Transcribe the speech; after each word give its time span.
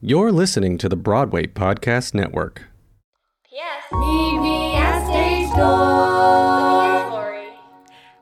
You're 0.00 0.30
listening 0.30 0.78
to 0.78 0.88
the 0.88 0.94
Broadway 0.94 1.48
Podcast 1.48 2.14
Network. 2.14 2.68
P.S. 3.50 3.82
Meet 3.90 4.38
me 4.40 4.76
at 4.76 5.04
stage 5.04 5.48
door. 5.56 5.66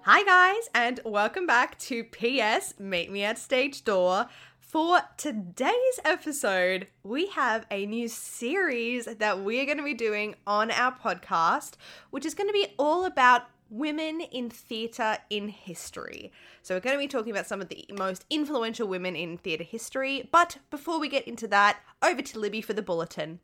Hi, 0.01 0.25
guys, 0.25 0.71
and 0.75 1.01
welcome 1.05 1.47
back 1.47 1.79
to 1.81 2.03
PS 2.05 2.73
Meet 2.79 3.13
Me 3.13 3.25
at 3.25 3.37
Stage 3.37 3.85
Door. 3.85 4.29
For 4.59 5.01
today's 5.19 6.01
episode, 6.03 6.87
we 7.03 7.27
have 7.27 7.67
a 7.71 7.85
new 7.85 8.09
series 8.09 9.05
that 9.05 9.45
we 9.45 9.61
are 9.61 9.67
going 9.67 9.77
to 9.77 9.85
be 9.85 9.93
doing 9.93 10.35
on 10.47 10.71
our 10.71 10.97
podcast, 10.97 11.73
which 12.09 12.25
is 12.25 12.33
going 12.33 12.49
to 12.49 12.55
be 12.55 12.69
all 12.79 13.05
about 13.05 13.43
women 13.71 14.21
in 14.21 14.51
theatre 14.51 15.19
in 15.31 15.49
history. 15.49 16.33
So, 16.63 16.75
we're 16.75 16.81
going 16.81 16.97
to 16.97 16.99
be 16.99 17.09
talking 17.09 17.33
about 17.33 17.47
some 17.47 17.61
of 17.61 17.69
the 17.69 17.85
most 17.97 18.25
influential 18.31 18.89
women 18.89 19.17
in 19.17 19.39
theatre 19.39 19.65
history. 19.65 20.29
But 20.33 20.59
before 20.71 20.99
we 20.99 21.09
get 21.09 21.27
into 21.27 21.49
that, 21.49 21.79
over 22.03 22.23
to 22.23 22.39
Libby 22.39 22.61
for 22.61 22.73
the 22.73 22.83
bulletin. 22.83 23.41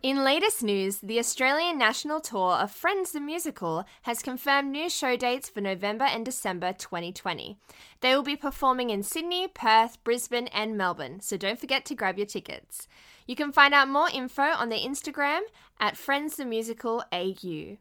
In 0.00 0.22
latest 0.22 0.62
news, 0.62 0.98
the 1.00 1.18
Australian 1.18 1.76
national 1.76 2.20
tour 2.20 2.52
of 2.52 2.70
Friends 2.70 3.10
the 3.10 3.18
Musical 3.18 3.84
has 4.02 4.22
confirmed 4.22 4.70
new 4.70 4.88
show 4.88 5.16
dates 5.16 5.48
for 5.48 5.60
November 5.60 6.04
and 6.04 6.24
December 6.24 6.72
2020. 6.72 7.58
They 8.00 8.14
will 8.14 8.22
be 8.22 8.36
performing 8.36 8.90
in 8.90 9.02
Sydney, 9.02 9.48
Perth, 9.48 10.02
Brisbane, 10.04 10.46
and 10.48 10.78
Melbourne, 10.78 11.18
so 11.18 11.36
don't 11.36 11.58
forget 11.58 11.84
to 11.86 11.96
grab 11.96 12.16
your 12.16 12.28
tickets. 12.28 12.86
You 13.28 13.36
can 13.36 13.52
find 13.52 13.74
out 13.74 13.90
more 13.90 14.08
info 14.10 14.42
on 14.42 14.70
their 14.70 14.78
Instagram 14.78 15.40
at 15.78 15.98
Friends 15.98 16.36
the 16.36 16.46
Musical 16.46 17.04
AU. 17.12 17.76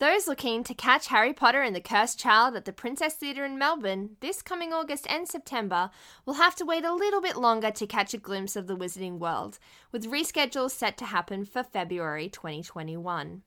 Those 0.00 0.26
looking 0.26 0.64
to 0.64 0.74
catch 0.74 1.06
Harry 1.06 1.32
Potter 1.32 1.62
and 1.62 1.76
the 1.76 1.80
Cursed 1.80 2.18
Child 2.18 2.56
at 2.56 2.64
the 2.64 2.72
Princess 2.72 3.14
Theatre 3.14 3.44
in 3.44 3.56
Melbourne 3.56 4.16
this 4.18 4.42
coming 4.42 4.72
August 4.72 5.06
and 5.08 5.28
September 5.28 5.90
will 6.26 6.34
have 6.34 6.56
to 6.56 6.64
wait 6.64 6.84
a 6.84 6.92
little 6.92 7.20
bit 7.20 7.36
longer 7.36 7.70
to 7.70 7.86
catch 7.86 8.12
a 8.12 8.18
glimpse 8.18 8.56
of 8.56 8.66
the 8.66 8.76
Wizarding 8.76 9.20
World, 9.20 9.60
with 9.92 10.10
reschedules 10.10 10.72
set 10.72 10.98
to 10.98 11.04
happen 11.04 11.44
for 11.44 11.62
February 11.62 12.28
2021. 12.28 13.42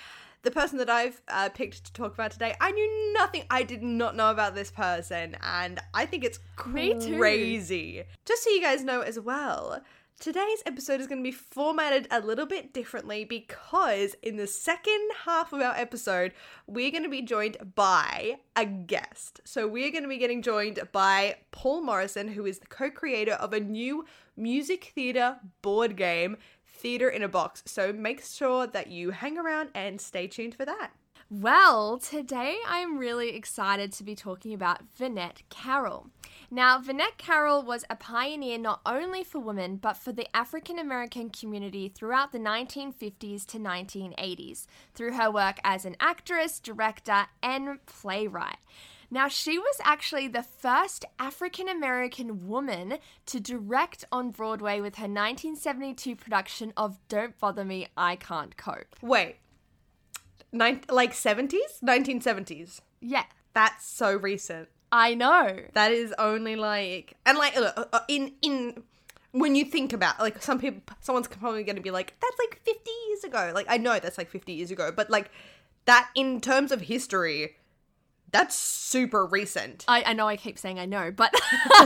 The 0.42 0.52
person 0.52 0.78
that 0.78 0.88
I've 0.88 1.20
uh, 1.26 1.48
picked 1.48 1.84
to 1.84 1.92
talk 1.92 2.14
about 2.14 2.30
today, 2.30 2.54
I 2.60 2.70
knew 2.70 3.12
nothing. 3.12 3.42
I 3.50 3.64
did 3.64 3.82
not 3.82 4.14
know 4.14 4.30
about 4.30 4.54
this 4.54 4.70
person, 4.70 5.36
and 5.42 5.80
I 5.92 6.06
think 6.06 6.24
it's 6.24 6.38
Me 6.64 6.94
too. 6.94 7.18
crazy. 7.18 8.04
Just 8.24 8.44
so 8.44 8.50
you 8.50 8.62
guys 8.62 8.84
know 8.84 9.00
as 9.00 9.18
well, 9.18 9.82
Today's 10.20 10.64
episode 10.66 11.00
is 11.00 11.06
going 11.06 11.22
to 11.22 11.30
be 11.30 11.30
formatted 11.30 12.08
a 12.10 12.18
little 12.18 12.44
bit 12.44 12.72
differently 12.72 13.24
because 13.24 14.16
in 14.20 14.36
the 14.36 14.48
second 14.48 15.10
half 15.24 15.52
of 15.52 15.60
our 15.60 15.76
episode, 15.76 16.32
we're 16.66 16.90
going 16.90 17.04
to 17.04 17.08
be 17.08 17.22
joined 17.22 17.56
by 17.76 18.38
a 18.56 18.66
guest. 18.66 19.40
So, 19.44 19.68
we're 19.68 19.92
going 19.92 20.02
to 20.02 20.08
be 20.08 20.18
getting 20.18 20.42
joined 20.42 20.80
by 20.90 21.36
Paul 21.52 21.82
Morrison, 21.82 22.26
who 22.26 22.46
is 22.46 22.58
the 22.58 22.66
co 22.66 22.90
creator 22.90 23.34
of 23.34 23.52
a 23.52 23.60
new 23.60 24.06
music 24.36 24.90
theatre 24.92 25.36
board 25.62 25.94
game, 25.94 26.36
Theatre 26.66 27.08
in 27.08 27.22
a 27.22 27.28
Box. 27.28 27.62
So, 27.66 27.92
make 27.92 28.24
sure 28.24 28.66
that 28.66 28.88
you 28.88 29.12
hang 29.12 29.38
around 29.38 29.70
and 29.72 30.00
stay 30.00 30.26
tuned 30.26 30.56
for 30.56 30.64
that. 30.64 30.90
Well, 31.30 31.98
today 31.98 32.56
I'm 32.66 32.96
really 32.96 33.36
excited 33.36 33.92
to 33.92 34.02
be 34.02 34.14
talking 34.14 34.54
about 34.54 34.80
Vinnette 34.98 35.42
Carroll. 35.50 36.06
Now, 36.50 36.80
Vinnette 36.80 37.18
Carroll 37.18 37.62
was 37.62 37.84
a 37.90 37.96
pioneer 37.96 38.56
not 38.56 38.80
only 38.86 39.22
for 39.24 39.38
women, 39.38 39.76
but 39.76 39.98
for 39.98 40.10
the 40.10 40.34
African 40.34 40.78
American 40.78 41.28
community 41.28 41.90
throughout 41.90 42.32
the 42.32 42.38
1950s 42.38 43.44
to 43.44 43.58
1980s 43.58 44.64
through 44.94 45.12
her 45.12 45.30
work 45.30 45.58
as 45.62 45.84
an 45.84 45.96
actress, 46.00 46.58
director, 46.58 47.26
and 47.42 47.84
playwright. 47.84 48.56
Now, 49.10 49.28
she 49.28 49.58
was 49.58 49.76
actually 49.84 50.28
the 50.28 50.42
first 50.42 51.04
African 51.18 51.68
American 51.68 52.48
woman 52.48 53.00
to 53.26 53.38
direct 53.38 54.06
on 54.10 54.30
Broadway 54.30 54.80
with 54.80 54.96
her 54.96 55.02
1972 55.02 56.16
production 56.16 56.72
of 56.74 56.98
Don't 57.10 57.38
Bother 57.38 57.66
Me, 57.66 57.88
I 57.98 58.16
Can't 58.16 58.56
Cope. 58.56 58.96
Wait, 59.02 59.36
Nin- 60.52 60.80
like 60.88 61.12
70s? 61.12 61.82
1970s. 61.82 62.80
Yeah, 63.00 63.24
That's 63.52 63.86
so 63.86 64.16
recent. 64.16 64.68
I 64.90 65.14
know. 65.14 65.58
That 65.74 65.92
is 65.92 66.14
only 66.18 66.56
like 66.56 67.14
and 67.26 67.36
like 67.36 67.56
uh, 67.56 67.84
uh, 67.92 68.00
in 68.08 68.32
in 68.40 68.82
when 69.32 69.54
you 69.54 69.64
think 69.66 69.92
about 69.92 70.18
like 70.18 70.42
some 70.42 70.58
people 70.58 70.80
someone's 71.00 71.28
probably 71.28 71.62
going 71.62 71.76
to 71.76 71.82
be 71.82 71.90
like 71.90 72.14
that's 72.20 72.36
like 72.38 72.60
50 72.64 72.90
years 73.08 73.24
ago. 73.24 73.52
Like 73.54 73.66
I 73.68 73.76
know 73.76 73.98
that's 73.98 74.16
like 74.16 74.30
50 74.30 74.52
years 74.52 74.70
ago, 74.70 74.90
but 74.90 75.10
like 75.10 75.30
that 75.84 76.08
in 76.14 76.40
terms 76.40 76.72
of 76.72 76.80
history 76.82 77.56
that's 78.30 78.54
super 78.58 79.24
recent. 79.26 79.84
I, 79.88 80.02
I 80.06 80.12
know 80.12 80.26
I 80.28 80.36
keep 80.36 80.58
saying 80.58 80.78
I 80.78 80.84
know, 80.86 81.10
but 81.10 81.32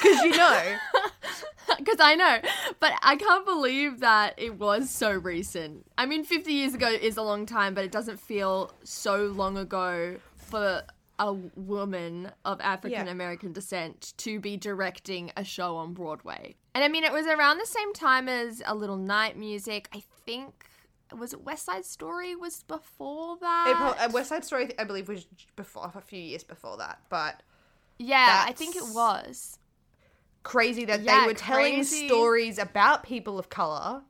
Cuz 0.00 0.22
you 0.22 0.30
know. 0.36 0.76
because 1.78 1.98
I 2.00 2.14
know, 2.14 2.38
but 2.80 2.92
I 3.02 3.16
can't 3.16 3.44
believe 3.44 4.00
that 4.00 4.34
it 4.36 4.58
was 4.58 4.90
so 4.90 5.12
recent. 5.12 5.86
I 5.98 6.06
mean, 6.06 6.24
50 6.24 6.52
years 6.52 6.74
ago 6.74 6.88
is 6.88 7.16
a 7.16 7.22
long 7.22 7.46
time, 7.46 7.74
but 7.74 7.84
it 7.84 7.92
doesn't 7.92 8.20
feel 8.20 8.72
so 8.84 9.26
long 9.26 9.56
ago 9.56 10.16
for 10.36 10.82
a 11.18 11.32
woman 11.32 12.32
of 12.44 12.60
African 12.60 13.06
American 13.06 13.52
descent 13.52 14.14
to 14.18 14.40
be 14.40 14.56
directing 14.56 15.30
a 15.36 15.44
show 15.44 15.76
on 15.76 15.92
Broadway. 15.92 16.56
And 16.74 16.82
I 16.82 16.88
mean, 16.88 17.04
it 17.04 17.12
was 17.12 17.26
around 17.26 17.58
the 17.58 17.66
same 17.66 17.92
time 17.92 18.28
as 18.28 18.62
A 18.66 18.74
Little 18.74 18.96
Night 18.96 19.36
Music. 19.36 19.88
I 19.94 20.02
think 20.26 20.66
was 21.16 21.32
it 21.32 21.42
West 21.44 21.66
Side 21.66 21.84
Story 21.84 22.34
was 22.34 22.62
before 22.64 23.36
that. 23.40 23.74
Pro- 23.76 24.04
uh, 24.04 24.10
West 24.12 24.30
Side 24.30 24.44
Story 24.44 24.70
I 24.78 24.84
believe 24.84 25.08
was 25.08 25.26
before 25.56 25.92
a 25.94 26.00
few 26.00 26.20
years 26.20 26.42
before 26.42 26.76
that, 26.78 27.00
but 27.08 27.42
yeah, 27.98 28.44
I 28.46 28.52
think 28.52 28.76
it 28.76 28.84
was. 28.94 29.58
Crazy 30.42 30.84
that 30.86 31.02
Yeah, 31.02 31.20
they 31.22 31.26
were 31.26 31.34
telling 31.34 31.74
crazy. 31.74 32.06
stories 32.08 32.58
about 32.58 33.02
people 33.02 33.38
of 33.38 33.48
color 33.48 34.02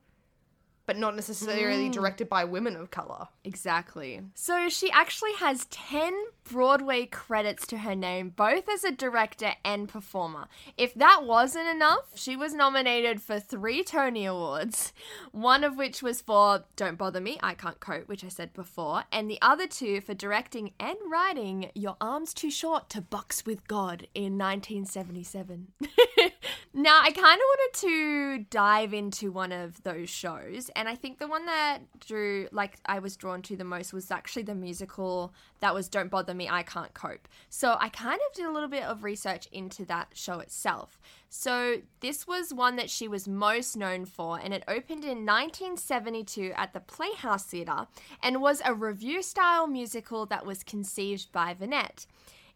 but 0.84 0.96
not 0.98 1.14
necessarily 1.14 1.88
Mm. 1.88 1.92
directed 1.92 2.28
by 2.28 2.42
women 2.44 2.74
of 2.74 2.90
color. 2.90 3.28
Exactly. 3.44 4.20
So 4.34 4.68
she 4.68 4.90
actually 4.90 5.32
has 5.34 5.66
10 5.66 6.12
Broadway 6.44 7.06
credits 7.06 7.66
to 7.68 7.78
her 7.78 7.94
name, 7.94 8.30
both 8.30 8.68
as 8.68 8.84
a 8.84 8.90
director 8.90 9.52
and 9.64 9.88
performer. 9.88 10.48
If 10.76 10.94
that 10.94 11.24
wasn't 11.24 11.68
enough, 11.68 12.10
she 12.14 12.36
was 12.36 12.54
nominated 12.54 13.22
for 13.22 13.38
three 13.38 13.82
Tony 13.84 14.26
Awards, 14.26 14.92
one 15.30 15.64
of 15.64 15.76
which 15.76 16.02
was 16.02 16.20
for 16.20 16.64
Don't 16.76 16.98
Bother 16.98 17.20
Me, 17.20 17.38
I 17.42 17.54
Can't 17.54 17.80
Cope, 17.80 18.08
which 18.08 18.24
I 18.24 18.28
said 18.28 18.52
before, 18.52 19.04
and 19.12 19.30
the 19.30 19.40
other 19.40 19.66
two 19.66 20.00
for 20.00 20.14
directing 20.14 20.72
and 20.78 20.96
writing 21.10 21.70
Your 21.74 21.96
Arms 22.00 22.34
Too 22.34 22.50
Short 22.50 22.88
to 22.90 23.00
Box 23.00 23.46
with 23.46 23.66
God 23.66 24.08
in 24.14 24.36
1977. 24.36 25.68
now, 26.74 27.00
I 27.02 27.10
kind 27.10 27.16
of 27.16 27.24
wanted 27.24 27.80
to 27.80 28.38
dive 28.50 28.92
into 28.92 29.30
one 29.30 29.52
of 29.52 29.82
those 29.82 30.10
shows, 30.10 30.70
and 30.76 30.88
I 30.88 30.94
think 30.96 31.18
the 31.18 31.28
one 31.28 31.46
that 31.46 31.80
drew, 32.00 32.48
like, 32.52 32.78
I 32.84 32.98
was 32.98 33.16
drawn 33.16 33.42
to 33.42 33.56
the 33.56 33.64
most 33.64 33.92
was 33.92 34.10
actually 34.10 34.42
the 34.42 34.54
musical 34.54 35.32
that 35.62 35.74
was 35.74 35.88
Don't 35.88 36.10
Bother 36.10 36.34
Me, 36.34 36.48
I 36.48 36.64
Can't 36.64 36.92
Cope. 36.92 37.28
So 37.48 37.76
I 37.78 37.88
kind 37.88 38.18
of 38.28 38.34
did 38.34 38.46
a 38.46 38.50
little 38.50 38.68
bit 38.68 38.82
of 38.82 39.04
research 39.04 39.46
into 39.52 39.84
that 39.84 40.08
show 40.12 40.40
itself. 40.40 41.00
So 41.30 41.76
this 42.00 42.26
was 42.26 42.52
one 42.52 42.74
that 42.76 42.90
she 42.90 43.06
was 43.06 43.28
most 43.28 43.76
known 43.76 44.04
for, 44.04 44.40
and 44.40 44.52
it 44.52 44.64
opened 44.66 45.04
in 45.04 45.24
1972 45.24 46.52
at 46.56 46.74
the 46.74 46.80
Playhouse 46.80 47.44
Theatre 47.44 47.86
and 48.20 48.42
was 48.42 48.60
a 48.64 48.74
revue 48.74 49.22
style 49.22 49.68
musical 49.68 50.26
that 50.26 50.44
was 50.44 50.64
conceived 50.64 51.30
by 51.30 51.54
Vinnette. 51.54 52.06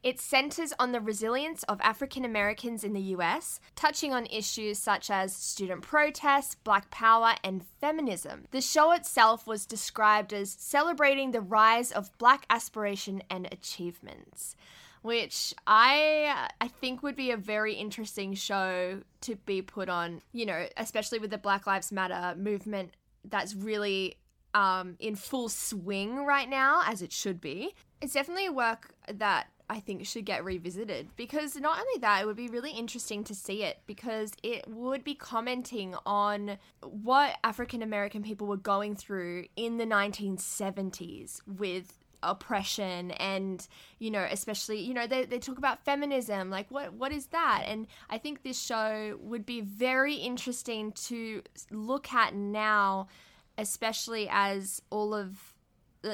It 0.02 0.20
centers 0.20 0.72
on 0.78 0.92
the 0.92 1.00
resilience 1.00 1.62
of 1.64 1.80
African 1.80 2.24
Americans 2.24 2.84
in 2.84 2.92
the 2.92 3.00
US, 3.16 3.60
touching 3.74 4.12
on 4.12 4.26
issues 4.26 4.78
such 4.78 5.10
as 5.10 5.34
student 5.34 5.82
protests, 5.82 6.54
black 6.54 6.90
power, 6.90 7.34
and 7.42 7.64
feminism. 7.80 8.44
The 8.50 8.60
show 8.60 8.92
itself 8.92 9.46
was 9.46 9.66
described 9.66 10.32
as 10.32 10.56
celebrating 10.58 11.30
the 11.30 11.40
rise 11.40 11.90
of 11.90 12.16
black 12.18 12.46
aspiration 12.50 13.22
and 13.28 13.48
achievements, 13.50 14.54
which 15.02 15.54
I 15.66 16.48
I 16.60 16.68
think 16.68 17.02
would 17.02 17.16
be 17.16 17.30
a 17.30 17.36
very 17.36 17.74
interesting 17.74 18.34
show 18.34 19.02
to 19.22 19.36
be 19.36 19.62
put 19.62 19.88
on, 19.88 20.22
you 20.32 20.46
know, 20.46 20.66
especially 20.76 21.18
with 21.18 21.30
the 21.30 21.38
Black 21.38 21.66
Lives 21.66 21.90
Matter 21.90 22.38
movement 22.38 22.94
that's 23.24 23.54
really 23.54 24.18
um, 24.54 24.96
in 25.00 25.16
full 25.16 25.48
swing 25.48 26.24
right 26.24 26.48
now, 26.48 26.82
as 26.86 27.02
it 27.02 27.12
should 27.12 27.40
be. 27.40 27.74
It's 28.00 28.14
definitely 28.14 28.46
a 28.46 28.52
work 28.52 28.94
that 29.12 29.48
I 29.68 29.80
think 29.80 30.06
should 30.06 30.24
get 30.24 30.44
revisited 30.44 31.08
because 31.16 31.56
not 31.56 31.78
only 31.78 32.00
that, 32.00 32.22
it 32.22 32.26
would 32.26 32.36
be 32.36 32.48
really 32.48 32.70
interesting 32.70 33.24
to 33.24 33.34
see 33.34 33.64
it 33.64 33.80
because 33.86 34.32
it 34.42 34.66
would 34.68 35.02
be 35.02 35.14
commenting 35.14 35.94
on 36.04 36.58
what 36.82 37.36
African 37.42 37.82
American 37.82 38.22
people 38.22 38.46
were 38.46 38.56
going 38.56 38.94
through 38.94 39.46
in 39.56 39.78
the 39.78 39.84
1970s 39.84 41.40
with 41.46 41.92
oppression 42.22 43.10
and 43.12 43.68
you 43.98 44.10
know 44.10 44.26
especially 44.30 44.80
you 44.80 44.94
know 44.94 45.06
they, 45.06 45.26
they 45.26 45.38
talk 45.38 45.58
about 45.58 45.84
feminism 45.84 46.50
like 46.50 46.68
what 46.70 46.92
what 46.94 47.12
is 47.12 47.26
that? 47.26 47.64
And 47.66 47.86
i 48.08 48.18
think 48.18 48.42
this 48.42 48.60
show 48.60 49.18
would 49.20 49.44
be 49.44 49.60
very 49.60 50.14
interesting 50.14 50.92
to 50.92 51.42
look 51.70 52.12
at 52.12 52.34
now 52.34 53.08
especially 53.58 54.28
as 54.30 54.82
all 54.90 55.14
of 55.14 55.55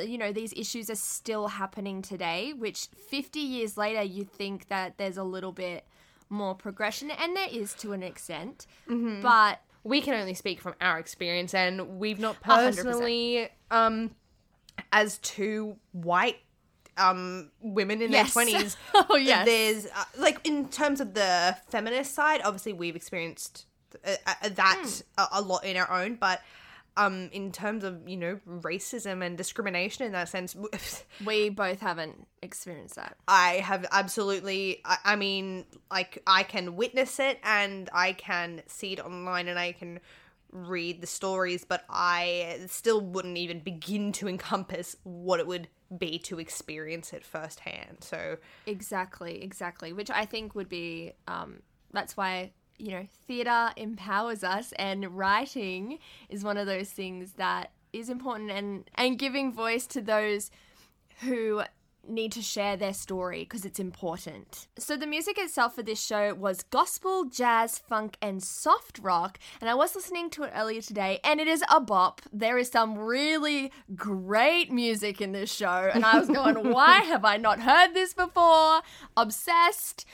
you 0.01 0.19
know 0.19 0.33
these 0.33 0.53
issues 0.55 0.89
are 0.91 0.95
still 0.97 1.49
happening 1.49 2.03
today 2.03 2.53
which 2.53 2.89
50 3.11 3.39
years 3.41 3.77
later 3.77 4.03
you 4.03 4.25
think 4.25 4.69
that 4.69 4.97
there's 4.99 5.17
a 5.17 5.25
little 5.25 5.53
bit 5.53 5.85
more 6.29 6.55
progression 6.55 7.11
and 7.11 7.37
there 7.37 7.49
is 7.51 7.75
to 7.75 7.93
an 7.93 8.03
extent 8.03 8.67
but 9.21 9.61
we 9.85 10.01
can 10.01 10.15
only 10.15 10.35
speak 10.35 10.61
from 10.61 10.75
our 10.81 10.99
experience 10.99 11.53
and 11.55 11.99
we've 11.99 12.19
not 12.19 12.37
A 12.45 12.55
hundred 12.55 12.71
percent. 12.71 12.87
personally 12.87 13.49
um 13.71 14.11
as 14.93 15.19
two 15.19 15.77
white 15.93 16.39
um 16.97 17.51
women 17.61 18.01
in 18.03 18.11
Yes. 18.13 18.33
their 18.35 18.45
20s 18.47 18.77
Oh, 19.11 19.17
yes. 19.17 19.45
there's 19.47 19.87
uh, 19.87 20.05
like 20.19 20.41
in 20.47 20.69
terms 20.69 21.01
of 21.01 21.15
the 21.15 21.57
feminist 21.69 22.15
side 22.15 22.41
obviously 22.45 22.73
we've 22.73 22.97
experienced 22.97 23.67
uh, 24.07 24.15
uh, 24.27 24.49
that 24.51 25.03
Hmm. 25.19 25.23
a, 25.35 25.41
a 25.41 25.43
lot 25.43 25.65
in 25.65 25.77
our 25.77 25.91
own 25.91 26.15
but 26.17 26.41
um 26.97 27.29
in 27.33 27.53
terms 27.53 27.85
of 27.85 28.09
you 28.09 28.17
know 28.17 28.39
racism 28.47 29.25
and 29.25 29.37
discrimination 29.37 30.05
in 30.05 30.13
that 30.13 30.29
sense 30.29 30.57
we 31.25 31.49
both 31.49 31.81
haven't 31.81 32.27
experienced 32.43 32.97
that 32.97 33.17
I 33.29 33.55
have 33.55 33.87
absolutely. 33.91 34.81
I, 34.85 34.99
I 35.05 35.17
mean, 35.17 35.65
like 35.91 36.23
I 36.27 36.43
can 36.43 36.77
witness 36.77 37.19
it 37.19 37.39
and 37.43 37.89
I 37.93 38.13
can 38.13 38.63
see 38.67 38.93
it 38.93 39.01
online 39.01 39.49
and 39.49 39.59
I 39.59 39.73
can 39.73 40.01
read 40.53 41.01
the 41.01 41.07
stories, 41.07 41.65
but 41.65 41.85
I 41.89 42.61
still 42.67 43.01
wouldn't 43.01 43.39
even 43.39 43.61
begin 43.61 44.13
to 44.13 44.29
encompass 44.29 44.97
what 45.05 45.41
it 45.41 45.47
would 45.47 45.69
be 45.97 46.19
to 46.19 46.39
experience 46.39 47.13
it 47.13 47.25
firsthand. 47.25 47.99
So 48.01 48.37
Exactly, 48.67 49.43
exactly. 49.43 49.93
Which 49.93 50.11
I 50.11 50.25
think 50.25 50.55
would 50.55 50.69
be 50.69 51.13
um 51.27 51.63
that's 51.93 52.17
why, 52.17 52.53
you 52.83 52.91
know, 52.91 53.07
theater 53.29 53.71
empowers 53.77 54.43
us 54.43 54.73
and 54.73 55.17
writing 55.17 56.01
is 56.29 56.43
one 56.43 56.57
of 56.57 56.67
those 56.67 56.91
things 56.91 57.35
that 57.35 57.71
is 57.93 58.09
important 58.09 58.51
and 58.51 58.91
and 58.97 59.19
giving 59.19 59.53
voice 59.53 59.87
to 59.87 60.01
those 60.01 60.51
who 61.21 61.63
need 62.09 62.33
to 62.33 62.43
share 62.43 62.77
their 62.77 62.93
story 62.93 63.45
because 63.45 63.65
it's 63.65 63.79
important. 63.79 64.67
So 64.77 64.97
the 64.97 65.07
music 65.07 65.39
itself 65.39 65.77
for 65.77 65.85
this 65.85 66.05
show 66.05 66.35
was 66.35 66.65
gospel, 66.65 67.27
jazz, 67.27 67.79
funk 67.79 68.17
and 68.21 68.43
soft 68.43 68.99
rock 68.99 69.39
and 69.61 69.71
I 69.71 69.75
was 69.75 69.95
listening 69.95 70.29
to 70.31 70.43
it 70.43 70.53
earlier 70.53 70.81
today 70.81 71.21
and 71.23 71.41
it 71.41 71.47
is 71.47 71.63
a 71.71 71.81
bop. 71.81 72.21
There 72.33 72.59
is 72.59 72.69
some 72.69 72.99
really 72.99 73.71
great 73.95 74.73
music 74.73 75.21
in 75.21 75.31
this 75.31 75.55
show 75.55 75.89
and 75.95 76.05
I 76.05 76.19
was 76.19 76.29
going 76.29 76.57
why 76.73 76.99
have 77.03 77.25
I 77.25 77.37
not 77.37 77.61
heard 77.61 77.95
this 77.95 78.13
before? 78.13 78.81
Obsessed. 79.17 80.05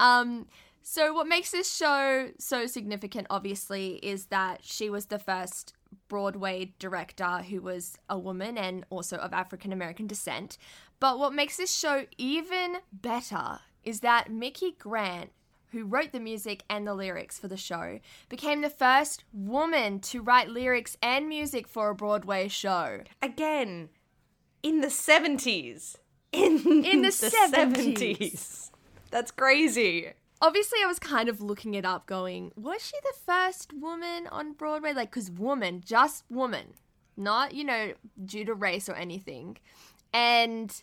Um 0.00 0.46
so 0.88 1.12
what 1.12 1.26
makes 1.26 1.50
this 1.50 1.76
show 1.76 2.28
so 2.38 2.68
significant 2.68 3.26
obviously 3.28 3.94
is 4.04 4.26
that 4.26 4.60
she 4.62 4.88
was 4.88 5.06
the 5.06 5.18
first 5.18 5.72
Broadway 6.06 6.74
director 6.78 7.38
who 7.38 7.60
was 7.60 7.98
a 8.08 8.16
woman 8.16 8.56
and 8.56 8.86
also 8.88 9.16
of 9.16 9.32
African 9.32 9.72
American 9.72 10.06
descent. 10.06 10.58
But 11.00 11.18
what 11.18 11.34
makes 11.34 11.56
this 11.56 11.74
show 11.74 12.06
even 12.18 12.76
better 12.92 13.58
is 13.82 13.98
that 14.00 14.28
Micki 14.30 14.78
Grant, 14.78 15.32
who 15.72 15.84
wrote 15.84 16.12
the 16.12 16.20
music 16.20 16.62
and 16.70 16.86
the 16.86 16.94
lyrics 16.94 17.36
for 17.36 17.48
the 17.48 17.56
show, 17.56 17.98
became 18.28 18.60
the 18.60 18.70
first 18.70 19.24
woman 19.32 19.98
to 20.02 20.22
write 20.22 20.50
lyrics 20.50 20.96
and 21.02 21.28
music 21.28 21.66
for 21.66 21.90
a 21.90 21.96
Broadway 21.96 22.46
show. 22.46 23.00
again, 23.20 23.88
in 24.62 24.82
the 24.82 24.90
seventies, 24.90 25.98
in 26.30 26.58
In 26.84 27.02
the 27.02 27.08
70s. 27.08 27.96
70s. 27.98 28.70
That's 29.10 29.32
crazy. 29.32 30.12
Obviously, 30.40 30.78
I 30.82 30.86
was 30.86 30.98
kind 30.98 31.28
of 31.28 31.40
looking 31.40 31.74
it 31.74 31.84
up, 31.84 32.06
going, 32.06 32.52
was 32.56 32.84
she 32.86 32.96
the 33.02 33.14
first 33.24 33.72
woman 33.72 34.26
on 34.30 34.52
Broadway? 34.52 34.92
Like, 34.92 35.10
because 35.10 35.30
woman, 35.30 35.82
just 35.84 36.24
woman, 36.30 36.74
not, 37.16 37.54
you 37.54 37.64
know, 37.64 37.94
due 38.24 38.44
to 38.44 38.54
race 38.54 38.88
or 38.88 38.94
anything. 38.94 39.56
And 40.12 40.82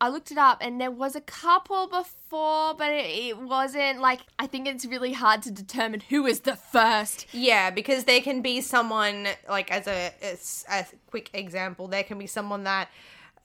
I 0.00 0.08
looked 0.08 0.30
it 0.30 0.38
up, 0.38 0.58
and 0.60 0.80
there 0.80 0.90
was 0.90 1.14
a 1.14 1.20
couple 1.20 1.86
before, 1.88 2.74
but 2.74 2.90
it, 2.90 3.06
it 3.06 3.38
wasn't 3.38 4.00
like, 4.00 4.20
I 4.38 4.46
think 4.46 4.66
it's 4.66 4.84
really 4.84 5.12
hard 5.12 5.42
to 5.42 5.50
determine 5.50 6.00
who 6.08 6.26
is 6.26 6.40
the 6.40 6.56
first. 6.56 7.26
Yeah, 7.32 7.70
because 7.70 8.04
there 8.04 8.20
can 8.20 8.40
be 8.42 8.60
someone 8.60 9.28
like 9.48 9.70
as 9.70 9.86
a, 9.86 10.12
as 10.22 10.64
a 10.68 10.84
quick 11.08 11.30
example, 11.34 11.88
there 11.88 12.02
can 12.04 12.18
be 12.18 12.26
someone 12.26 12.64
that 12.64 12.88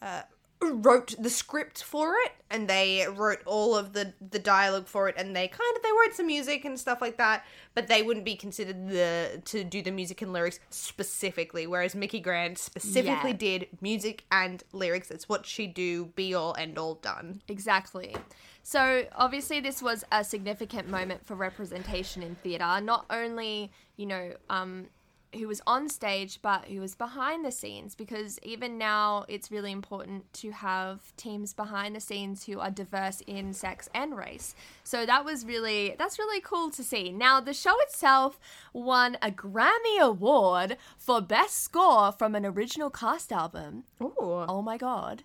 uh, 0.01 0.21
wrote 0.61 1.13
the 1.19 1.29
script 1.29 1.83
for 1.83 2.13
it 2.25 2.31
and 2.49 2.67
they 2.67 3.05
wrote 3.15 3.39
all 3.45 3.75
of 3.75 3.93
the 3.93 4.13
the 4.31 4.39
dialogue 4.39 4.87
for 4.87 5.07
it 5.07 5.13
and 5.17 5.35
they 5.35 5.47
kind 5.47 5.75
of 5.75 5.83
they 5.83 5.89
wrote 5.91 6.13
some 6.15 6.25
music 6.27 6.65
and 6.65 6.79
stuff 6.79 6.99
like 7.01 7.17
that, 7.17 7.45
but 7.75 7.87
they 7.87 8.01
wouldn't 8.01 8.25
be 8.25 8.35
considered 8.35 8.89
the 8.89 9.41
to 9.45 9.63
do 9.63 9.81
the 9.81 9.91
music 9.91 10.21
and 10.21 10.33
lyrics 10.33 10.59
specifically. 10.69 11.67
Whereas 11.67 11.93
Micki 11.93 12.21
Grant 12.21 12.57
specifically 12.57 13.31
Yeah. 13.31 13.37
did 13.37 13.67
music 13.81 14.23
and 14.31 14.63
lyrics. 14.73 15.11
It's 15.11 15.29
what 15.29 15.45
she 15.45 15.67
do, 15.67 16.05
be 16.15 16.33
all 16.33 16.53
and 16.53 16.77
all 16.77 16.95
done. 16.95 17.41
Exactly. 17.47 18.15
So 18.63 19.05
obviously, 19.15 19.59
this 19.61 19.81
was 19.81 20.03
a 20.11 20.23
significant 20.23 20.89
moment 20.89 21.25
for 21.25 21.35
representation 21.35 22.21
in 22.21 22.35
theatre. 22.35 22.81
Not 22.81 23.05
only, 23.09 23.71
you 23.95 24.05
know, 24.07 24.33
um, 24.49 24.87
who 25.33 25.47
was 25.47 25.61
on 25.67 25.89
stage, 25.89 26.39
but 26.41 26.65
who 26.65 26.79
was 26.79 26.95
behind 26.95 27.43
the 27.43 27.51
scenes. 27.51 27.95
Because 27.95 28.39
even 28.43 28.77
now, 28.77 29.25
it's 29.27 29.51
really 29.51 29.71
important 29.71 30.31
to 30.33 30.51
have 30.51 31.15
teams 31.17 31.53
behind 31.53 31.95
the 31.95 31.99
scenes 31.99 32.45
who 32.45 32.59
are 32.59 32.71
diverse 32.71 33.21
in 33.27 33.53
sex 33.53 33.89
and 33.93 34.17
race. 34.17 34.55
So 34.83 35.05
that 35.05 35.25
was 35.25 35.45
really 35.45 35.95
that's 35.97 36.19
really 36.19 36.41
cool 36.41 36.69
to 36.71 36.83
see. 36.83 37.11
Now, 37.11 37.39
the 37.39 37.53
show 37.53 37.79
itself 37.81 38.39
won 38.73 39.17
a 39.21 39.31
Grammy 39.31 39.99
Award 39.99 40.77
for 40.97 41.21
best 41.21 41.61
score 41.63 42.11
from 42.11 42.35
an 42.35 42.45
original 42.45 42.89
cast 42.89 43.31
album. 43.31 43.83
Ooh. 44.01 44.15
Oh 44.19 44.61
my 44.61 44.77
god. 44.77 45.23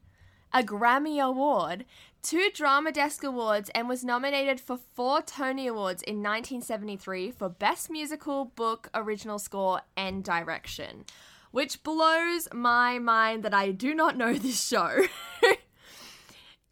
A 0.55 0.63
Grammy 0.63 1.19
Award, 1.19 1.87
two 2.23 2.51
Drama 2.55 2.93
Desk 2.93 3.23
Awards, 3.25 3.71
and 3.75 3.89
was 3.89 4.05
nominated 4.05 4.61
for 4.61 4.79
four 4.95 5.23
Tony 5.23 5.67
Awards 5.67 6.03
in 6.03 6.17
1973 6.17 7.31
for 7.33 7.49
Best 7.49 7.91
Musical, 7.91 8.47
Book, 8.47 8.89
Original 8.95 9.39
Score, 9.39 9.83
and 9.97 10.23
Direction. 10.25 11.05
Which 11.51 11.83
blows 11.83 12.49
my 12.53 12.99
mind 12.99 13.43
that 13.43 13.53
I 13.53 13.73
do 13.73 13.95
not 13.95 14.17
know 14.17 14.35
this 14.35 14.67
show. 14.67 15.03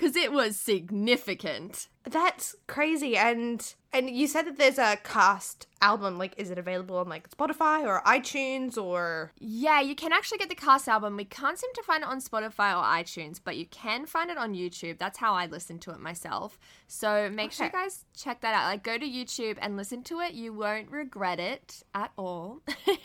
Because 0.01 0.17
it 0.17 0.33
was 0.33 0.57
significant. 0.57 1.89
That's 2.05 2.57
crazy. 2.67 3.19
And 3.19 3.63
and 3.93 4.09
you 4.09 4.29
said 4.29 4.47
that 4.47 4.57
there's 4.57 4.79
a 4.79 4.97
cast 5.03 5.67
album. 5.83 6.17
Like, 6.17 6.35
is 6.37 6.51
it 6.51 6.59
available 6.59 6.97
on 6.99 7.09
like 7.09 7.29
Spotify 7.31 7.85
or 7.85 8.01
iTunes 8.03 8.81
or? 8.81 9.33
Yeah, 9.41 9.81
you 9.81 9.97
can 9.97 10.13
actually 10.13 10.39
get 10.39 10.49
the 10.49 10.55
cast 10.55 10.89
album. 10.89 11.17
We 11.17 11.25
can't 11.25 11.59
seem 11.59 11.73
to 11.75 11.83
find 11.83 12.05
it 12.05 12.09
on 12.09 12.21
Spotify 12.21 12.77
or 12.77 12.85
iTunes, 12.85 13.41
but 13.43 13.57
you 13.57 13.67
can 13.67 14.07
find 14.07 14.31
it 14.31 14.39
on 14.39 14.55
YouTube. 14.55 14.99
That's 14.99 15.19
how 15.19 15.35
I 15.35 15.47
listen 15.47 15.81
to 15.81 15.91
it 15.91 15.99
myself. 15.99 16.59
So 16.87 17.29
make 17.31 17.51
sure 17.51 17.67
you 17.67 17.73
guys 17.73 18.05
check 18.17 18.41
that 18.43 18.55
out. 18.55 18.67
Like, 18.67 18.85
go 18.85 18.97
to 18.97 19.07
YouTube 19.07 19.59
and 19.61 19.77
listen 19.77 20.05
to 20.05 20.21
it. 20.21 20.35
You 20.35 20.53
won't 20.53 20.91
regret 20.91 21.41
it 21.41 21.83
at 21.93 22.13
all. 22.17 22.63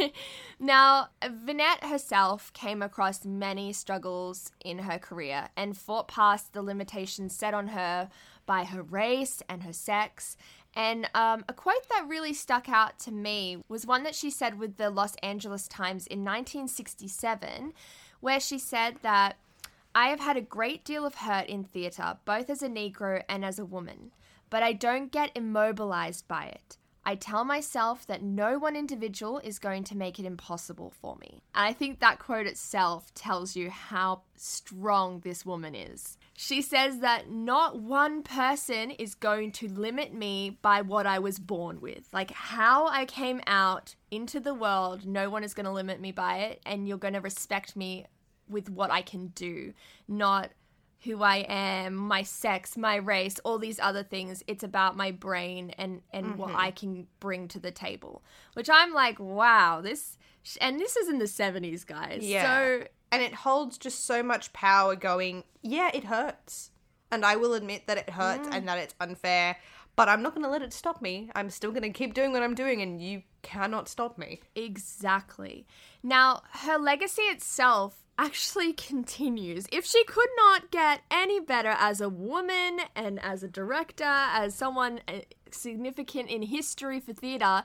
now, 0.59 1.09
Vinnette 1.23 1.83
herself 1.83 2.53
came 2.53 2.83
across 2.83 3.25
many 3.25 3.73
struggles 3.73 4.51
in 4.63 4.79
her 4.79 4.99
career 4.99 5.49
and 5.57 5.75
fought 5.75 6.07
past 6.07 6.53
the 6.53 6.61
limitations 6.61 7.35
set 7.35 7.55
on 7.55 7.69
her 7.69 8.09
by 8.45 8.63
her 8.63 8.83
race 8.83 9.41
and 9.49 9.63
her 9.63 9.73
sex. 9.73 10.37
And 10.75 11.09
um, 11.13 11.45
a 11.47 11.53
quote 11.53 11.87
that 11.89 12.07
really 12.07 12.33
stuck 12.33 12.67
out 12.67 12.99
to 12.99 13.11
me 13.11 13.63
was 13.69 13.85
one 13.85 14.03
that 14.03 14.15
she 14.15 14.29
said 14.29 14.59
with 14.59 14.77
the 14.77 14.89
Los 14.89 15.15
Angeles 15.23 15.67
Times 15.67 16.05
in 16.07 16.19
1967, 16.19 17.73
where 18.19 18.39
she 18.39 18.59
said 18.59 18.97
that 19.01 19.37
I 19.93 20.09
have 20.09 20.19
had 20.19 20.35
a 20.35 20.41
great 20.41 20.83
deal 20.83 21.05
of 21.05 21.15
hurt 21.15 21.47
in 21.47 21.63
theatre, 21.63 22.17
both 22.25 22.49
as 22.49 22.61
a 22.61 22.67
Negro 22.67 23.23
and 23.29 23.45
as 23.45 23.57
a 23.57 23.65
woman, 23.65 24.11
but 24.49 24.61
I 24.61 24.73
don't 24.73 25.11
get 25.11 25.31
immobilized 25.35 26.27
by 26.27 26.45
it. 26.47 26.77
I 27.05 27.15
tell 27.15 27.45
myself 27.45 28.05
that 28.07 28.23
no 28.23 28.57
one 28.57 28.75
individual 28.75 29.39
is 29.39 29.59
going 29.59 29.83
to 29.85 29.97
make 29.97 30.19
it 30.19 30.25
impossible 30.25 30.91
for 30.99 31.15
me. 31.17 31.43
And 31.53 31.65
I 31.67 31.71
think 31.71 31.99
that 31.99 32.19
quote 32.19 32.47
itself 32.47 33.13
tells 33.13 33.55
you 33.55 33.69
how 33.69 34.23
strong 34.35 35.19
this 35.19 35.45
woman 35.45 35.75
is. 35.75 36.17
She 36.37 36.61
says 36.61 36.99
that 36.99 37.29
not 37.29 37.79
one 37.79 38.21
person 38.21 38.91
is 38.91 39.15
going 39.15 39.53
to 39.53 39.69
limit 39.69 40.13
me 40.13 40.57
by 40.61 40.81
what 40.81 41.07
I 41.07 41.17
was 41.19 41.39
born 41.39 41.79
with. 41.79 42.09
Like 42.11 42.31
how 42.31 42.87
I 42.87 43.05
came 43.05 43.41
out 43.47 43.95
into 44.11 44.41
the 44.41 44.53
world, 44.53 45.05
no 45.05 45.29
one 45.29 45.45
is 45.45 45.53
going 45.53 45.65
to 45.65 45.71
limit 45.71 46.01
me 46.01 46.11
by 46.11 46.39
it, 46.39 46.61
and 46.65 46.87
you're 46.87 46.97
going 46.97 47.13
to 47.13 47.21
respect 47.21 47.77
me 47.77 48.05
with 48.49 48.69
what 48.69 48.91
I 48.91 49.01
can 49.01 49.27
do, 49.27 49.73
not 50.09 50.51
who 51.05 51.23
I 51.23 51.45
am, 51.47 51.95
my 51.95 52.23
sex, 52.23 52.75
my 52.75 52.95
race, 52.95 53.39
all 53.45 53.57
these 53.57 53.79
other 53.79 54.03
things. 54.03 54.43
It's 54.47 54.63
about 54.63 54.97
my 54.97 55.11
brain 55.11 55.69
and 55.77 56.01
and 56.11 56.37
what 56.37 56.49
mm-hmm. 56.49 56.59
I 56.59 56.71
can 56.71 57.07
bring 57.19 57.47
to 57.49 57.59
the 57.59 57.71
table. 57.71 58.23
Which 58.53 58.69
I'm 58.69 58.93
like, 58.93 59.19
wow, 59.19 59.81
this 59.81 60.17
and 60.59 60.79
this 60.79 60.95
is 60.95 61.07
in 61.07 61.19
the 61.19 61.25
70s, 61.25 61.85
guys. 61.85 62.23
Yeah. 62.23 62.43
So 62.43 62.87
and 63.15 63.23
it 63.23 63.33
holds 63.33 63.77
just 63.77 64.05
so 64.05 64.21
much 64.21 64.51
power 64.51 64.93
going, 64.93 65.45
yeah, 65.61 65.89
it 65.93 66.03
hurts. 66.03 66.71
And 67.09 67.23
I 67.23 67.37
will 67.37 67.53
admit 67.53 67.87
that 67.87 67.97
it 67.97 68.09
hurts 68.09 68.49
and 68.51 68.67
that 68.67 68.77
it's 68.77 68.93
unfair, 68.99 69.55
but 69.95 70.09
I'm 70.09 70.21
not 70.21 70.33
going 70.33 70.43
to 70.43 70.49
let 70.49 70.61
it 70.61 70.73
stop 70.73 71.01
me. 71.01 71.29
I'm 71.33 71.49
still 71.49 71.71
going 71.71 71.83
to 71.83 71.91
keep 71.91 72.13
doing 72.13 72.33
what 72.33 72.43
I'm 72.43 72.55
doing, 72.55 72.81
and 72.81 73.01
you 73.01 73.21
cannot 73.41 73.87
stop 73.87 74.17
me. 74.17 74.41
Exactly. 74.53 75.65
Now, 76.03 76.41
her 76.51 76.77
legacy 76.77 77.21
itself 77.21 78.03
actually 78.17 78.73
continues. 78.89 79.65
If 79.71 79.85
she 79.85 80.03
could 80.03 80.27
not 80.35 80.69
get 80.69 80.99
any 81.09 81.39
better 81.39 81.73
as 81.79 82.01
a 82.01 82.09
woman 82.09 82.81
and 82.97 83.17
as 83.23 83.43
a 83.43 83.47
director, 83.47 84.03
as 84.03 84.55
someone 84.55 84.99
uh, 85.07 85.19
significant 85.51 86.29
in 86.29 86.41
history 86.41 86.99
for 86.99 87.13
theatre, 87.13 87.63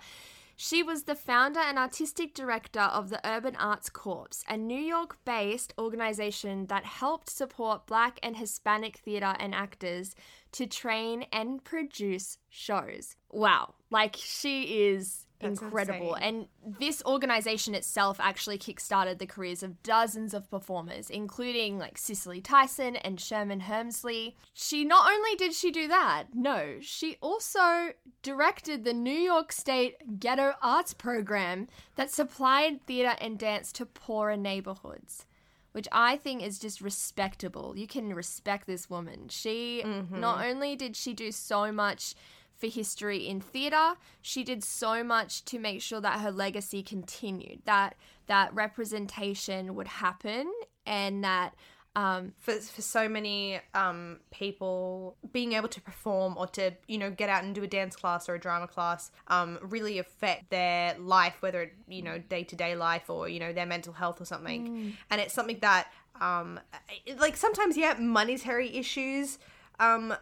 she 0.62 0.82
was 0.82 1.04
the 1.04 1.14
founder 1.14 1.58
and 1.58 1.78
artistic 1.78 2.34
director 2.34 2.80
of 2.80 3.08
the 3.08 3.26
Urban 3.26 3.56
Arts 3.56 3.88
Corps, 3.88 4.44
a 4.46 4.58
New 4.58 4.78
York 4.78 5.16
based 5.24 5.72
organization 5.78 6.66
that 6.66 6.84
helped 6.84 7.30
support 7.30 7.86
Black 7.86 8.20
and 8.22 8.36
Hispanic 8.36 8.98
theater 8.98 9.34
and 9.40 9.54
actors 9.54 10.14
to 10.52 10.66
train 10.66 11.24
and 11.32 11.64
produce 11.64 12.36
shows. 12.50 13.16
Wow. 13.30 13.72
Like, 13.90 14.16
she 14.18 14.88
is 14.88 15.24
That's 15.40 15.60
incredible. 15.60 16.14
insane. 16.14 16.46
And 16.66 16.76
this 16.78 17.02
organization 17.04 17.74
itself 17.74 18.18
actually 18.20 18.58
kickstarted 18.58 19.18
the 19.18 19.26
careers 19.26 19.62
of 19.62 19.82
dozens 19.82 20.34
of 20.34 20.50
performers, 20.50 21.10
including 21.10 21.78
like 21.78 21.98
Cicely 21.98 22.40
Tyson 22.40 22.96
and 22.96 23.18
Sherman 23.20 23.60
Hemsley. 23.60 24.34
She 24.52 24.84
not 24.84 25.10
only 25.10 25.34
did 25.36 25.54
she 25.54 25.70
do 25.70 25.88
that, 25.88 26.26
no, 26.34 26.76
she 26.80 27.16
also 27.20 27.90
directed 28.22 28.84
the 28.84 28.92
New 28.92 29.10
York 29.10 29.52
State 29.52 30.20
Ghetto 30.20 30.54
Arts 30.62 30.94
Program 30.94 31.68
that 31.96 32.10
supplied 32.10 32.86
theater 32.86 33.16
and 33.20 33.38
dance 33.38 33.72
to 33.72 33.86
poorer 33.86 34.36
neighborhoods. 34.36 35.26
Which 35.72 35.86
I 35.92 36.16
think 36.16 36.42
is 36.42 36.58
just 36.58 36.80
respectable. 36.80 37.74
You 37.76 37.86
can 37.86 38.12
respect 38.12 38.66
this 38.66 38.90
woman. 38.90 39.28
She 39.28 39.84
mm-hmm. 39.86 40.18
not 40.18 40.44
only 40.44 40.74
did 40.74 40.96
she 40.96 41.14
do 41.14 41.30
so 41.30 41.70
much 41.70 42.16
for 42.60 42.66
history 42.66 43.26
in 43.26 43.40
theater. 43.40 43.94
She 44.22 44.44
did 44.44 44.62
so 44.62 45.02
much 45.02 45.44
to 45.46 45.58
make 45.58 45.80
sure 45.82 46.00
that 46.00 46.20
her 46.20 46.30
legacy 46.30 46.82
continued, 46.82 47.62
that 47.64 47.96
that 48.26 48.54
representation 48.54 49.74
would 49.74 49.88
happen, 49.88 50.52
and 50.86 51.24
that 51.24 51.54
um, 51.96 52.34
For, 52.38 52.52
for 52.52 52.82
so 52.82 53.08
many 53.08 53.58
um, 53.74 54.20
people, 54.30 55.16
being 55.32 55.54
able 55.54 55.66
to 55.68 55.80
perform 55.80 56.36
or 56.38 56.46
to, 56.48 56.70
you 56.86 56.98
know, 56.98 57.10
get 57.10 57.28
out 57.28 57.42
and 57.42 57.52
do 57.52 57.64
a 57.64 57.66
dance 57.66 57.96
class 57.96 58.28
or 58.28 58.36
a 58.36 58.38
drama 58.38 58.68
class 58.68 59.10
um, 59.26 59.58
really 59.60 59.98
affect 59.98 60.50
their 60.50 60.96
life, 60.98 61.34
whether 61.40 61.62
it, 61.62 61.72
you 61.88 62.02
know, 62.02 62.18
day 62.18 62.44
to 62.44 62.54
day 62.54 62.76
life 62.76 63.10
or, 63.10 63.28
you 63.28 63.40
know, 63.40 63.52
their 63.52 63.66
mental 63.66 63.92
health 63.92 64.20
or 64.20 64.24
something. 64.24 64.94
And 65.10 65.20
it's 65.20 65.34
something 65.34 65.58
that, 65.62 65.88
um, 66.20 66.60
it- 67.06 67.18
like, 67.18 67.36
sometimes, 67.36 67.76
yeah, 67.76 67.94
monetary 67.98 68.76
issues. 68.76 69.40
Um, 69.80 70.14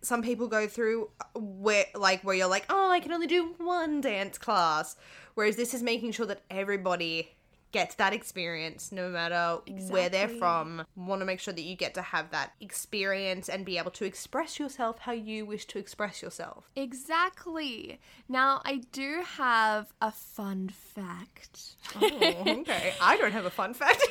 some 0.00 0.22
people 0.22 0.48
go 0.48 0.66
through 0.66 1.10
uh, 1.20 1.40
where 1.40 1.86
like 1.94 2.22
where 2.22 2.34
you're 2.34 2.48
like 2.48 2.64
oh 2.68 2.90
i 2.90 3.00
can 3.00 3.12
only 3.12 3.26
do 3.26 3.54
one 3.58 4.00
dance 4.00 4.38
class. 4.38 4.96
Whereas 5.34 5.54
this 5.54 5.72
is 5.72 5.84
making 5.84 6.10
sure 6.12 6.26
that 6.26 6.42
everybody 6.50 7.30
gets 7.72 7.94
that 7.96 8.12
experience 8.12 8.92
no 8.92 9.08
matter 9.08 9.58
where 9.88 10.08
they're 10.08 10.28
from 10.28 10.84
want 10.96 11.20
to 11.20 11.26
make 11.26 11.40
sure 11.40 11.52
that 11.52 11.62
you 11.62 11.76
get 11.76 11.94
to 11.94 12.02
have 12.02 12.30
that 12.30 12.52
experience 12.60 13.48
and 13.48 13.64
be 13.64 13.78
able 13.78 13.90
to 13.90 14.04
express 14.04 14.58
yourself 14.58 15.00
how 15.00 15.12
you 15.12 15.44
wish 15.44 15.66
to 15.66 15.78
express 15.78 16.22
yourself 16.22 16.70
exactly. 16.76 18.00
Now, 18.28 18.60
I 18.64 18.82
do 18.92 19.22
have 19.36 19.92
a 20.00 20.10
fun 20.10 20.68
fact. 20.68 21.76
Oh, 22.00 22.60
okay 22.60 22.92
i 23.00 23.16
don't 23.16 23.32
have 23.32 23.46
a 23.46 23.50
fun 23.50 23.74
fact 23.74 24.02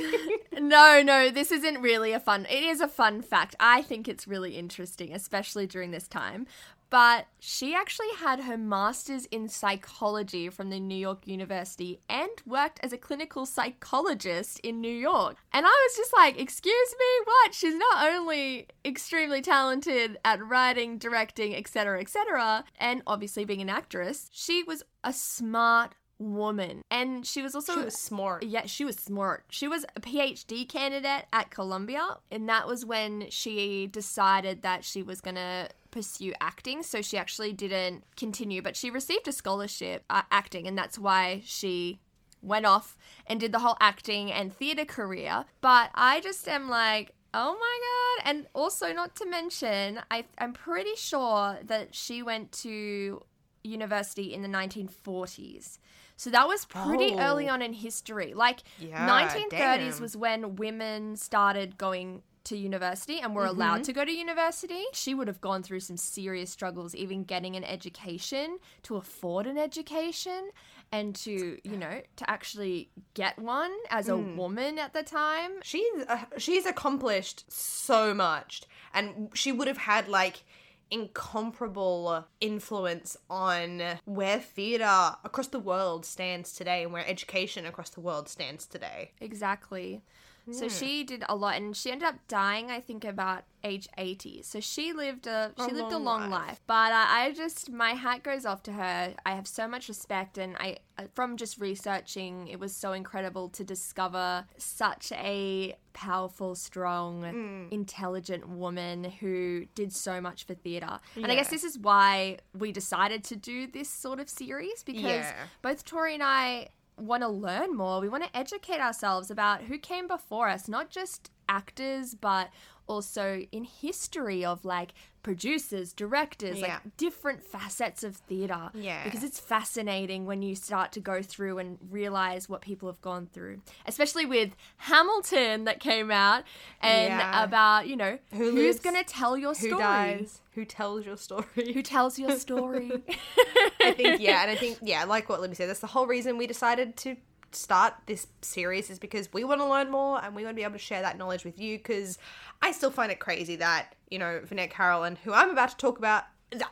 no, 0.60 1.02
no, 1.02 1.30
this 1.30 1.52
isn't 1.52 1.80
really 1.80 2.12
a 2.12 2.20
fun. 2.20 2.46
It 2.48 2.62
is 2.62 2.80
a 2.80 2.88
fun 2.88 3.22
fact. 3.22 3.54
I 3.60 3.82
think 3.82 4.08
it's 4.08 4.26
really 4.26 4.56
interesting, 4.56 5.12
especially 5.12 5.66
during 5.66 5.90
this 5.90 6.08
time. 6.08 6.46
But 6.92 7.28
she 7.40 7.74
actually 7.74 8.12
had 8.18 8.40
her 8.40 8.58
master's 8.58 9.24
in 9.24 9.48
psychology 9.48 10.50
from 10.50 10.68
the 10.68 10.78
New 10.78 10.94
York 10.94 11.26
University 11.26 12.00
and 12.06 12.28
worked 12.44 12.80
as 12.82 12.92
a 12.92 12.98
clinical 12.98 13.46
psychologist 13.46 14.60
in 14.62 14.82
New 14.82 14.92
York. 14.94 15.38
And 15.54 15.64
I 15.64 15.70
was 15.70 15.96
just 15.96 16.12
like, 16.12 16.38
excuse 16.38 16.94
me, 16.98 17.06
what? 17.24 17.54
She's 17.54 17.76
not 17.76 18.12
only 18.12 18.66
extremely 18.84 19.40
talented 19.40 20.18
at 20.22 20.46
writing, 20.46 20.98
directing, 20.98 21.56
etc., 21.56 21.98
etc., 21.98 22.62
and 22.78 23.00
obviously 23.06 23.46
being 23.46 23.62
an 23.62 23.70
actress, 23.70 24.28
she 24.30 24.62
was 24.62 24.82
a 25.02 25.14
smart 25.14 25.94
woman. 26.18 26.82
And 26.90 27.26
she 27.26 27.40
was 27.40 27.54
also 27.54 27.72
she 27.72 27.84
was 27.86 27.96
smart 27.96 28.42
yeah, 28.42 28.66
she 28.66 28.84
was 28.84 28.96
smart. 28.96 29.44
She 29.48 29.66
was 29.66 29.86
a 29.96 30.00
PhD 30.00 30.68
candidate 30.68 31.24
at 31.32 31.50
Columbia, 31.50 32.18
and 32.30 32.46
that 32.50 32.66
was 32.66 32.84
when 32.84 33.30
she 33.30 33.86
decided 33.86 34.60
that 34.60 34.84
she 34.84 35.02
was 35.02 35.22
going 35.22 35.36
to 35.36 35.70
pursue 35.92 36.32
acting. 36.40 36.82
So 36.82 37.00
she 37.02 37.16
actually 37.16 37.52
didn't 37.52 38.02
continue, 38.16 38.60
but 38.62 38.76
she 38.76 38.90
received 38.90 39.28
a 39.28 39.32
scholarship 39.32 40.02
uh, 40.10 40.22
acting, 40.32 40.66
and 40.66 40.76
that's 40.76 40.98
why 40.98 41.42
she 41.44 42.00
went 42.42 42.66
off 42.66 42.96
and 43.28 43.38
did 43.38 43.52
the 43.52 43.60
whole 43.60 43.76
acting 43.78 44.32
and 44.32 44.52
theater 44.52 44.84
career. 44.84 45.44
But 45.60 45.90
I 45.94 46.20
just 46.20 46.48
am 46.48 46.68
like, 46.68 47.14
oh 47.32 47.52
my 47.58 47.78
god! 48.24 48.28
And 48.30 48.46
also, 48.52 48.92
not 48.92 49.14
to 49.16 49.26
mention, 49.26 50.00
I, 50.10 50.24
I'm 50.38 50.52
pretty 50.52 50.96
sure 50.96 51.58
that 51.64 51.94
she 51.94 52.22
went 52.22 52.50
to 52.64 53.22
university 53.62 54.34
in 54.34 54.42
the 54.42 54.48
1940s. 54.48 55.78
So 56.16 56.30
that 56.30 56.46
was 56.46 56.64
pretty 56.66 57.14
Oh. 57.14 57.18
early 57.20 57.48
on 57.48 57.62
in 57.62 57.72
history. 57.72 58.34
Like 58.34 58.60
Yeah, 58.78 59.06
1930s 59.08 59.50
damn. 59.94 60.00
was 60.02 60.16
when 60.16 60.56
women 60.56 61.16
started 61.16 61.78
going 61.78 62.22
to 62.44 62.56
university 62.56 63.20
and 63.20 63.34
were 63.34 63.44
allowed 63.44 63.84
to 63.84 63.92
go 63.92 64.04
to 64.04 64.12
university. 64.12 64.82
She 64.92 65.14
would 65.14 65.28
have 65.28 65.40
gone 65.40 65.62
through 65.62 65.80
some 65.80 65.96
serious 65.96 66.50
struggles 66.50 66.94
even 66.94 67.24
getting 67.24 67.56
an 67.56 67.64
education, 67.64 68.58
to 68.82 68.96
afford 68.96 69.46
an 69.46 69.58
education 69.58 70.50
and 70.90 71.14
to, 71.16 71.58
you 71.64 71.76
know, 71.76 72.02
to 72.16 72.30
actually 72.30 72.90
get 73.14 73.38
one 73.38 73.72
as 73.90 74.08
a 74.08 74.16
woman 74.16 74.78
at 74.78 74.92
the 74.92 75.02
time. 75.02 75.52
she's 75.62 76.04
uh, 76.08 76.24
she's 76.36 76.66
accomplished 76.66 77.44
so 77.50 78.12
much 78.12 78.62
and 78.94 79.30
she 79.34 79.52
would 79.52 79.68
have 79.68 79.78
had 79.78 80.08
like 80.08 80.44
incomparable 80.90 82.26
influence 82.40 83.16
on 83.30 83.82
where 84.04 84.38
theater 84.38 85.16
across 85.24 85.46
the 85.48 85.58
world 85.58 86.04
stands 86.04 86.52
today 86.52 86.82
and 86.82 86.92
where 86.92 87.06
education 87.08 87.64
across 87.64 87.88
the 87.90 88.00
world 88.00 88.28
stands 88.28 88.66
today 88.66 89.10
Exactly. 89.20 90.02
So 90.50 90.68
she 90.68 91.04
did 91.04 91.24
a 91.28 91.36
lot, 91.36 91.56
and 91.56 91.76
she 91.76 91.92
ended 91.92 92.08
up 92.08 92.16
dying. 92.26 92.70
I 92.70 92.80
think 92.80 93.04
about 93.04 93.44
age 93.62 93.88
eighty. 93.96 94.42
So 94.42 94.58
she 94.58 94.92
lived 94.92 95.28
a 95.28 95.52
she 95.56 95.70
A 95.70 95.74
lived 95.74 95.92
a 95.92 95.98
long 95.98 96.22
long 96.22 96.30
life. 96.30 96.48
life. 96.48 96.60
But 96.66 96.90
uh, 96.92 97.06
I 97.08 97.32
just 97.36 97.70
my 97.70 97.92
hat 97.92 98.24
goes 98.24 98.44
off 98.44 98.62
to 98.64 98.72
her. 98.72 99.14
I 99.24 99.34
have 99.34 99.46
so 99.46 99.68
much 99.68 99.88
respect, 99.88 100.38
and 100.38 100.56
I 100.58 100.78
uh, 100.98 101.04
from 101.14 101.36
just 101.36 101.58
researching, 101.60 102.48
it 102.48 102.58
was 102.58 102.74
so 102.74 102.92
incredible 102.92 103.48
to 103.50 103.62
discover 103.64 104.44
such 104.58 105.12
a 105.12 105.76
powerful, 105.92 106.54
strong, 106.54 107.22
Mm. 107.22 107.70
intelligent 107.72 108.48
woman 108.48 109.04
who 109.04 109.66
did 109.74 109.92
so 109.92 110.20
much 110.20 110.44
for 110.44 110.54
theatre. 110.54 110.98
And 111.16 111.26
I 111.30 111.34
guess 111.34 111.50
this 111.50 111.64
is 111.64 111.78
why 111.78 112.38
we 112.58 112.72
decided 112.72 113.22
to 113.24 113.36
do 113.36 113.66
this 113.66 113.88
sort 113.88 114.18
of 114.18 114.28
series 114.28 114.82
because 114.82 115.26
Yeah. 115.26 115.46
both 115.62 115.84
Tori 115.84 116.14
and 116.14 116.22
I 116.22 116.70
want 117.02 117.22
to 117.22 117.28
learn 117.28 117.76
more. 117.76 118.00
We 118.00 118.08
want 118.08 118.24
to 118.24 118.36
educate 118.36 118.80
ourselves 118.80 119.30
about 119.30 119.62
who 119.62 119.78
came 119.78 120.06
before 120.06 120.48
us, 120.48 120.68
not 120.68 120.90
just 120.90 121.30
actors, 121.48 122.14
but 122.14 122.50
also 122.86 123.46
in 123.52 123.64
history 123.64 124.44
of 124.44 124.64
like 124.64 124.92
producers, 125.22 125.92
directors, 125.92 126.58
Yeah. 126.60 126.66
like 126.84 126.96
different 126.96 127.42
facets 127.44 128.02
of 128.02 128.16
theatre. 128.16 128.70
Yeah. 128.74 129.04
Because 129.04 129.22
it's 129.22 129.38
fascinating 129.38 130.26
when 130.26 130.42
you 130.42 130.54
start 130.56 130.92
to 130.92 131.00
go 131.00 131.22
through 131.22 131.58
and 131.58 131.78
realize 131.90 132.48
what 132.48 132.60
people 132.60 132.88
have 132.88 133.00
gone 133.00 133.28
through, 133.32 133.60
especially 133.86 134.26
with 134.26 134.56
Hamilton 134.78 135.64
that 135.64 135.80
came 135.80 136.10
out 136.10 136.44
and 136.80 137.08
Yeah. 137.12 137.44
about, 137.44 137.86
you 137.86 137.96
know, 137.96 138.18
Who 138.32 138.50
who's 138.50 138.54
lives, 138.76 138.80
going 138.80 138.96
to 138.96 139.04
tell 139.04 139.36
your 139.36 139.54
Who 139.54 139.68
story. 139.68 139.80
dies? 139.82 140.40
Who 140.54 140.64
tells 140.64 141.06
your 141.06 141.16
story? 141.16 141.72
Who 141.72 141.82
tells 141.82 142.18
your 142.18 142.36
story? 142.38 142.90
I 143.80 143.92
think 143.92 144.20
yeah, 144.20 144.42
and 144.42 144.50
I 144.50 144.56
think 144.56 144.78
yeah, 144.82 145.04
like 145.04 145.28
what 145.28 145.40
Libby 145.40 145.54
said, 145.54 145.68
that's 145.68 145.80
the 145.80 145.86
whole 145.86 146.06
reason 146.06 146.36
we 146.36 146.46
decided 146.46 146.96
to 146.98 147.16
start 147.52 147.94
this 148.06 148.26
series 148.40 148.88
is 148.90 148.98
because 148.98 149.30
we 149.32 149.44
want 149.44 149.60
to 149.60 149.66
learn 149.66 149.90
more 149.90 150.22
and 150.24 150.34
we 150.34 150.42
want 150.42 150.54
to 150.54 150.56
be 150.56 150.62
able 150.62 150.72
to 150.72 150.78
share 150.78 151.02
that 151.02 151.18
knowledge 151.18 151.44
with 151.44 151.60
you 151.60 151.76
because 151.78 152.16
I 152.62 152.72
still 152.72 152.90
find 152.90 153.12
it 153.12 153.18
crazy 153.20 153.56
that 153.56 153.94
you 154.12 154.18
know 154.18 154.40
Vinnette 154.48 154.70
Carolyn, 154.70 155.16
who 155.24 155.32
I'm 155.32 155.50
about 155.50 155.70
to 155.70 155.76
talk 155.76 155.98
about. 155.98 156.24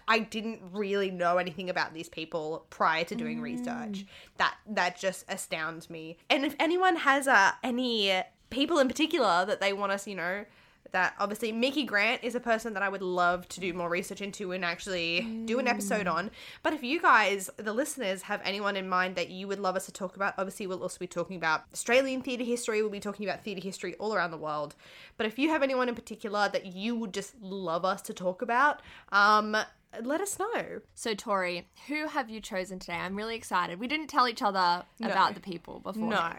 I 0.06 0.18
didn't 0.18 0.61
really 0.73 1.11
know 1.11 1.38
anything 1.38 1.70
about 1.70 1.94
these 1.94 2.11
people 2.11 2.66
prior 2.68 3.02
to 3.04 3.14
doing 3.14 3.40
research. 3.40 4.04
That 4.37 4.56
that 4.68 4.99
just 4.99 5.25
astounds 5.26 5.88
me. 5.88 6.18
And 6.28 6.44
if 6.44 6.54
anyone 6.61 6.97
has 6.97 7.26
uh, 7.26 7.52
any 7.64 8.23
people 8.50 8.78
in 8.78 8.88
particular 8.88 9.47
that 9.47 9.61
they 9.61 9.73
want 9.73 9.92
us, 9.92 10.06
you 10.06 10.16
know, 10.16 10.44
that 10.92 11.14
obviously 11.18 11.52
Micki 11.52 11.87
Grant 11.87 12.23
is 12.25 12.35
a 12.35 12.40
person 12.40 12.75
that 12.75 12.82
I 12.82 12.88
would 12.88 13.02
love 13.02 13.49
to 13.49 13.61
do 13.61 13.73
more 13.73 13.88
research 13.88 14.20
into 14.20 14.52
and 14.52 14.64
actually 14.64 15.42
do 15.44 15.59
an 15.59 15.68
episode 15.68 16.06
on. 16.06 16.30
But 16.62 16.73
if 16.73 16.82
you 16.82 17.00
guys, 17.00 17.50
the 17.56 17.73
listeners, 17.73 18.23
have 18.23 18.40
anyone 18.44 18.76
in 18.76 18.88
mind 18.88 19.16
that 19.16 19.30
you 19.30 19.49
would 19.49 19.59
love 19.59 19.76
us 19.76 19.87
to 19.87 19.92
talk 19.92 20.16
about, 20.16 20.35
obviously 20.38 20.66
we'll 20.66 20.82
also 20.82 20.99
be 20.99 21.06
talking 21.06 21.37
about 21.37 21.64
Australian 21.73 22.23
theatre 22.23 22.44
history, 22.44 22.82
we'll 22.82 22.90
be 22.90 23.00
talking 23.00 23.26
about 23.26 23.42
theatre 23.42 23.62
history 23.62 23.94
all 23.97 24.14
around 24.14 24.30
the 24.30 24.37
world. 24.37 24.75
But 25.16 25.26
if 25.26 25.38
you 25.38 25.50
have 25.50 25.62
anyone 25.62 25.88
in 25.88 25.94
particular 25.94 26.49
that 26.49 26.66
you 26.66 26.97
would 26.97 27.14
just 27.14 27.40
love 27.40 27.85
us 27.85 28.02
to 28.02 28.14
talk 28.14 28.42
about, 28.42 28.80
um, 29.12 29.56
let 30.02 30.20
us 30.20 30.38
know. 30.38 30.80
so, 30.94 31.14
Tori, 31.14 31.68
who 31.88 32.06
have 32.06 32.30
you 32.30 32.40
chosen 32.40 32.78
today? 32.78 32.94
I'm 32.94 33.16
really 33.16 33.35
excited. 33.35 33.80
We 33.80 33.88
didn't 33.88 34.06
tell 34.06 34.28
each 34.28 34.42
other 34.42 34.85
about 35.02 35.35
the 35.35 35.40
people 35.40 35.80
before. 35.80 36.11
No. 36.11 36.32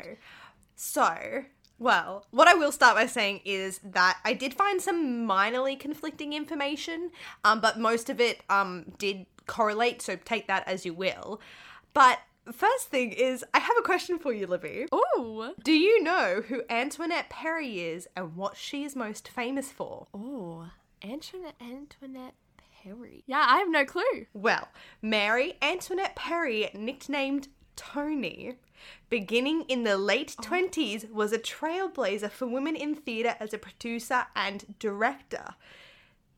So, 0.75 1.43
well, 1.81 2.27
what 2.29 2.47
I 2.47 2.53
will 2.53 2.71
start 2.71 2.95
by 2.95 3.07
saying 3.07 3.41
is 3.43 3.79
that 3.83 4.19
I 4.23 4.33
did 4.33 4.53
find 4.53 4.79
some 4.79 5.27
minorly 5.27 5.79
conflicting 5.79 6.31
information, 6.31 7.09
um, 7.43 7.59
but 7.59 7.79
most 7.79 8.07
of 8.07 8.21
it 8.21 8.41
um, 8.51 8.85
did 8.99 9.25
correlate, 9.47 9.99
so 10.03 10.15
take 10.15 10.45
that 10.45 10.67
as 10.67 10.85
you 10.85 10.93
will. 10.93 11.41
But 11.95 12.19
first 12.51 12.89
thing 12.89 13.11
is, 13.11 13.43
I 13.55 13.59
have 13.59 13.75
a 13.79 13.83
question 13.83 14.19
for 14.19 14.31
you, 14.31 14.45
Libby. 14.45 14.85
Ooh. 14.93 15.55
Do 15.63 15.73
you 15.73 16.03
know 16.03 16.43
who 16.47 16.61
Antoinette 16.69 17.31
Perry 17.31 17.79
is 17.79 18.07
and 18.15 18.35
what 18.35 18.57
she 18.57 18.83
is 18.83 18.95
most 18.95 19.27
famous 19.27 19.71
for? 19.71 20.05
Ooh. 20.15 20.65
Antoinette 21.03 21.55
Antoinette 21.59 22.35
Perry. 22.83 23.23
Yeah, 23.25 23.43
I 23.47 23.57
have 23.57 23.69
no 23.71 23.85
clue. 23.85 24.27
Well, 24.33 24.67
Mary 25.01 25.55
Antoinette 25.63 26.15
Perry, 26.15 26.69
nicknamed 26.75 27.47
Tony, 27.75 28.55
beginning 29.09 29.63
in 29.67 29.83
the 29.83 29.97
late 29.97 30.35
20s, 30.41 31.09
was 31.11 31.31
a 31.31 31.39
trailblazer 31.39 32.31
for 32.31 32.47
women 32.47 32.75
in 32.75 32.95
theatre 32.95 33.35
as 33.39 33.53
a 33.53 33.57
producer 33.57 34.25
and 34.35 34.75
director. 34.79 35.55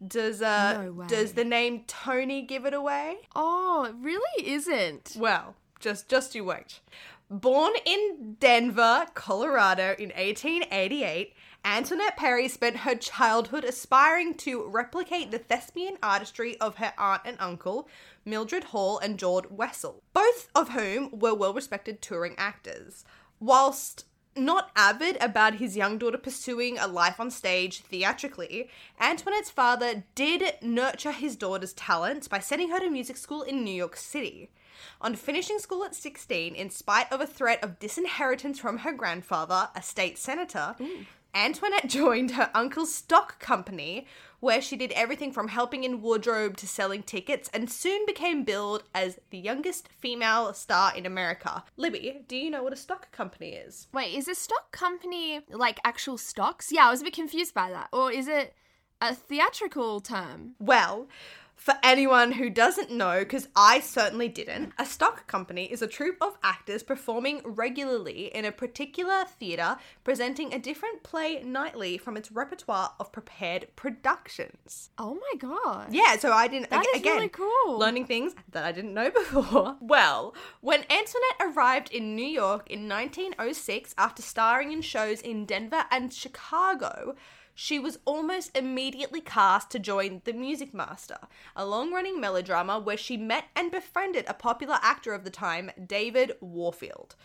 Does 0.05 0.41
uh 0.41 0.83
No 0.83 1.03
does 1.05 1.33
the 1.33 1.45
name 1.45 1.83
Tony 1.87 2.41
give 2.41 2.65
it 2.65 2.73
away? 2.73 3.17
Oh, 3.35 3.85
it 3.85 3.95
really 3.99 4.49
isn't. 4.49 5.15
Well, 5.17 5.55
just 5.79 6.09
just 6.09 6.35
you 6.35 6.43
wait. 6.43 6.81
Born 7.29 7.73
in 7.85 8.35
Denver, 8.39 9.07
Colorado 9.13 9.95
in 9.97 10.09
1888, 10.09 11.33
Antoinette 11.65 12.17
Perry 12.17 12.49
spent 12.49 12.77
her 12.77 12.93
childhood 12.93 13.63
aspiring 13.63 14.33
to 14.35 14.67
replicate 14.67 15.31
the 15.31 15.39
thespian 15.39 15.97
artistry 16.03 16.59
of 16.59 16.75
her 16.75 16.93
aunt 16.97 17.21
and 17.25 17.37
uncle, 17.39 17.87
Mildred 18.25 18.65
Hall 18.65 18.99
and 18.99 19.17
George 19.17 19.49
Wessel, 19.49 20.03
both 20.13 20.49
of 20.53 20.69
whom 20.69 21.09
were 21.17 21.33
well 21.33 21.53
respected 21.53 22.01
touring 22.01 22.35
actors. 22.37 23.05
Whilst 23.39 24.05
not 24.35 24.71
avid 24.75 25.17
about 25.21 25.55
his 25.55 25.77
young 25.77 25.97
daughter 25.97 26.17
pursuing 26.17 26.77
a 26.77 26.87
life 26.87 27.19
on 27.19 27.31
stage 27.31 27.79
theatrically, 27.81 28.69
Antoinette's 28.99 29.49
father 29.49 30.03
did 30.15 30.55
nurture 30.61 31.11
his 31.11 31.35
daughter's 31.35 31.73
talents 31.73 32.27
by 32.27 32.39
sending 32.39 32.71
her 32.71 32.79
to 32.79 32.89
music 32.89 33.15
school 33.15 33.41
in 33.41 33.63
New 33.63 33.73
York 33.73 33.95
City. 33.95 34.49
On 34.99 35.15
finishing 35.15 35.59
school 35.59 35.83
at 35.85 35.95
16, 35.95 36.55
in 36.55 36.69
spite 36.69 37.11
of 37.11 37.21
a 37.21 37.27
threat 37.27 37.63
of 37.63 37.79
disinheritance 37.79 38.59
from 38.59 38.79
her 38.79 38.91
grandfather, 38.91 39.69
a 39.75 39.81
state 39.81 40.17
senator, 40.17 40.75
Antoinette 41.35 41.87
joined 41.87 42.31
her 42.31 42.51
uncle's 42.53 42.93
stock 42.93 43.39
company, 43.39 44.05
where 44.39 44.61
she 44.61 44.75
did 44.75 44.91
everything 44.91 45.31
from 45.31 45.47
helping 45.47 45.83
in 45.83 46.01
wardrobe 46.01 46.57
to 46.57 46.67
selling 46.67 47.01
tickets, 47.01 47.49
and 47.53 47.71
soon 47.71 48.05
became 48.05 48.43
billed 48.43 48.83
as 48.93 49.19
the 49.31 49.37
youngest 49.37 49.89
female 49.97 50.53
star 50.53 50.95
in 50.95 51.05
America. 51.05 51.63
Libby, 51.75 52.23
do 52.27 52.35
you 52.35 52.49
know 52.49 52.61
what 52.61 52.73
a 52.73 52.77
stock 52.77 53.11
company 53.11 53.53
is? 53.53 53.87
Wait, 53.93 54.13
is 54.13 54.27
a 54.27 54.35
stock 54.35 54.71
company 54.71 55.41
like 55.49 55.79
actual 55.83 56.17
stocks? 56.17 56.71
Yeah, 56.71 56.87
I 56.87 56.91
was 56.91 57.01
a 57.01 57.05
bit 57.05 57.13
confused 57.13 57.53
by 57.53 57.71
that. 57.71 57.87
Or 57.91 58.11
is 58.11 58.27
it 58.27 58.53
a 59.01 59.15
theatrical 59.15 60.01
term? 60.01 60.55
Well, 60.59 61.07
for 61.55 61.75
anyone 61.81 62.33
who 62.33 62.49
doesn't 62.49 62.91
know, 62.91 63.19
because 63.19 63.47
I 63.55 63.79
certainly 63.79 64.27
didn't, 64.27 64.73
a 64.77 64.85
stock 64.85 65.27
company 65.27 65.65
is 65.71 65.81
a 65.81 65.87
troupe 65.87 66.17
of 66.21 66.37
actors 66.43 66.83
performing 66.83 67.41
regularly 67.45 68.25
in 68.35 68.43
a 68.43 68.51
particular 68.51 69.23
theatre, 69.25 69.77
presenting 70.03 70.53
a 70.53 70.59
different 70.59 71.03
play 71.03 71.41
nightly 71.41 71.97
from 71.97 72.17
its 72.17 72.31
repertoire 72.31 72.93
of 72.99 73.13
prepared 73.13 73.67
productions. 73.77 74.89
Oh 74.97 75.15
my 75.15 75.37
god. 75.39 75.93
Yeah, 75.93 76.17
so 76.17 76.33
I 76.33 76.47
didn't. 76.47 76.69
That 76.69 76.81
ag- 76.81 76.95
is 76.95 77.01
again, 77.01 77.15
really 77.15 77.29
cool. 77.29 77.77
Learning 77.79 78.05
things 78.05 78.33
that 78.51 78.65
I 78.65 78.71
didn't 78.71 78.93
know 78.93 79.09
before. 79.09 79.77
Well, 79.93 80.33
when 80.61 80.81
Antoinette 80.89 81.55
arrived 81.55 81.91
in 81.91 82.15
New 82.15 82.25
York 82.25 82.69
in 82.69 82.87
1906 82.89 83.93
after 83.97 84.21
starring 84.21 84.71
in 84.71 84.81
shows 84.81 85.21
in 85.21 85.45
Denver 85.45 85.85
and 85.91 86.11
Chicago, 86.11 87.15
she 87.55 87.79
was 87.79 87.99
almost 88.05 88.55
immediately 88.57 89.21
cast 89.21 89.69
to 89.71 89.79
join 89.79 90.21
The 90.25 90.33
Music 90.33 90.73
Master, 90.73 91.17
a 91.55 91.65
long 91.65 91.93
running 91.93 92.19
melodrama 92.19 92.79
where 92.79 92.97
she 92.97 93.17
met 93.17 93.45
and 93.55 93.71
befriended 93.71 94.25
a 94.27 94.33
popular 94.33 94.79
actor 94.81 95.13
of 95.13 95.23
the 95.23 95.29
time, 95.29 95.71
David 95.85 96.33
Warfield. 96.41 97.15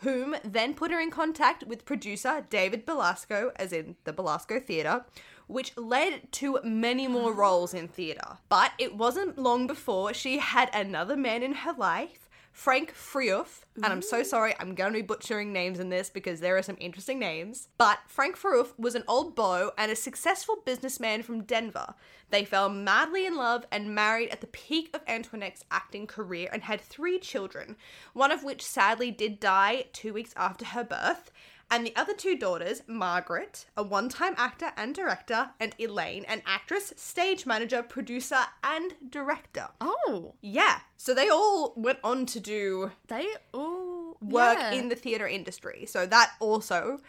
Whom 0.00 0.36
then 0.44 0.74
put 0.74 0.90
her 0.90 1.00
in 1.00 1.10
contact 1.10 1.64
with 1.64 1.86
producer 1.86 2.46
David 2.50 2.84
Belasco, 2.84 3.52
as 3.56 3.72
in 3.72 3.96
the 4.04 4.12
Belasco 4.12 4.60
Theatre, 4.60 5.06
which 5.46 5.76
led 5.76 6.30
to 6.32 6.58
many 6.64 7.08
more 7.08 7.32
roles 7.32 7.72
in 7.72 7.88
theatre. 7.88 8.38
But 8.48 8.72
it 8.78 8.96
wasn't 8.96 9.38
long 9.38 9.66
before 9.66 10.12
she 10.12 10.38
had 10.38 10.68
another 10.74 11.16
man 11.16 11.42
in 11.42 11.54
her 11.54 11.72
life, 11.72 12.25
Frank 12.56 12.94
Frueauff, 12.94 13.66
and 13.76 13.84
I'm 13.84 14.00
so 14.00 14.22
sorry, 14.22 14.54
I'm 14.58 14.74
going 14.74 14.94
to 14.94 14.98
be 14.98 15.02
butchering 15.02 15.52
names 15.52 15.78
in 15.78 15.90
this 15.90 16.08
because 16.08 16.40
there 16.40 16.56
are 16.56 16.62
some 16.62 16.78
interesting 16.80 17.18
names. 17.18 17.68
But 17.76 17.98
Frank 18.08 18.34
Frueauff 18.34 18.72
was 18.78 18.94
an 18.94 19.04
old 19.06 19.36
beau 19.36 19.72
and 19.76 19.92
a 19.92 19.94
successful 19.94 20.62
businessman 20.64 21.22
from 21.22 21.42
Denver. 21.42 21.94
They 22.30 22.46
fell 22.46 22.70
madly 22.70 23.26
in 23.26 23.36
love 23.36 23.66
and 23.70 23.94
married 23.94 24.30
at 24.30 24.40
the 24.40 24.46
peak 24.46 24.88
of 24.94 25.02
Antoinette's 25.06 25.66
acting 25.70 26.06
career 26.06 26.48
and 26.50 26.62
had 26.62 26.80
three 26.80 27.18
children, 27.18 27.76
one 28.14 28.32
of 28.32 28.42
which 28.42 28.64
sadly 28.64 29.10
did 29.10 29.38
die 29.38 29.84
two 29.92 30.14
weeks 30.14 30.32
after 30.34 30.64
her 30.64 30.82
birth. 30.82 31.30
And 31.70 31.84
the 31.84 31.96
other 31.96 32.14
two 32.14 32.36
daughters, 32.36 32.82
Margaret, 32.86 33.66
a 33.76 33.82
one 33.82 34.08
time 34.08 34.34
actor 34.36 34.72
and 34.76 34.94
director, 34.94 35.50
and 35.58 35.74
Elaine, 35.80 36.24
an 36.26 36.42
actress, 36.46 36.92
stage 36.96 37.44
manager, 37.44 37.82
producer, 37.82 38.38
and 38.62 38.94
director. 39.10 39.68
Oh, 39.80 40.34
Yeah, 40.40 40.80
so 40.96 41.12
they 41.14 41.28
all 41.28 41.72
went 41.76 41.98
on 42.04 42.26
to 42.26 42.40
do 42.40 42.92
they 43.08 43.26
all 43.52 44.16
work 44.20 44.58
yeah. 44.58 44.72
in 44.72 44.88
the 44.88 44.94
theatre 44.94 45.26
industry. 45.26 45.86
So 45.86 46.06
that 46.06 46.32
also, 46.40 47.00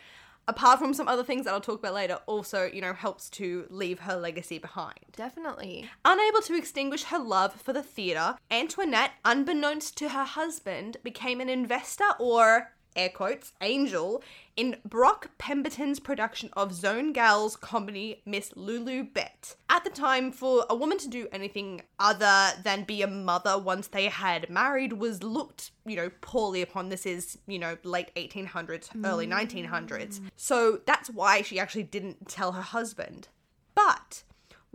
apart 0.48 0.80
from 0.80 0.93
some 0.93 1.08
other 1.08 1.24
things 1.24 1.46
that 1.46 1.54
I'll 1.54 1.62
talk 1.62 1.80
about 1.80 1.93
later, 1.93 2.20
also, 2.26 2.65
you 2.65 2.82
know, 2.82 2.93
helps 2.93 3.30
to 3.32 3.65
leave 3.70 4.00
her 4.00 4.15
legacy 4.15 4.58
behind. 4.58 5.00
Definitely. 5.15 5.89
Unable 6.06 6.41
to 6.41 6.56
extinguish 6.56 7.04
her 7.04 7.20
love 7.20 7.54
for 7.54 7.74
the 7.74 7.84
theatre, 7.84 8.36
Antoinette, 8.50 9.12
unbeknownst 9.24 9.98
to 9.98 10.10
her 10.10 10.24
husband, 10.24 10.98
became 11.04 11.41
an 11.41 11.50
investor 11.50 12.12
or, 12.20 12.72
air 12.97 13.10
quotes, 13.10 13.53
angel 13.62 14.23
in 14.57 14.77
Brock 14.83 15.29
Pemberton's 15.38 15.99
production 15.99 16.49
of 16.53 16.73
Zona 16.73 17.12
Gale's 17.12 17.55
comedy 17.55 18.21
Miss 18.25 18.51
Lulu 18.55 19.03
Bett. 19.03 19.55
At 19.69 19.83
the 19.83 19.91
time, 19.91 20.31
for 20.31 20.65
a 20.69 20.75
woman 20.75 20.97
to 20.97 21.07
do 21.07 21.27
anything 21.31 21.83
other 21.99 22.51
than 22.63 22.83
be 22.83 23.03
a 23.03 23.07
mother 23.07 23.57
once 23.57 23.88
they 23.88 24.07
had 24.07 24.49
married 24.49 24.93
was 24.93 25.21
looked, 25.21 25.71
you 25.86 25.95
know, 25.95 26.10
poorly 26.21 26.62
upon. 26.62 26.89
This 26.89 27.05
is, 27.05 27.38
you 27.47 27.60
know, 27.60 27.77
late 27.83 28.13
1800s, 28.15 28.89
early 29.05 29.27
1900s. 29.27 30.19
Mm. 30.19 30.29
So 30.36 30.81
that's 30.86 31.10
why 31.10 31.43
she 31.43 31.60
actually 31.60 31.83
didn't 31.83 32.27
tell 32.27 32.53
her 32.53 32.62
husband. 32.62 33.27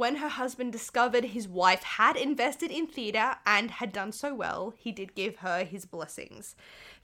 When 0.03 0.17
her 0.17 0.31
husband 0.31 0.73
discovered 0.73 1.27
his 1.27 1.47
wife 1.47 1.85
had 1.85 2.17
invested 2.17 2.73
in 2.73 2.89
theatre 2.89 3.37
and 3.47 3.71
had 3.71 3.93
done 3.93 4.11
so 4.11 4.35
well, 4.35 4.75
he 4.77 4.91
did 4.91 5.15
give 5.15 5.37
her 5.37 5.63
his 5.63 5.85
blessings. 5.85 6.57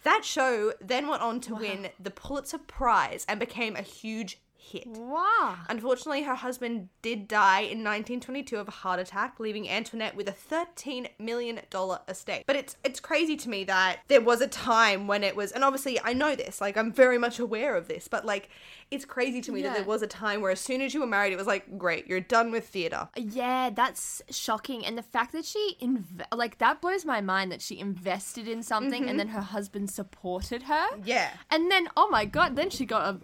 That 0.02 0.24
show 0.24 0.72
then 0.80 1.06
went 1.06 1.22
on 1.22 1.38
to 1.42 1.54
win 1.54 1.90
the 2.00 2.10
Pulitzer 2.10 2.58
Prize 2.58 3.24
and 3.28 3.38
became 3.38 3.76
a 3.76 3.82
huge 3.82 4.40
hit. 4.58 4.86
Wow. 4.86 5.56
Unfortunately, 5.68 6.22
her 6.24 6.34
husband 6.34 6.88
did 7.00 7.28
die 7.28 7.60
in 7.60 7.84
1922 7.84 8.56
of 8.56 8.68
a 8.68 8.72
heart 8.72 8.98
attack, 8.98 9.38
leaving 9.38 9.68
Antoinette 9.68 10.16
with 10.16 10.28
a 10.28 10.32
13 10.32 11.08
million 11.18 11.60
dollar 11.70 12.00
estate. 12.08 12.44
But 12.46 12.56
it's 12.56 12.76
it's 12.84 13.00
crazy 13.00 13.36
to 13.36 13.48
me 13.48 13.64
that 13.64 14.00
there 14.08 14.20
was 14.20 14.40
a 14.40 14.48
time 14.48 15.06
when 15.06 15.22
it 15.22 15.36
was 15.36 15.52
and 15.52 15.62
obviously 15.64 16.00
I 16.02 16.12
know 16.12 16.34
this, 16.34 16.60
like 16.60 16.76
I'm 16.76 16.92
very 16.92 17.18
much 17.18 17.38
aware 17.38 17.76
of 17.76 17.88
this, 17.88 18.08
but 18.08 18.24
like 18.24 18.50
it's 18.90 19.04
crazy 19.04 19.40
to 19.42 19.52
me 19.52 19.62
that 19.62 19.74
there 19.74 19.84
was 19.84 20.02
a 20.02 20.06
time 20.06 20.40
where 20.40 20.50
as 20.50 20.60
soon 20.60 20.80
as 20.80 20.94
you 20.94 21.00
were 21.00 21.06
married 21.06 21.32
it 21.32 21.36
was 21.36 21.46
like 21.46 21.78
great, 21.78 22.06
you're 22.08 22.20
done 22.20 22.50
with 22.50 22.68
theater. 22.68 23.08
Yeah, 23.16 23.70
that's 23.70 24.22
shocking. 24.30 24.84
And 24.84 24.98
the 24.98 25.02
fact 25.02 25.32
that 25.32 25.44
she 25.44 25.76
inv- 25.80 26.24
like 26.34 26.58
that 26.58 26.80
blows 26.80 27.04
my 27.04 27.20
mind 27.20 27.52
that 27.52 27.62
she 27.62 27.78
invested 27.78 28.48
in 28.48 28.62
something 28.62 29.02
and 29.02 29.10
mm-hmm. 29.10 29.18
then 29.18 29.28
her 29.28 29.40
husband 29.40 29.90
supported 29.90 30.64
her. 30.64 30.86
Yeah. 31.04 31.30
And 31.50 31.70
then 31.70 31.88
oh 31.96 32.08
my 32.08 32.24
god, 32.24 32.56
then 32.56 32.70
she 32.70 32.84
got 32.84 33.14
a 33.14 33.20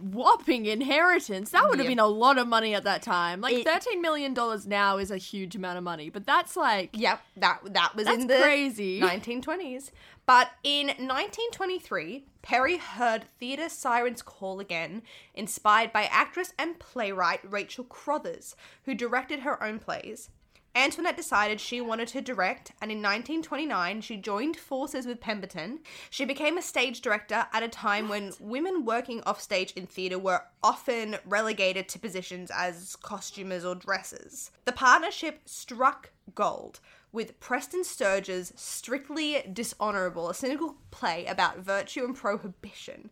whopping 0.00 0.66
inheritance. 0.66 1.50
That 1.50 1.68
would 1.68 1.78
have 1.78 1.88
been 1.88 1.98
a 1.98 2.06
lot 2.06 2.38
of 2.38 2.46
money 2.48 2.74
at 2.74 2.84
that 2.84 3.02
time. 3.02 3.40
Like 3.40 3.54
It- 3.54 3.66
13 3.66 4.00
million 4.02 4.34
dollars 4.34 4.66
now 4.66 4.96
is 4.98 5.10
a 5.10 5.16
huge 5.18 5.56
amount 5.56 5.78
of 5.78 5.84
money, 5.84 6.10
but 6.10 6.26
that's 6.26 6.56
like 6.56 6.90
Yep, 6.92 7.20
that 7.36 7.60
that 7.74 7.94
was 7.96 8.06
in 8.06 8.26
the 8.26 8.38
crazy. 8.38 9.00
1920s. 9.00 9.90
But 10.26 10.50
in 10.64 10.88
1923, 10.88 12.24
Perry 12.42 12.78
heard 12.78 13.26
theatre 13.38 13.68
sirens 13.68 14.22
call 14.22 14.60
again, 14.60 15.02
inspired 15.34 15.92
by 15.92 16.04
actress 16.04 16.52
and 16.58 16.78
playwright 16.78 17.40
Rachel 17.48 17.84
Crothers, 17.84 18.56
who 18.84 18.94
directed 18.94 19.40
her 19.40 19.62
own 19.62 19.78
plays. 19.78 20.30
Antoinette 20.76 21.16
decided 21.16 21.58
she 21.58 21.80
wanted 21.80 22.08
to 22.08 22.20
direct, 22.20 22.72
and 22.82 22.92
in 22.92 22.98
1929 22.98 24.02
she 24.02 24.18
joined 24.18 24.58
forces 24.58 25.06
with 25.06 25.20
Pemberton. 25.22 25.80
She 26.10 26.26
became 26.26 26.58
a 26.58 26.62
stage 26.62 27.00
director 27.00 27.46
at 27.50 27.62
a 27.62 27.68
time 27.68 28.10
when 28.10 28.34
women 28.38 28.84
working 28.84 29.22
offstage 29.22 29.72
in 29.72 29.86
theatre 29.86 30.18
were 30.18 30.42
often 30.62 31.16
relegated 31.24 31.88
to 31.88 31.98
positions 31.98 32.50
as 32.54 32.94
costumers 32.96 33.64
or 33.64 33.74
dressers. 33.74 34.50
The 34.66 34.72
partnership 34.72 35.40
struck 35.46 36.10
gold 36.34 36.80
with 37.10 37.40
Preston 37.40 37.82
Sturges' 37.82 38.52
Strictly 38.54 39.42
Dishonourable, 39.50 40.28
a 40.28 40.34
cynical 40.34 40.76
play 40.90 41.24
about 41.24 41.60
virtue 41.60 42.04
and 42.04 42.14
prohibition. 42.14 43.08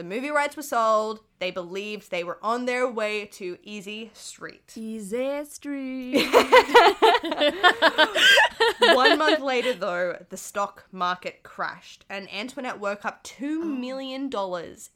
The 0.00 0.04
movie 0.04 0.30
rights 0.30 0.56
were 0.56 0.62
sold. 0.62 1.20
They 1.40 1.50
believed 1.50 2.10
they 2.10 2.24
were 2.24 2.38
on 2.42 2.64
their 2.64 2.90
way 2.90 3.26
to 3.32 3.58
Easy 3.62 4.10
Street. 4.14 4.72
Easy 4.74 5.44
Street. 5.44 6.26
One 8.80 9.18
month 9.18 9.40
later, 9.40 9.72
though, 9.74 10.24
the 10.28 10.36
stock 10.36 10.84
market 10.92 11.42
crashed 11.42 12.04
and 12.08 12.32
Antoinette 12.32 12.80
woke 12.80 13.04
up 13.04 13.24
$2 13.24 13.62
million 13.78 14.30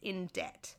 in 0.02 0.26
debt. 0.32 0.74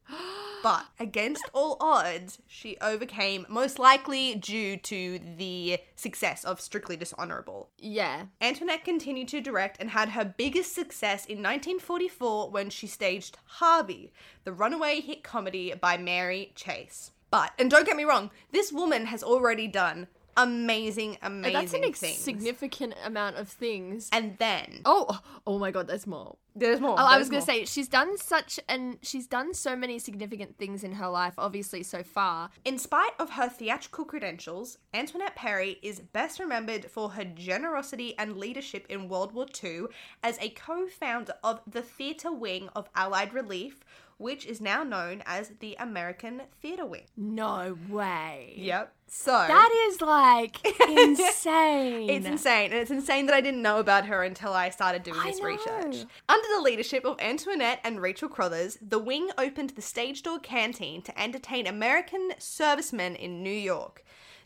But 0.63 0.86
against 0.99 1.47
all 1.53 1.77
odds, 1.79 2.39
she 2.47 2.77
overcame, 2.81 3.45
most 3.49 3.77
likely 3.77 4.36
due 4.36 4.77
to 4.77 5.19
the 5.38 5.79
success 5.95 6.43
of 6.43 6.60
Strictly 6.60 6.97
Dishonourable. 6.97 7.69
yeah. 7.77 8.25
Antoinette 8.41 8.84
continued 8.84 9.27
to 9.29 9.41
direct 9.41 9.77
and 9.79 9.91
had 9.91 10.10
her 10.10 10.25
biggest 10.25 10.73
success 10.73 11.25
in 11.25 11.38
1944 11.38 12.49
when 12.49 12.69
she 12.69 12.88
staged 12.88 13.38
Harvey, 13.45 14.12
the 14.43 14.53
runaway 14.53 15.01
hit 15.01 15.23
comedy 15.23 15.73
by 15.79 15.97
Mary 15.97 16.51
Chase. 16.55 17.12
But, 17.31 17.51
and 17.60 17.69
don't 17.69 17.86
get 17.86 17.97
me 17.97 18.03
wrong, 18.03 18.31
this 18.51 18.71
woman 18.71 19.08
has 19.08 19.21
already 19.23 19.67
done 19.67 20.08
amazing, 20.38 21.17
amazing 21.21 21.54
That's 21.54 21.74
an 21.74 21.93
things. 21.93 22.17
significant 22.17 22.93
amount 23.04 23.38
of 23.38 23.50
things. 23.50 24.10
and 24.12 24.38
then 24.38 24.82
Oh, 24.86 25.19
oh 25.48 25.58
my 25.60 25.71
god, 25.71 25.88
there's 25.88 26.06
more. 26.08 26.38
there's 26.56 26.80
more. 26.80 26.95
Oh, 26.98 27.04
I 27.06 27.15
there's 27.17 27.30
was 27.30 27.30
gonna 27.30 27.41
say 27.41 27.65
she's 27.65 27.88
done 27.88 28.17
such 28.17 28.60
and 28.69 28.98
she's 29.02 29.28
done 29.28 29.54
so 29.54 29.76
many 29.76 30.00
significant 30.00 30.58
things 30.58 30.84
in 30.84 30.93
her 30.93 31.08
life, 31.10 31.34
obviously 31.38 31.84
so 31.84 32.04
far. 32.04 32.50
In 32.63 32.78
spite 32.78 33.13
of 33.19 33.32
her 33.32 33.50
theatrical 33.50 34.06
credentials, 34.06 34.78
Antoinette 34.93 35.36
Perry 35.36 35.80
is 35.82 36.00
best 36.00 36.39
remembered 36.39 36.86
for 36.91 37.10
her 37.12 37.26
generosity 37.26 38.13
and 38.17 38.38
leadership 38.38 38.86
in 38.89 39.10
World 39.10 39.34
War 39.34 39.45
II 39.63 39.86
as 40.24 40.38
a 40.39 40.50
co 40.50 40.88
founder 40.88 41.34
of 41.43 41.62
the 41.67 41.82
theatre 41.82 42.32
wing 42.32 42.69
of 42.76 42.89
Allied 42.95 43.34
Relief, 43.34 43.84
which 44.17 44.45
is 44.45 44.62
now 44.62 44.84
known 44.84 45.21
as 45.25 45.51
the 45.60 45.75
American 45.80 46.43
Theatre 46.62 46.86
Wing. 46.86 47.06
No 47.17 47.78
way. 47.89 48.54
Yep. 48.58 48.93
So. 49.08 49.32
That 49.32 49.88
is 49.88 50.01
like 50.01 50.65
insane. 50.89 52.10
it's 52.10 52.25
insane, 52.25 52.71
and 52.71 52.80
it's 52.82 52.91
insane 52.91 53.25
that 53.28 53.36
I 53.36 53.41
didn't 53.41 53.62
know 53.62 53.80
about 53.80 54.06
her 54.06 54.23
until 54.23 54.54
I 54.54 54.69
started 54.69 55.04
doing 55.04 55.19
I 55.19 55.32
this 55.32 55.39
know. 55.39 55.47
research. 55.47 56.06
Under 56.28 56.47
the 56.56 56.62
leadership 56.62 57.06
of 57.06 57.19
Antoinette 57.19 57.80
and 57.84 58.01
Rachel 58.01 58.30
Crothers, 58.30 58.78
the 58.82 58.99
wing 58.99 59.30
opened 59.38 59.71
the 59.71 59.82
Stage 59.82 60.23
Door 60.23 60.39
Canteen 60.39 61.01
to 61.04 61.21
entertain 61.21 61.67
American 61.67 62.32
servicemen 62.39 63.15
in 63.15 63.43
New 63.43 63.49
York. 63.49 64.04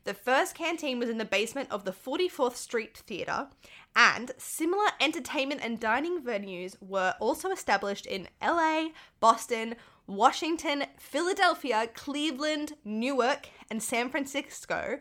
The 0.10 0.15
first 0.15 0.56
canteen 0.56 0.98
was 0.98 1.08
in 1.08 1.19
the 1.19 1.24
basement 1.24 1.69
of 1.69 1.86
the 1.86 1.91
44th 1.91 2.56
Street 2.56 2.98
Theatre, 2.98 3.48
and 3.95 4.32
similar 4.39 4.88
entertainment 5.00 5.62
and 5.63 5.80
dining 5.80 6.19
venues 6.19 6.76
were 6.82 7.13
also 7.19 7.52
established 7.52 8.08
in 8.08 8.28
LA, 8.41 8.88
Boston, 9.19 9.76
Washington, 10.08 10.86
Philadelphia, 10.98 11.88
Cleveland, 11.93 12.74
Newark, 12.84 13.50
and 13.69 13.84
San 13.84 14.10
Francisco. 14.10 15.00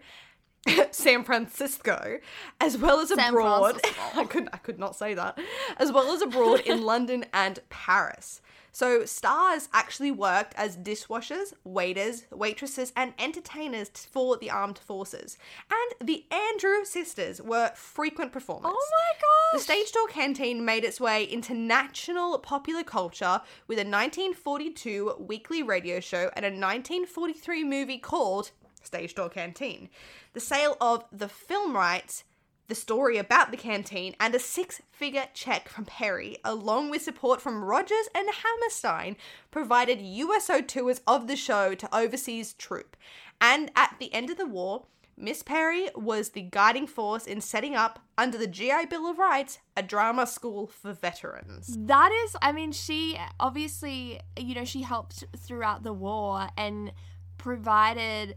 San 0.91 1.25
Francisco, 1.25 2.19
as 2.61 2.77
well 2.77 3.01
as 3.01 3.09
San 3.09 3.31
abroad. 3.31 3.81
I 4.15 4.25
could 4.25 4.51
I 4.53 4.59
could 4.59 4.79
not 4.79 4.95
say 4.95 5.15
that. 5.15 5.39
As 5.79 5.91
well 5.91 6.13
as 6.13 6.21
abroad 6.21 6.61
in 6.61 6.83
London 6.93 7.25
and 7.33 7.61
Paris. 7.71 8.43
So 8.79 9.05
stars 9.07 9.69
actually 9.73 10.13
worked 10.13 10.55
as 10.55 10.77
dishwashers, 10.77 11.53
waiters, 11.65 12.27
waitresses, 12.31 12.93
and 12.95 13.13
entertainers 13.19 13.89
for 13.89 14.37
the 14.37 14.51
armed 14.53 14.79
forces. 14.79 15.37
And 15.69 16.07
the 16.07 16.25
Andrew 16.31 16.85
sisters 16.85 17.43
were 17.43 17.73
frequent 17.75 18.31
performers. 18.31 18.71
Oh 18.73 18.89
my 18.93 19.21
gosh. 19.21 19.59
The 19.59 19.65
stage 19.65 19.91
door 19.91 20.07
canteen 20.07 20.65
made 20.65 20.85
its 20.85 21.01
way 21.01 21.25
into 21.25 21.55
national 21.55 22.39
popular 22.39 22.85
culture 22.85 23.41
with 23.67 23.79
a 23.79 23.83
1942 23.83 25.15
weekly 25.19 25.65
radio 25.65 25.99
show 25.99 26.31
and 26.37 26.45
a 26.45 26.55
1943 26.55 27.65
movie 27.65 27.99
called 27.99 28.53
Stage 28.85 29.13
Door 29.13 29.31
Canteen. 29.31 29.89
The 30.35 30.41
sale 30.41 30.77
of 30.81 31.05
the 31.11 31.29
film 31.29 31.75
rights, 31.75 32.23
the 32.69 32.75
story 32.75 33.17
about 33.17 33.51
the 33.51 33.57
canteen, 33.57 34.15
and 34.21 34.35
a 34.35 34.39
six 34.39 34.83
figure 34.93 35.27
check 35.33 35.69
from 35.69 35.87
Perry, 35.87 36.37
along 36.45 36.91
with 36.91 37.03
support 37.03 37.41
from 37.41 37.65
Rodgers 37.65 38.09
and 38.15 38.29
Hammerstein, 38.29 39.17
provided 39.51 40.03
USO 40.03 40.61
tours 40.61 41.01
of 41.07 41.27
the 41.27 41.37
show 41.37 41.75
to 41.75 41.97
overseas 41.97 42.53
troop. 42.53 42.97
And 43.41 43.71
at 43.75 43.97
the 43.99 44.13
end 44.13 44.29
of 44.31 44.37
the 44.37 44.47
war, 44.47 44.85
Miss 45.17 45.43
Perry 45.43 45.89
was 45.97 46.31
the 46.31 46.43
guiding 46.43 46.87
force 46.87 47.27
in 47.27 47.41
setting 47.41 47.75
up, 47.75 47.99
under 48.17 48.37
the 48.39 48.47
GI 48.47 48.87
Bill 48.91 49.11
of 49.11 49.19
Rights, 49.19 49.59
a 49.77 49.83
drama 49.83 50.27
school 50.27 50.67
for 50.67 50.93
veterans. 50.93 51.77
That 51.77 52.13
is, 52.25 52.37
I 52.43 52.53
mean, 52.53 52.73
she 52.73 53.19
obviously, 53.41 54.21
you 54.37 54.55
know, 54.55 54.65
she 54.65 54.83
helped 54.83 55.25
throughout 55.37 55.83
the 55.83 55.93
war 55.93 56.49
and 56.57 56.93
provided. 57.39 58.37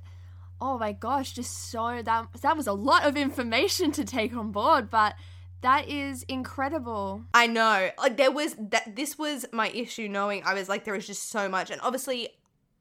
Oh 0.61 0.77
my 0.77 0.91
gosh, 0.91 1.33
just 1.33 1.71
so 1.71 2.01
that 2.03 2.27
that 2.41 2.55
was 2.55 2.67
a 2.67 2.73
lot 2.73 3.05
of 3.05 3.17
information 3.17 3.91
to 3.93 4.05
take 4.05 4.35
on 4.35 4.51
board, 4.51 4.91
but 4.91 5.15
that 5.61 5.89
is 5.89 6.23
incredible. 6.23 7.23
I 7.33 7.47
know. 7.47 7.89
Like 7.97 8.17
there 8.17 8.31
was 8.31 8.55
that 8.59 8.95
this 8.95 9.17
was 9.17 9.45
my 9.51 9.69
issue 9.69 10.07
knowing 10.07 10.43
I 10.45 10.53
was 10.53 10.69
like 10.69 10.85
there 10.85 10.93
was 10.93 11.07
just 11.07 11.29
so 11.29 11.49
much 11.49 11.71
and 11.71 11.81
obviously 11.81 12.29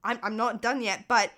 I'm 0.05 0.19
I'm 0.23 0.37
not 0.37 0.61
done 0.61 0.83
yet, 0.83 1.07
but 1.09 1.31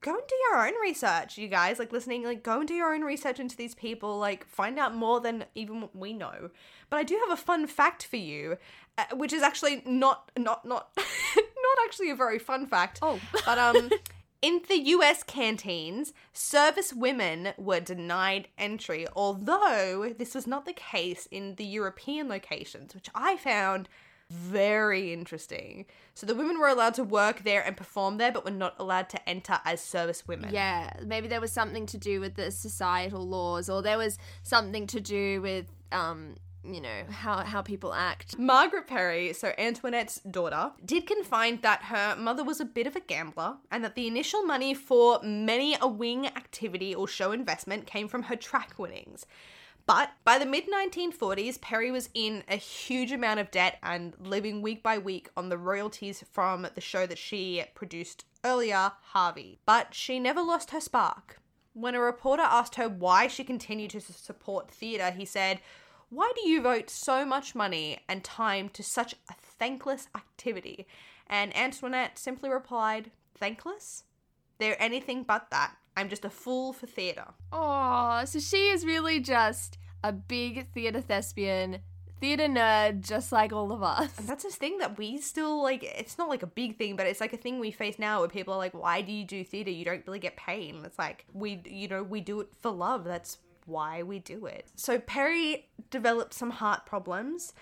go 0.00 0.12
and 0.12 0.22
do 0.28 0.34
your 0.50 0.66
own 0.66 0.74
research, 0.80 1.36
you 1.36 1.48
guys. 1.48 1.78
Like 1.78 1.92
listening, 1.92 2.24
like 2.24 2.42
go 2.42 2.60
and 2.60 2.68
do 2.68 2.74
your 2.74 2.94
own 2.94 3.02
research 3.02 3.40
into 3.40 3.56
these 3.56 3.74
people, 3.74 4.18
like 4.18 4.46
find 4.46 4.78
out 4.78 4.94
more 4.94 5.20
than 5.20 5.44
even 5.54 5.80
what 5.80 5.94
we 5.94 6.12
know. 6.12 6.50
But 6.88 6.98
I 6.98 7.02
do 7.02 7.18
have 7.26 7.38
a 7.38 7.40
fun 7.40 7.66
fact 7.66 8.06
for 8.06 8.16
you, 8.16 8.56
uh, 8.96 9.04
which 9.14 9.32
is 9.32 9.42
actually 9.42 9.82
not 9.84 10.30
not 10.38 10.64
not 10.64 10.90
not 10.96 11.84
actually 11.84 12.10
a 12.10 12.16
very 12.16 12.38
fun 12.38 12.66
fact. 12.66 12.98
Oh. 13.02 13.20
But 13.44 13.58
um 13.58 13.90
In 14.42 14.62
the 14.68 14.78
US 14.78 15.22
canteens, 15.22 16.12
service 16.32 16.92
women 16.92 17.52
were 17.56 17.80
denied 17.80 18.48
entry, 18.58 19.06
although 19.16 20.12
this 20.16 20.34
was 20.34 20.46
not 20.46 20.66
the 20.66 20.72
case 20.72 21.26
in 21.30 21.54
the 21.56 21.64
European 21.64 22.28
locations, 22.28 22.94
which 22.94 23.08
I 23.14 23.36
found 23.36 23.88
very 24.28 25.12
interesting. 25.12 25.86
So 26.14 26.26
the 26.26 26.34
women 26.34 26.58
were 26.58 26.68
allowed 26.68 26.94
to 26.94 27.04
work 27.04 27.44
there 27.44 27.64
and 27.64 27.76
perform 27.76 28.18
there, 28.18 28.32
but 28.32 28.44
were 28.44 28.50
not 28.50 28.74
allowed 28.78 29.08
to 29.10 29.28
enter 29.28 29.60
as 29.64 29.80
service 29.80 30.26
women. 30.26 30.52
Yeah, 30.52 30.92
maybe 31.04 31.28
there 31.28 31.40
was 31.40 31.52
something 31.52 31.86
to 31.86 31.98
do 31.98 32.20
with 32.20 32.34
the 32.34 32.50
societal 32.50 33.26
laws, 33.26 33.70
or 33.70 33.82
there 33.82 33.98
was 33.98 34.18
something 34.42 34.86
to 34.88 35.00
do 35.00 35.40
with, 35.42 35.66
um, 35.92 36.34
you 36.72 36.80
know, 36.80 37.04
how 37.10 37.44
how 37.44 37.62
people 37.62 37.94
act. 37.94 38.38
Margaret 38.38 38.86
Perry, 38.86 39.32
so 39.32 39.52
Antoinette's 39.58 40.20
daughter, 40.20 40.72
did 40.84 41.06
confide 41.06 41.62
that 41.62 41.84
her 41.84 42.16
mother 42.16 42.44
was 42.44 42.60
a 42.60 42.64
bit 42.64 42.86
of 42.86 42.96
a 42.96 43.00
gambler 43.00 43.56
and 43.70 43.84
that 43.84 43.94
the 43.94 44.06
initial 44.06 44.42
money 44.42 44.74
for 44.74 45.20
many 45.22 45.76
a 45.80 45.88
wing 45.88 46.26
activity 46.26 46.94
or 46.94 47.08
show 47.08 47.32
investment 47.32 47.86
came 47.86 48.08
from 48.08 48.24
her 48.24 48.36
track 48.36 48.74
winnings. 48.78 49.26
But 49.86 50.10
by 50.24 50.38
the 50.38 50.46
mid 50.46 50.64
1940s, 50.68 51.60
Perry 51.60 51.92
was 51.92 52.08
in 52.12 52.42
a 52.48 52.56
huge 52.56 53.12
amount 53.12 53.38
of 53.38 53.52
debt 53.52 53.78
and 53.82 54.14
living 54.18 54.60
week 54.60 54.82
by 54.82 54.98
week 54.98 55.30
on 55.36 55.48
the 55.48 55.58
royalties 55.58 56.24
from 56.32 56.66
the 56.74 56.80
show 56.80 57.06
that 57.06 57.18
she 57.18 57.64
produced 57.74 58.24
earlier, 58.44 58.92
Harvey. 59.12 59.60
But 59.64 59.94
she 59.94 60.18
never 60.18 60.42
lost 60.42 60.72
her 60.72 60.80
spark. 60.80 61.38
When 61.72 61.94
a 61.94 62.00
reporter 62.00 62.42
asked 62.42 62.76
her 62.76 62.88
why 62.88 63.28
she 63.28 63.44
continued 63.44 63.90
to 63.90 64.00
support 64.00 64.70
theatre, 64.70 65.12
he 65.12 65.24
said, 65.24 65.60
Why 66.08 66.30
do 66.36 66.48
you 66.48 66.62
vote 66.62 66.88
so 66.88 67.24
much 67.24 67.56
money 67.56 67.98
and 68.08 68.22
time 68.22 68.68
to 68.70 68.82
such 68.82 69.14
a 69.28 69.34
thankless 69.58 70.06
activity? 70.14 70.86
And 71.26 71.56
Antoinette 71.56 72.18
simply 72.18 72.48
replied, 72.48 73.10
Thankless? 73.36 74.04
They're 74.58 74.80
anything 74.80 75.24
but 75.24 75.50
that. 75.50 75.74
I'm 75.96 76.08
just 76.08 76.24
a 76.24 76.30
fool 76.30 76.72
for 76.72 76.86
theatre. 76.86 77.34
Oh, 77.52 78.22
so 78.24 78.38
she 78.38 78.68
is 78.68 78.86
really 78.86 79.18
just 79.18 79.78
a 80.04 80.12
big 80.12 80.70
theatre 80.72 81.00
thespian, 81.00 81.78
theatre 82.20 82.46
nerd, 82.46 83.00
just 83.00 83.32
like 83.32 83.52
all 83.52 83.72
of 83.72 83.82
us. 83.82 84.16
And 84.18 84.28
that's 84.28 84.44
this 84.44 84.56
thing 84.56 84.78
that 84.78 84.98
we 84.98 85.18
still 85.18 85.60
like. 85.62 85.82
It's 85.82 86.18
not 86.18 86.28
like 86.28 86.44
a 86.44 86.46
big 86.46 86.78
thing, 86.78 86.94
but 86.94 87.06
it's 87.06 87.20
like 87.20 87.32
a 87.32 87.38
thing 87.38 87.58
we 87.58 87.72
face 87.72 87.98
now 87.98 88.20
where 88.20 88.28
people 88.28 88.54
are 88.54 88.58
like, 88.58 88.74
"Why 88.74 89.00
do 89.00 89.10
you 89.10 89.24
do 89.24 89.42
theater? 89.42 89.70
You 89.70 89.84
don't 89.84 90.06
really 90.06 90.20
get 90.20 90.36
paid." 90.36 90.74
And 90.74 90.86
it's 90.86 90.98
like 90.98 91.24
we, 91.32 91.62
you 91.64 91.88
know, 91.88 92.02
we 92.02 92.20
do 92.20 92.40
it 92.40 92.48
for 92.60 92.70
love. 92.70 93.04
That's 93.04 93.38
why 93.66 94.02
we 94.02 94.18
do 94.18 94.46
it. 94.46 94.66
So 94.76 94.98
Perry 94.98 95.68
developed 95.90 96.34
some 96.34 96.50
heart 96.50 96.86
problems, 96.86 97.52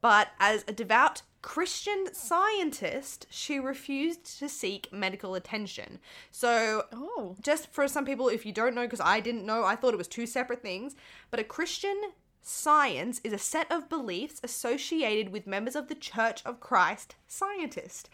but 0.00 0.28
as 0.38 0.64
a 0.68 0.72
devout 0.72 1.22
Christian 1.42 2.06
scientist, 2.14 3.26
she 3.28 3.58
refused 3.58 4.38
to 4.38 4.48
seek 4.48 4.90
medical 4.92 5.34
attention. 5.34 5.98
So 6.30 6.86
Oh. 6.92 7.36
just 7.42 7.70
for 7.70 7.86
some 7.86 8.04
people, 8.06 8.28
if 8.28 8.46
you 8.46 8.52
don't 8.52 8.74
know, 8.74 8.82
because 8.84 9.00
I 9.00 9.20
didn't 9.20 9.44
know, 9.44 9.64
I 9.64 9.76
thought 9.76 9.92
it 9.92 9.98
was 9.98 10.08
two 10.08 10.26
separate 10.26 10.62
things. 10.62 10.94
But 11.30 11.40
a 11.40 11.44
Christian 11.44 12.12
science 12.40 13.20
is 13.24 13.32
a 13.32 13.38
set 13.38 13.70
of 13.70 13.88
beliefs 13.88 14.40
associated 14.42 15.32
with 15.32 15.46
members 15.46 15.76
of 15.76 15.88
the 15.88 15.94
Church 15.94 16.42
of 16.44 16.60
Christ 16.60 17.16
scientist. 17.26 18.08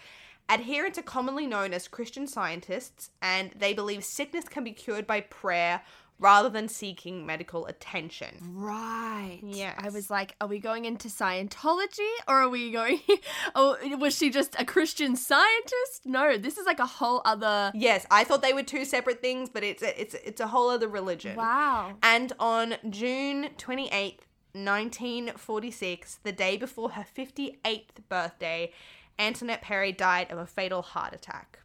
Adherents 0.49 0.99
are 0.99 1.03
commonly 1.03 1.47
known 1.47 1.73
as 1.73 1.87
Christian 1.87 2.27
scientists, 2.27 3.11
and 3.23 3.53
they 3.53 3.73
believe 3.73 4.05
sickness 4.05 4.49
can 4.49 4.65
be 4.65 4.73
cured 4.73 5.07
by 5.07 5.21
prayer 5.21 5.83
rather 6.21 6.51
than 6.51 6.69
seeking 6.69 7.25
medical 7.25 7.67
attention. 7.67 8.37
Right. 8.53 9.41
Yeah. 9.43 9.75
I 9.79 9.89
was 9.89 10.11
like, 10.11 10.37
are 10.41 10.47
we 10.47 10.59
going 10.59 10.85
into 10.85 11.09
Scientology 11.09 12.11
or 12.29 12.37
are 12.37 12.49
we 12.49 12.71
going. 12.71 13.01
oh, 13.55 13.77
was 13.97 14.15
she 14.17 14.31
just 14.31 14.55
a 14.61 14.65
Christian 14.65 15.17
scientist? 15.17 16.05
No, 16.05 16.37
this 16.37 16.59
is 16.59 16.67
like 16.67 16.79
a 16.79 16.87
whole 16.87 17.23
other. 17.25 17.73
Yes, 17.75 18.07
I 18.11 18.25
thought 18.25 18.43
they 18.43 18.53
were 18.53 18.63
two 18.63 18.85
separate 18.85 19.23
things, 19.23 19.49
but 19.49 19.65
it's 19.65 19.83
a, 19.83 20.01
it's 20.01 20.15
it's 20.15 20.41
a 20.41 20.47
whole 20.47 20.69
other 20.69 20.89
religion. 20.89 21.37
Wow. 21.37 21.97
And 22.03 22.33
on 22.39 22.77
June 22.91 23.49
28th, 23.57 24.21
1946, 24.53 26.21
the 26.23 26.33
day 26.33 26.57
before 26.57 26.91
her 26.91 27.05
58th 27.17 27.85
birthday, 28.09 28.73
Antoinette 29.19 29.63
Perry 29.63 29.93
died 29.93 30.31
of 30.31 30.39
a 30.39 30.47
fatal 30.47 30.83
heart 30.83 31.15
attack. 31.15 31.61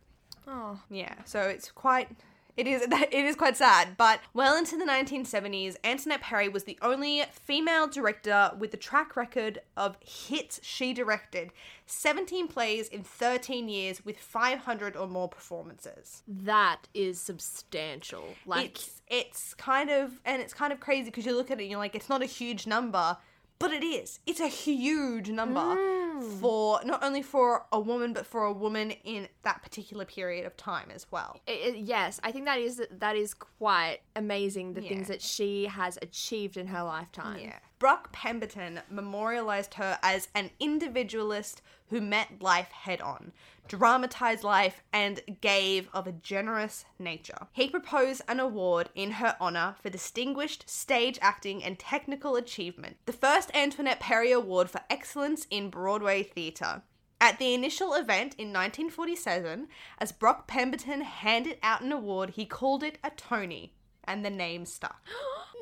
Oh. 0.48 0.80
Yeah, 0.89 1.15
so 1.26 1.41
it's 1.41 1.72
quite 1.72 2.10
it 2.58 2.68
is 2.68 2.82
it 2.91 3.13
is 3.13 3.36
quite 3.36 3.58
sad, 3.58 3.98
but 3.98 4.20
well 4.34 4.58
into 4.58 4.78
the 4.78 4.86
1970s, 4.86 5.76
Antoinette 5.84 6.22
Perry 6.22 6.50
was 6.50 6.63
the 6.63 6.78
only 6.82 7.24
female 7.32 7.88
director 7.88 8.52
with 8.58 8.72
the 8.72 8.78
track 8.78 9.15
record 9.15 9.60
of 9.76 9.98
hits 10.02 10.60
she 10.63 10.94
directed. 10.94 11.52
17 11.88 12.48
plays 12.48 12.88
in 12.88 13.04
13 13.04 13.70
years 13.70 14.04
with 14.04 14.18
500 14.18 14.96
or 14.96 15.08
more 15.08 15.30
performances. 15.30 16.24
That 16.28 16.88
is 16.94 17.20
substantial. 17.20 18.26
Like, 18.46 18.76
It's 18.76 19.02
it's 19.08 19.54
kind 19.54 19.89
of 19.89 20.20
and 20.26 20.41
it's 20.41 20.54
kind 20.54 20.74
of 20.74 20.80
crazy 20.80 21.06
because 21.06 21.26
you 21.26 21.36
look 21.36 21.52
at 21.52 21.60
it 21.60 21.63
and 21.63 21.72
you're 21.72 21.80
like 21.80 21.96
it's 21.96 22.10
not 22.10 22.22
a 22.24 22.26
huge 22.26 22.65
number, 22.65 23.18
but 23.60 23.72
it 23.72 23.84
is. 23.84 24.20
It's 24.26 24.39
a 24.39 24.48
huge 24.48 25.30
number 25.30 25.60
mm. 25.60 26.39
for 26.39 26.80
not 26.84 27.04
only 27.04 27.22
for 27.22 27.65
a 27.72 27.80
woman 27.80 28.13
but 28.13 28.26
for 28.26 28.44
a 28.44 28.52
woman 28.54 28.91
in 28.91 29.28
that 29.44 29.62
particular 29.63 30.06
period 30.06 30.46
of 30.46 30.56
time 30.58 30.89
as 30.94 31.06
well. 31.12 31.39
I- 31.48 31.52
I- 31.52 31.76
yes, 31.78 32.20
I 32.24 32.32
think 32.32 32.46
that 32.46 32.60
is 32.60 32.82
that 32.91 33.15
is 33.15 33.34
quite 33.34 34.00
amazing. 34.15 34.74
The 34.74 34.84
Yeah. 34.84 34.89
things 34.89 35.08
that 35.08 35.22
she 35.22 35.65
has 35.65 35.98
achieved 36.02 36.58
in 36.58 36.68
her 36.68 36.84
lifetime. 36.84 37.39
Yeah. 37.39 37.60
Brock 37.80 38.12
Pemberton 38.12 38.82
memorialized 38.89 39.76
her 39.76 40.00
as 40.02 40.30
an 40.34 40.52
individualist 40.60 41.62
who 41.89 42.02
met 42.02 42.41
life 42.41 42.71
head 42.71 43.02
on, 43.02 43.32
dramatized 43.67 44.43
life, 44.43 44.84
and 44.91 45.21
gave 45.41 45.88
of 45.93 46.08
a 46.08 46.12
generous 46.12 46.86
nature. 47.00 47.48
He 47.52 47.69
proposed 47.69 48.21
an 48.28 48.39
award 48.39 48.89
in 48.95 49.12
her 49.12 49.36
honor 49.39 49.76
for 49.82 49.89
distinguished 49.89 50.69
stage 50.69 51.19
acting 51.21 51.63
and 51.63 51.78
technical 51.78 52.36
achievement, 52.36 52.98
the 53.06 53.13
first 53.13 53.52
Antoinette 53.56 54.00
Perry 54.00 54.32
Award 54.32 54.69
for 54.69 54.82
Excellence 54.89 55.48
in 55.50 55.69
Broadway 55.69 56.24
Theatre. 56.24 56.84
At 57.21 57.39
the 57.39 57.54
initial 57.54 57.93
event 57.93 58.36
in 58.38 58.50
1947, 58.52 59.67
as 60.00 60.12
Brock 60.12 60.48
Pemberton 60.48 61.02
handed 61.02 61.58
out 61.63 61.82
an 61.82 61.91
award, 61.91 62.32
he 62.32 62.45
called 62.45 62.84
it 62.84 62.98
a 63.04 63.10
Tony, 63.10 63.74
and 64.08 64.24
the 64.26 64.30
name 64.30 64.65
stuck. 64.65 65.02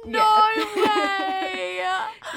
No 0.05 0.19
way. 0.75 1.79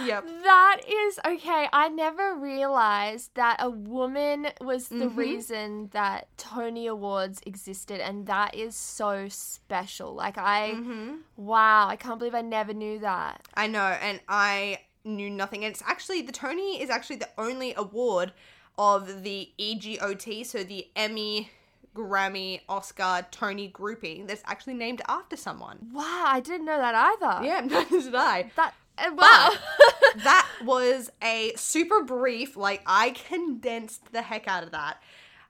Yep. 0.04 0.24
That 0.44 0.80
is 0.88 1.18
okay. 1.26 1.68
I 1.72 1.88
never 1.88 2.36
realized 2.36 3.30
that 3.34 3.56
a 3.58 3.70
woman 3.70 4.48
was 4.60 4.86
the 4.88 5.06
Mm-hmm. 5.06 5.18
reason 5.18 5.90
that 5.92 6.28
Tony 6.36 6.86
Awards 6.86 7.40
existed, 7.44 8.00
and 8.00 8.26
that 8.26 8.54
is 8.54 8.76
so 8.76 9.26
special. 9.28 10.14
Like, 10.14 10.38
I, 10.38 10.74
Mm-hmm. 10.76 11.14
wow, 11.36 11.88
I 11.88 11.96
can't 11.96 12.18
believe 12.20 12.36
I 12.36 12.42
never 12.42 12.72
knew 12.72 13.00
that. 13.00 13.46
I 13.54 13.66
know, 13.66 13.96
and 14.00 14.20
I 14.28 14.78
knew 15.04 15.28
nothing. 15.30 15.64
And 15.64 15.72
it's 15.72 15.82
actually 15.86 16.22
the 16.22 16.32
Tony 16.32 16.80
is 16.80 16.88
actually 16.88 17.16
the 17.16 17.30
only 17.36 17.74
award 17.76 18.32
of 18.78 19.22
the 19.24 19.50
EGOT, 19.58 20.46
so 20.46 20.62
the 20.62 20.86
Emmy, 20.94 21.50
Grammy, 21.96 22.60
Oscar, 22.68 23.26
Tony 23.30 23.68
grouping 23.68 24.26
that's 24.26 24.42
actually 24.44 24.74
named 24.74 25.02
after 25.08 25.36
someone. 25.36 25.78
Wow, 25.92 26.24
I 26.26 26.40
didn't 26.40 26.66
know 26.66 26.76
that 26.76 26.94
either. 26.94 27.44
Yeah, 27.44 27.60
neither 27.64 28.00
did 28.00 28.14
I. 28.14 28.50
That, 28.56 28.74
uh, 28.98 29.10
wow. 29.14 29.52
that 30.24 30.48
was 30.64 31.10
a 31.22 31.52
super 31.56 32.02
brief, 32.02 32.56
like 32.56 32.82
I 32.86 33.10
condensed 33.10 34.12
the 34.12 34.22
heck 34.22 34.46
out 34.46 34.62
of 34.62 34.70
that. 34.72 35.02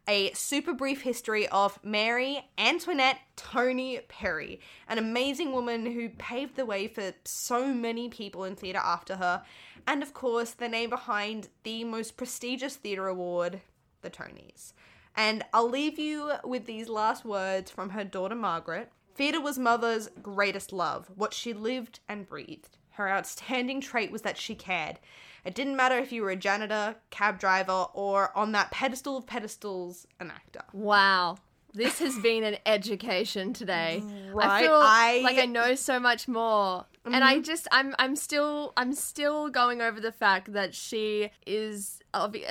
A 0.09 0.33
super 0.35 0.73
brief 0.73 1.03
history 1.03 1.49
of 1.49 1.81
Mary 1.83 2.49
Antoinette 2.57 3.19
Tony 3.35 3.99
Perry, 4.07 4.61
an 4.89 4.99
amazing 4.99 5.51
woman 5.51 5.85
who 5.85 6.11
paved 6.11 6.55
the 6.55 6.65
way 6.65 6.87
for 6.87 7.13
so 7.25 7.75
many 7.75 8.09
people 8.09 8.45
in 8.45 8.55
theatre 8.55 8.81
after 8.81 9.17
her, 9.17 9.43
and 9.85 10.05
of 10.05 10.15
course, 10.15 10.53
the 10.53 10.69
name 10.69 10.91
behind 10.91 11.49
the 11.65 11.83
most 11.83 12.17
prestigious 12.17 12.77
theatre 12.77 13.09
award, 13.09 13.63
the 14.03 14.11
Tonys. 14.11 14.73
And 15.17 15.45
I'll 15.55 15.69
leave 15.69 15.99
you 15.99 16.33
with 16.45 16.67
these 16.67 16.89
last 16.89 17.25
words 17.25 17.71
from 17.71 17.91
her 17.91 18.05
daughter 18.05 18.35
Margaret. 18.35 18.93
Theatre 19.15 19.41
was 19.41 19.59
mother's 19.59 20.11
greatest 20.21 20.73
love, 20.73 21.11
what 21.15 21.33
she 21.33 21.55
lived 21.55 22.01
and 22.07 22.29
breathed. 22.29 22.77
Her 22.91 23.09
outstanding 23.09 23.81
trait 23.81 24.11
was 24.11 24.23
that 24.23 24.37
she 24.37 24.55
cared. 24.55 24.99
It 25.45 25.55
didn't 25.55 25.77
matter 25.77 25.97
if 25.97 26.13
you 26.13 26.23
were 26.23 26.31
a 26.31 26.37
janitor, 26.37 26.97
cab 27.11 27.39
driver, 27.39 27.87
or 27.95 28.37
on 28.37 28.53
that 28.53 28.71
pedestal 28.71 29.17
of 29.17 29.27
pedestals, 29.27 30.07
an 30.21 30.31
actor. 30.31 30.65
Wow. 30.73 31.39
This 31.77 31.99
has 31.99 32.19
been 32.21 32.43
an 32.43 32.57
education 32.65 33.53
today. 33.53 34.03
I 34.03 34.31
Right, 34.33 34.63
feel 34.63 34.73
I- 34.83 35.15
Mm-hmm. 35.17 35.25
like 35.25 35.39
I 35.39 35.45
know 35.47 35.75
so 35.75 36.01
much 36.01 36.27
more. 36.27 36.87
And 37.05 37.23
I 37.23 37.39
just 37.41 37.69
I'm 37.71 37.95
I'm 37.99 38.17
still 38.17 38.73
I'm 38.77 38.93
still 38.95 39.49
going 39.51 39.81
over 39.81 40.01
the 40.01 40.11
fact 40.11 40.53
that 40.55 40.75
she 40.75 41.31
is 41.47 42.01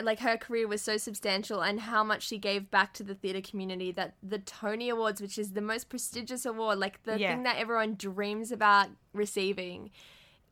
like 0.04 0.20
her 0.20 0.38
career 0.38 0.68
was 0.68 0.82
so 0.82 0.96
substantial 0.98 1.62
and 1.62 1.80
how 1.82 2.04
much 2.04 2.22
she 2.28 2.38
gave 2.38 2.70
back 2.72 2.94
to 2.94 3.04
the 3.04 3.16
theater 3.16 3.42
community 3.42 3.92
that 3.94 4.14
the 4.24 4.38
Tony 4.40 4.90
Awards 4.90 5.20
which 5.22 5.38
is 5.40 5.54
the 5.54 5.62
most 5.62 5.90
prestigious 5.90 6.46
award 6.46 6.78
like 6.78 7.02
the 7.04 7.20
Yeah. 7.20 7.34
thing 7.34 7.44
that 7.44 7.58
everyone 7.58 7.96
dreams 7.96 8.52
about 8.52 8.90
receiving 9.14 9.90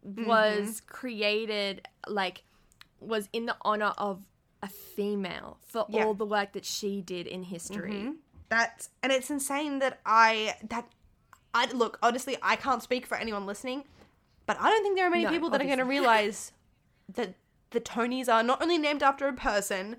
Mm-hmm. 0.05 0.25
was 0.27 0.81
created 0.81 1.87
like 2.07 2.43
was 2.99 3.29
in 3.31 3.45
the 3.45 3.55
honor 3.61 3.93
of 3.97 4.25
a 4.61 4.67
female 4.67 5.59
for 5.65 5.85
Yeah. 5.87 6.05
all 6.05 6.13
the 6.13 6.25
work 6.25 6.51
that 6.53 6.65
she 6.65 7.01
did 7.01 7.25
in 7.27 7.43
history. 7.43 8.11
That's 8.49 8.89
and 9.01 9.11
it's 9.11 9.29
insane 9.29 9.79
that 9.79 9.99
I 10.05 10.55
that 10.69 10.87
I 11.53 11.71
look 11.71 11.97
honestly 12.01 12.37
I 12.41 12.55
can't 12.55 12.83
speak 12.83 13.05
for 13.05 13.15
anyone 13.17 13.45
listening, 13.45 13.83
but 14.45 14.57
I 14.59 14.69
don't 14.69 14.83
think 14.83 14.95
there 14.95 15.07
are 15.07 15.11
many 15.11 15.23
No, 15.23 15.29
people 15.29 15.49
that 15.51 15.61
are 15.61 15.65
going 15.65 15.77
to 15.79 15.85
realize 15.85 16.51
that 17.13 17.35
the 17.71 17.81
Tonys 17.81 18.31
are 18.31 18.43
not 18.43 18.61
only 18.61 18.77
named 18.77 19.01
after 19.03 19.27
a 19.27 19.33
person, 19.33 19.97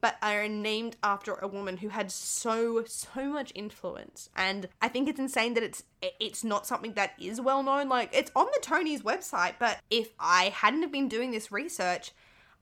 but 0.00 0.16
are 0.22 0.48
named 0.48 0.96
after 1.02 1.34
a 1.34 1.48
woman 1.48 1.78
who 1.78 1.88
had 1.88 2.10
so 2.10 2.84
so 2.86 3.24
much 3.24 3.52
influence. 3.54 4.30
And 4.36 4.68
I 4.80 4.88
think 4.88 5.08
it's 5.08 5.18
insane 5.18 5.54
that 5.54 5.62
it's 5.62 5.82
it's 6.00 6.44
not 6.44 6.66
something 6.66 6.92
that 6.94 7.14
is 7.18 7.40
well 7.40 7.62
known. 7.62 7.88
Like 7.88 8.10
it's 8.12 8.30
on 8.36 8.46
the 8.46 8.60
Tonys 8.60 9.02
website, 9.02 9.54
but 9.58 9.78
if 9.90 10.12
I 10.18 10.50
hadn't 10.54 10.82
have 10.82 10.92
been 10.92 11.08
doing 11.08 11.30
this 11.32 11.50
research, 11.50 12.12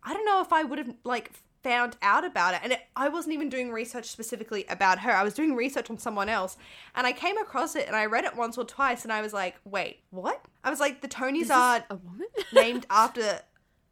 I 0.02 0.14
don't 0.14 0.24
know 0.24 0.40
if 0.40 0.52
I 0.52 0.62
would 0.62 0.78
have 0.78 0.94
like 1.04 1.32
found 1.66 1.96
out 2.00 2.24
about 2.24 2.54
it, 2.54 2.60
and 2.62 2.72
it, 2.74 2.80
I 2.94 3.08
wasn't 3.08 3.34
even 3.34 3.48
doing 3.48 3.72
research 3.72 4.04
specifically 4.06 4.64
about 4.68 5.00
her. 5.00 5.10
I 5.10 5.24
was 5.24 5.34
doing 5.34 5.56
research 5.56 5.90
on 5.90 5.98
someone 5.98 6.28
else, 6.28 6.56
and 6.94 7.08
I 7.08 7.12
came 7.12 7.36
across 7.38 7.74
it, 7.74 7.88
and 7.88 7.96
I 7.96 8.06
read 8.06 8.24
it 8.24 8.36
once 8.36 8.56
or 8.56 8.64
twice, 8.64 9.02
and 9.02 9.12
I 9.12 9.20
was 9.20 9.32
like, 9.32 9.56
"Wait, 9.64 9.98
what?" 10.10 10.44
I 10.62 10.70
was 10.70 10.78
like, 10.78 11.00
"The 11.00 11.08
Tonys 11.08 11.50
are 11.50 11.84
a 11.90 11.96
woman? 11.96 12.28
named 12.52 12.86
after 12.88 13.40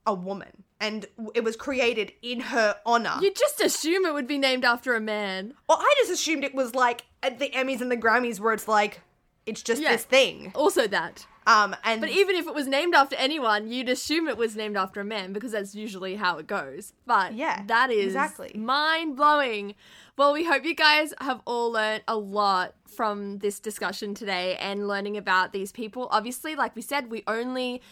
a 0.07 0.15
woman, 0.15 0.63
and 0.79 1.07
it 1.35 1.43
was 1.43 1.57
created 1.57 2.13
in 2.23 2.39
her 2.41 2.77
honor." 2.87 3.19
You 3.21 3.33
just 3.35 3.61
assume 3.61 4.05
it 4.05 4.15
would 4.15 4.29
be 4.29 4.39
named 4.39 4.65
after 4.65 4.95
a 4.95 5.01
man. 5.01 5.55
well, 5.69 5.79
I 5.81 5.95
just 5.99 6.13
assumed 6.13 6.45
it 6.45 6.55
was 6.55 6.77
like 6.77 7.03
at 7.25 7.41
the 7.41 7.51
Emmys 7.51 7.81
and 7.81 7.91
the 7.91 7.97
Grammys, 7.97 8.39
where 8.39 8.53
it's 8.53 8.69
like 8.69 9.01
it's 9.47 9.63
just 9.63 9.81
Yeah. 9.83 9.93
this 9.93 10.05
thing. 10.05 10.53
Also 10.55 10.87
that. 10.87 11.27
Um, 11.47 11.77
and 11.85 12.01
But 12.01 12.09
even 12.11 12.37
if 12.37 12.47
it 12.47 12.55
was 12.55 12.67
named 12.67 12.95
after 12.95 13.17
anyone, 13.17 13.69
you'd 13.69 13.91
assume 13.91 14.29
it 14.29 14.39
was 14.39 14.57
named 14.57 14.79
after 14.79 15.01
a 15.01 15.05
man 15.05 15.35
because 15.35 15.53
that's 15.53 15.75
usually 15.75 16.15
how 16.17 16.39
it 16.39 16.47
goes. 16.47 16.95
But 17.07 17.35
Yeah, 17.35 17.65
that 17.67 17.91
is 17.91 18.07
exactly. 18.07 18.53
mind 18.57 19.17
blowing. 19.17 19.75
Well, 20.17 20.33
we 20.33 20.45
hope 20.45 20.65
you 20.65 20.75
guys 20.75 21.13
have 21.21 21.43
all 21.45 21.71
learned 21.73 22.03
a 22.09 22.17
lot 22.17 22.75
from 22.87 23.39
this 23.41 23.61
discussion 23.61 24.15
today 24.15 24.57
and 24.57 24.89
learning 24.89 25.17
about 25.19 25.53
these 25.53 25.71
people. 25.73 26.09
Obviously, 26.11 26.55
like 26.55 26.75
we 26.75 26.81
said, 26.83 27.11
we 27.11 27.23
only 27.27 27.83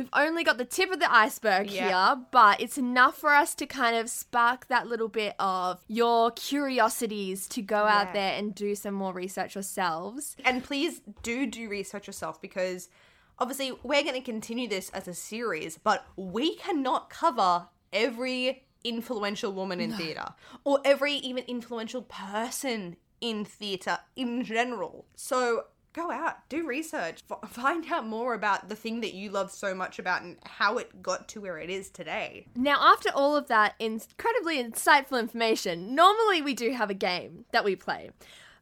we've 0.00 0.08
only 0.14 0.42
got 0.42 0.56
the 0.58 0.64
tip 0.64 0.90
of 0.90 0.98
the 0.98 1.12
iceberg 1.12 1.70
Yeah. 1.70 1.88
here, 2.14 2.24
but 2.30 2.60
it's 2.60 2.78
enough 2.78 3.16
for 3.18 3.30
us 3.34 3.54
to 3.56 3.66
kind 3.66 3.96
of 3.96 4.08
spark 4.08 4.66
that 4.68 4.86
little 4.86 5.08
bit 5.08 5.34
of 5.38 5.84
your 5.88 6.30
curiosities 6.30 7.46
to 7.48 7.60
go 7.62 7.84
Yeah. 7.84 7.98
out 8.00 8.12
there 8.14 8.34
and 8.36 8.54
do 8.54 8.74
some 8.74 8.94
more 8.94 9.12
research 9.12 9.54
yourselves. 9.54 10.36
and 10.44 10.64
please 10.64 11.00
do 11.22 11.46
do 11.46 11.68
research 11.68 12.06
yourself 12.06 12.40
because 12.40 12.88
obviously 13.38 13.72
we're 13.82 14.02
going 14.02 14.14
to 14.14 14.20
continue 14.22 14.68
this 14.68 14.88
as 14.90 15.06
a 15.08 15.14
series 15.14 15.78
but 15.78 16.06
we 16.16 16.56
cannot 16.56 17.10
cover 17.10 17.68
every 17.92 18.64
influential 18.84 19.52
woman 19.52 19.80
in 19.80 19.92
theater 19.92 20.24
or 20.64 20.80
every 20.84 21.14
even 21.14 21.44
influential 21.44 22.02
person 22.02 22.96
in 23.20 23.44
theater 23.44 23.98
in 24.16 24.42
general 24.42 25.04
so 25.14 25.64
go 25.92 26.10
out 26.10 26.48
do 26.48 26.66
research 26.66 27.22
f- 27.30 27.50
find 27.50 27.90
out 27.92 28.06
more 28.06 28.34
about 28.34 28.68
the 28.68 28.76
thing 28.76 29.00
that 29.00 29.14
you 29.14 29.30
love 29.30 29.50
so 29.50 29.74
much 29.74 29.98
about 29.98 30.22
and 30.22 30.36
how 30.44 30.78
it 30.78 31.02
got 31.02 31.28
to 31.28 31.40
where 31.40 31.58
it 31.58 31.70
is 31.70 31.90
today 31.90 32.46
Now, 32.56 32.78
after 32.80 33.10
all 33.14 33.36
of 33.36 33.48
that 33.48 33.74
incredibly 33.78 34.62
insightful 34.62 35.18
information, 35.18 35.94
normally 35.94 36.42
we 36.42 36.54
do 36.54 36.72
have 36.72 36.90
a 36.90 36.94
game 36.94 37.44
that 37.52 37.64
we 37.64 37.76
play. 37.76 38.10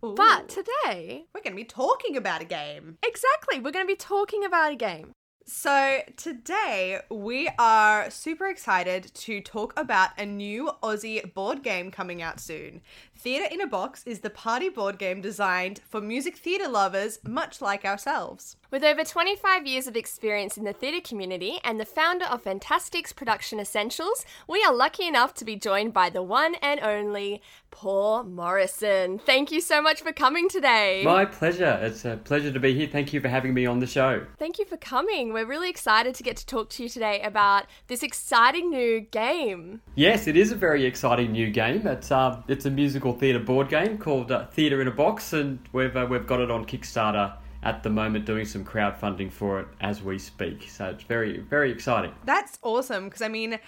But 0.01 0.49
today, 0.49 1.27
we're 1.35 1.43
going 1.43 1.53
to 1.53 1.57
be 1.57 1.65
talking 1.65 2.17
about 2.17 2.41
a 2.41 2.45
game 2.45 2.99
exactly, 3.05 3.59
we're 3.59 3.73
going 3.73 3.85
to 3.85 3.93
be 3.93 3.97
talking 3.97 4.45
about 4.45 4.73
a 4.73 4.77
game. 4.77 5.13
So, 5.51 6.01
today 6.19 7.01
we 7.11 7.49
are 7.59 8.11
super 8.11 8.49
excited 8.49 9.11
to 9.15 9.41
talk 9.41 9.73
about 9.81 10.11
a 10.19 10.27
new 10.27 10.73
Aussie 10.83 11.33
board 11.33 11.63
game 11.63 11.91
coming 11.91 12.21
out 12.21 12.39
soon. 12.39 12.83
Theatre 13.17 13.49
in 13.51 13.63
a 13.63 13.67
Box 13.67 14.03
is 14.05 14.21
the 14.21 14.29
party 14.29 14.69
board 14.69 14.99
game 14.99 15.23
designed 15.23 15.81
for 15.89 16.03
music 16.03 16.37
theatre 16.37 16.69
lovers, 16.69 17.19
much 17.25 17.63
like 17.63 17.87
ourselves. 17.87 18.57
With 18.71 18.85
over 18.85 19.03
25 19.03 19.67
years 19.67 19.87
of 19.87 19.97
experience 19.97 20.59
in 20.59 20.65
the 20.65 20.75
theatre 20.75 21.01
community 21.01 21.59
and 21.65 21.81
the 21.81 21.87
founder 21.87 22.27
of 22.27 22.43
Fantastics 22.43 23.15
Production 23.15 23.59
Essentials, 23.59 24.27
we 24.47 24.63
are 24.63 24.75
lucky 24.75 25.09
enough 25.09 25.33
to 25.35 25.47
be 25.47 25.57
joined 25.57 25.95
by 25.95 26.11
the 26.11 26.23
one 26.23 26.57
and 26.57 26.79
only 26.81 27.41
Paul 27.71 28.25
Morrison. 28.25 29.19
Thank 29.19 29.51
you 29.51 29.61
so 29.63 29.81
much 29.81 30.03
for 30.03 30.13
coming 30.13 30.49
today. 30.49 31.03
My 31.05 31.25
pleasure. 31.25 31.79
It's 31.81 32.05
a 32.05 32.19
pleasure 32.19 32.53
to 32.53 32.61
be 32.61 32.75
here. 32.75 32.89
Thank 32.89 33.13
you 33.13 33.21
for 33.21 33.29
having 33.29 33.55
me 33.55 33.65
on 33.65 33.79
the 33.79 33.87
show. 33.87 34.27
Thank 34.39 34.59
you 34.59 34.67
for 34.67 34.77
coming. 34.77 35.33
We're 35.39 35.47
really 35.47 35.71
excited 35.71 36.17
to 36.17 36.25
get 36.25 36.37
to 36.39 36.47
talk 36.47 36.69
to 36.71 36.83
you 36.83 36.89
today 36.89 37.21
about 37.23 37.67
this 37.87 38.03
exciting 38.03 38.71
new 38.71 38.99
game. 39.03 39.81
Yes, 39.95 40.27
it 40.27 40.37
is 40.37 40.51
a 40.51 40.57
very 40.57 40.85
exciting 40.85 41.31
new 41.31 41.49
game. 41.53 41.87
It's 41.87 42.11
um, 42.11 42.43
it's 42.49 42.67
a 42.67 42.71
musical 42.73 43.13
theatre 43.13 43.39
board 43.39 43.69
game 43.69 43.99
called 43.99 44.33
uh, 44.33 44.49
Theatre 44.49 44.81
in 44.83 44.89
a 44.89 44.91
Box, 44.91 45.33
and 45.35 45.61
we've 45.73 45.97
uh, 45.97 46.09
we've 46.11 46.27
got 46.27 46.41
it 46.41 46.51
on 46.51 46.65
Kickstarter 46.65 47.37
at 47.63 47.85
the 47.85 47.89
moment, 47.89 48.25
doing 48.25 48.47
some 48.47 48.65
crowdfunding 48.65 49.31
for 49.31 49.61
it 49.61 49.69
as 49.81 50.03
we 50.03 50.19
speak. 50.19 50.69
So 50.69 50.87
it's 50.87 51.05
very 51.05 51.39
very 51.39 51.71
exciting. 51.71 52.11
That's 52.25 52.59
awesome 52.63 53.05
because 53.05 53.23
I 53.23 53.29
mean, 53.29 53.61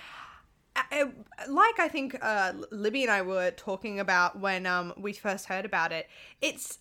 I- 0.74 0.82
I- 1.38 1.46
like 1.48 1.78
I 1.78 1.86
think 1.86 2.18
uh, 2.20 2.52
Libby 2.72 3.02
and 3.04 3.12
I 3.12 3.22
were 3.22 3.52
talking 3.52 4.00
about 4.00 4.40
when 4.40 4.66
um, 4.66 4.92
we 4.98 5.12
first 5.12 5.46
heard 5.46 5.64
about 5.64 5.92
it, 5.92 6.08
it's 6.42 6.78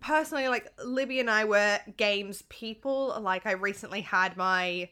personally 0.00 0.48
like 0.48 0.72
Libby 0.84 1.20
and 1.20 1.30
I 1.30 1.44
were 1.44 1.80
games 1.96 2.42
people. 2.48 3.18
Like 3.20 3.46
I 3.46 3.52
recently 3.52 4.02
had 4.02 4.36
my 4.36 4.88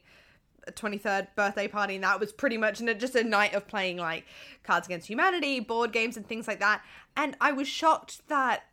23rd 0.71 1.27
birthday 1.35 1.67
party 1.67 1.95
and 1.95 2.03
that 2.03 2.19
was 2.19 2.33
pretty 2.33 2.57
much 2.57 2.81
just 2.97 3.15
a 3.15 3.23
night 3.23 3.53
of 3.53 3.67
playing 3.67 3.97
like 3.97 4.25
Cards 4.63 4.87
Against 4.87 5.07
Humanity, 5.07 5.59
board 5.59 5.91
games 5.91 6.17
and 6.17 6.27
things 6.27 6.47
like 6.47 6.59
that. 6.59 6.81
And 7.15 7.35
I 7.39 7.51
was 7.51 7.67
shocked 7.67 8.27
that 8.27 8.63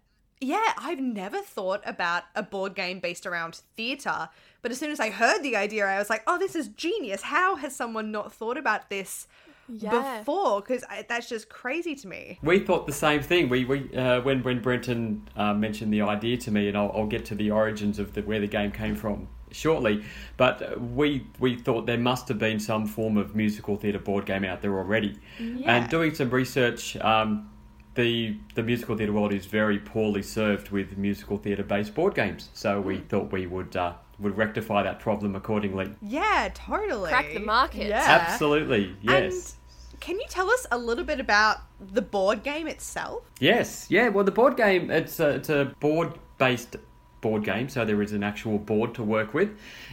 yeah, 0.40 0.72
I've 0.76 1.00
never 1.00 1.40
thought 1.40 1.80
about 1.86 2.24
a 2.34 2.42
board 2.42 2.74
game 2.74 3.00
based 3.00 3.24
around 3.24 3.62
theatre. 3.76 4.28
But 4.60 4.72
as 4.72 4.78
soon 4.78 4.90
as 4.90 5.00
I 5.00 5.10
heard 5.10 5.42
the 5.42 5.56
idea, 5.56 5.86
I 5.86 5.98
was 5.98 6.10
like, 6.10 6.22
oh, 6.26 6.38
this 6.38 6.54
is 6.54 6.68
genius. 6.68 7.22
How 7.22 7.56
has 7.56 7.74
someone 7.74 8.10
not 8.10 8.32
thought 8.32 8.58
about 8.58 8.90
this 8.90 9.26
Yeah. 9.68 10.18
before? 10.18 10.60
Because 10.60 10.84
that's 11.08 11.28
just 11.28 11.48
crazy 11.48 11.94
to 11.96 12.08
me. 12.08 12.38
We 12.42 12.60
thought 12.60 12.86
the 12.86 12.92
same 12.92 13.22
thing. 13.22 13.48
We, 13.48 13.64
we 13.64 13.94
uh, 13.96 14.20
when 14.22 14.42
when 14.42 14.60
Brenton 14.60 15.28
uh, 15.36 15.54
mentioned 15.54 15.92
the 15.92 16.02
idea 16.02 16.36
to 16.38 16.50
me, 16.50 16.68
and 16.68 16.76
I'll, 16.76 16.92
I'll 16.94 17.06
get 17.06 17.24
to 17.26 17.34
the 17.34 17.50
origins 17.50 17.98
of 17.98 18.14
the, 18.14 18.22
where 18.22 18.40
the 18.40 18.46
game 18.46 18.72
came 18.72 18.96
from 18.96 19.28
shortly. 19.50 20.04
But 20.36 20.62
uh, 20.62 20.78
we 20.78 21.26
we 21.38 21.56
thought 21.56 21.86
there 21.86 21.98
must 21.98 22.28
have 22.28 22.38
been 22.38 22.60
some 22.60 22.86
form 22.86 23.16
of 23.16 23.34
musical 23.34 23.76
theatre 23.76 23.98
board 23.98 24.26
game 24.26 24.44
out 24.44 24.62
there 24.62 24.76
already. 24.76 25.18
Yeah. 25.38 25.76
And 25.76 25.90
doing 25.90 26.14
some 26.14 26.30
research, 26.30 26.96
um, 26.98 27.50
the 27.94 28.36
the 28.54 28.62
musical 28.62 28.96
theatre 28.96 29.12
world 29.12 29.32
is 29.32 29.46
very 29.46 29.78
poorly 29.78 30.22
served 30.22 30.70
with 30.70 30.96
musical 30.98 31.38
theatre 31.38 31.62
based 31.62 31.94
board 31.94 32.14
games. 32.14 32.50
So 32.52 32.80
we 32.80 32.98
thought 32.98 33.32
we 33.32 33.46
would. 33.46 33.76
Uh, 33.76 33.94
would 34.18 34.36
rectify 34.36 34.82
that 34.82 35.00
problem 35.00 35.34
accordingly. 35.36 35.90
Yeah, 36.02 36.50
totally. 36.54 37.10
Crack 37.10 37.32
the 37.32 37.40
market. 37.40 37.88
Yeah. 37.88 38.02
Absolutely, 38.06 38.94
yes. 39.02 39.56
Can 40.00 40.16
you 40.18 40.26
tell 40.28 40.50
us 40.50 40.66
a 40.70 40.76
little 40.78 41.04
bit 41.04 41.18
about 41.20 41.58
the 41.80 42.02
board 42.02 42.42
game 42.42 42.66
itself? 42.66 43.22
Yes, 43.40 43.86
yeah. 43.88 44.08
Well, 44.08 44.24
the 44.24 44.30
board 44.32 44.56
game 44.56 44.90
it's 44.90 45.18
a, 45.20 45.30
it's 45.30 45.48
a 45.48 45.74
board 45.80 46.18
based 46.38 46.76
board 47.22 47.42
game, 47.42 47.70
so 47.70 47.86
there 47.86 48.02
is 48.02 48.12
an 48.12 48.22
actual 48.22 48.58
board 48.58 48.94
to 48.94 49.02
work 49.02 49.32
with, 49.32 49.48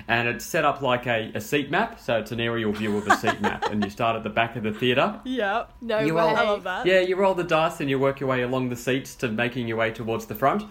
and 0.10 0.28
it's 0.28 0.46
set 0.46 0.66
up 0.66 0.82
like 0.82 1.08
a, 1.08 1.32
a 1.34 1.40
seat 1.40 1.72
map. 1.72 1.98
So 1.98 2.18
it's 2.18 2.34
an 2.34 2.42
aerial 2.42 2.74
view 2.74 2.98
of 2.98 3.08
a 3.08 3.16
seat 3.16 3.40
map, 3.48 3.72
and 3.72 3.82
you 3.82 3.90
start 3.90 4.18
at 4.18 4.24
the 4.24 4.30
back 4.30 4.58
of 4.58 4.64
the 4.64 4.74
theatre. 4.74 5.18
Yep. 5.24 5.72
No 5.82 6.00
You 6.00 6.14
way. 6.16 6.22
roll- 6.24 6.36
I 6.36 6.42
love 6.44 6.64
that. 6.64 6.86
Yeah, 6.86 7.00
you 7.00 7.16
roll 7.16 7.34
the 7.34 7.46
dice 7.46 7.80
and 7.80 7.90
you 7.90 7.98
work 7.98 8.20
your 8.20 8.28
way 8.28 8.42
along 8.42 8.68
the 8.68 8.76
seats 8.76 9.16
to 9.16 9.30
making 9.30 9.70
your 9.70 9.78
way 9.78 9.92
towards 9.92 10.26
the 10.26 10.36
front, 10.36 10.64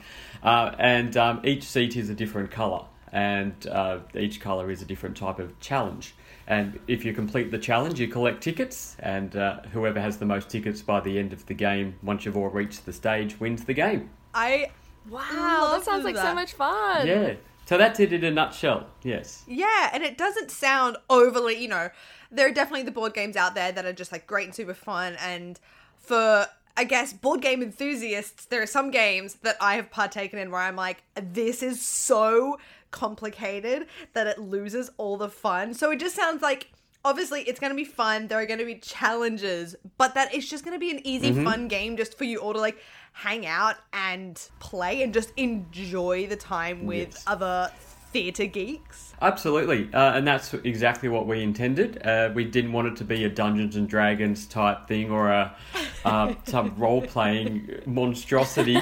uh, 0.43 0.75
and 0.79 1.17
um, 1.17 1.41
each 1.45 1.63
seat 1.63 1.97
is 1.97 2.11
a 2.11 2.15
different 2.15 2.51
colour, 2.51 2.85
and 3.13 3.55
uh, 3.67 3.99
each 4.15 4.41
colour 4.41 4.71
is 4.71 4.83
a 4.83 4.85
different 4.85 5.17
type 5.17 5.39
of 5.39 5.59
challenge. 5.61 6.15
And 6.47 6.81
if 6.89 7.05
you 7.05 7.13
complete 7.13 7.51
the 7.51 7.59
challenge, 7.59 8.01
you 8.01 8.09
collect 8.09 8.43
tickets, 8.43 8.97
and 8.99 9.37
uh, 9.37 9.61
whoever 9.73 10.01
has 10.01 10.19
the 10.19 10.27
most 10.27 10.51
tickets 10.51 10.83
by 10.83 11.01
the 11.01 11.19
end 11.19 11.33
of 11.33 11.47
the 11.47 11.55
game, 11.55 11.95
once 12.03 12.25
you've 12.25 12.37
all 12.37 12.49
reached 12.49 12.87
the 12.87 12.93
stage, 12.93 13.39
wins 13.39 13.65
the 13.65 13.75
game. 13.75 14.11
I 14.35 14.71
Wow, 15.09 15.61
Love 15.63 15.71
that 15.73 15.85
sounds 15.85 16.05
like 16.05 16.17
so 16.17 16.35
much 16.35 16.53
fun. 16.53 17.07
Yeah. 17.07 17.35
So 17.67 17.79
that's 17.79 18.01
it 18.01 18.13
in 18.13 18.25
a 18.25 18.31
nutshell. 18.31 18.87
Yes. 19.03 19.45
Yeah, 19.47 19.91
and 19.93 20.03
it 20.03 20.19
doesn't 20.19 20.51
sound 20.51 20.97
overly, 21.09 21.61
you 21.61 21.69
know, 21.69 21.91
there 22.31 22.49
are 22.49 22.53
definitely 22.53 22.83
the 22.83 22.91
board 22.91 23.15
games 23.15 23.37
out 23.37 23.55
there 23.55 23.73
that 23.73 23.85
are 23.85 23.93
just 23.93 24.13
like 24.13 24.27
great 24.27 24.47
and 24.47 24.55
super 24.55 24.75
fun. 24.75 25.17
And 25.21 25.59
for, 25.99 26.47
I 26.77 26.85
guess, 26.85 27.13
board 27.13 27.41
game 27.43 27.63
enthusiasts, 27.63 28.47
there 28.47 28.61
are 28.61 28.67
some 28.67 28.91
games 28.91 29.35
that 29.43 29.57
I 29.61 29.77
have 29.77 29.91
partaken 29.91 30.39
in 30.39 30.51
where 30.51 30.61
I'm 30.61 30.77
like, 30.77 31.03
this 31.15 31.63
is 31.63 31.81
so 31.81 32.59
complicated 32.91 33.87
that 34.13 34.27
it 34.27 34.39
loses 34.39 34.91
all 34.97 35.17
the 35.17 35.29
fun. 35.29 35.75
So 35.75 35.91
it 35.91 36.01
just 36.01 36.15
sounds 36.17 36.43
like. 36.43 36.71
Obviously, 37.03 37.41
it's 37.45 37.59
going 37.59 37.71
to 37.71 37.77
be 37.77 37.87
fun. 37.87 38.29
There 38.29 38.39
are 38.39 38.45
going 38.45 38.59
to 38.59 38.67
be 38.67 38.75
challenges, 38.75 39.75
but 39.97 40.13
that 40.17 40.35
it's 40.35 40.47
just 40.47 40.67
going 40.67 40.75
to 40.75 40.79
be 40.79 40.91
an 40.91 41.01
easy, 41.07 41.33
fun 41.33 41.67
game 41.67 41.97
just 41.97 42.19
for 42.19 42.25
you 42.25 42.37
all 42.41 42.53
to 42.53 42.61
like 42.61 42.77
hang 43.13 43.47
out 43.47 43.77
and 43.95 44.39
play 44.59 45.03
and 45.03 45.15
just 45.15 45.33
enjoy 45.39 46.27
the 46.27 46.37
time 46.37 46.85
with 46.85 47.09
Yes. 47.13 47.25
other 47.27 47.73
theatre 48.13 48.45
geeks. 48.45 49.15
Absolutely. 49.23 49.89
Uh, 49.95 50.13
and 50.13 50.27
that's 50.29 50.53
exactly 50.53 51.09
what 51.09 51.27
we 51.27 51.43
intended. 51.43 52.05
Uh, 52.07 52.33
we 52.35 52.45
didn't 52.45 52.73
want 52.73 52.89
it 52.89 52.97
to 52.97 53.05
be 53.05 53.25
a 53.25 53.31
Dungeons 53.31 53.77
and 53.77 53.89
Dragons 53.89 54.45
type 54.47 54.87
thing 54.87 55.11
or 55.11 55.31
a 55.31 55.57
uh, 56.05 56.35
some 56.45 56.75
role 56.77 57.01
playing 57.01 57.81
monstrosity. 57.87 58.77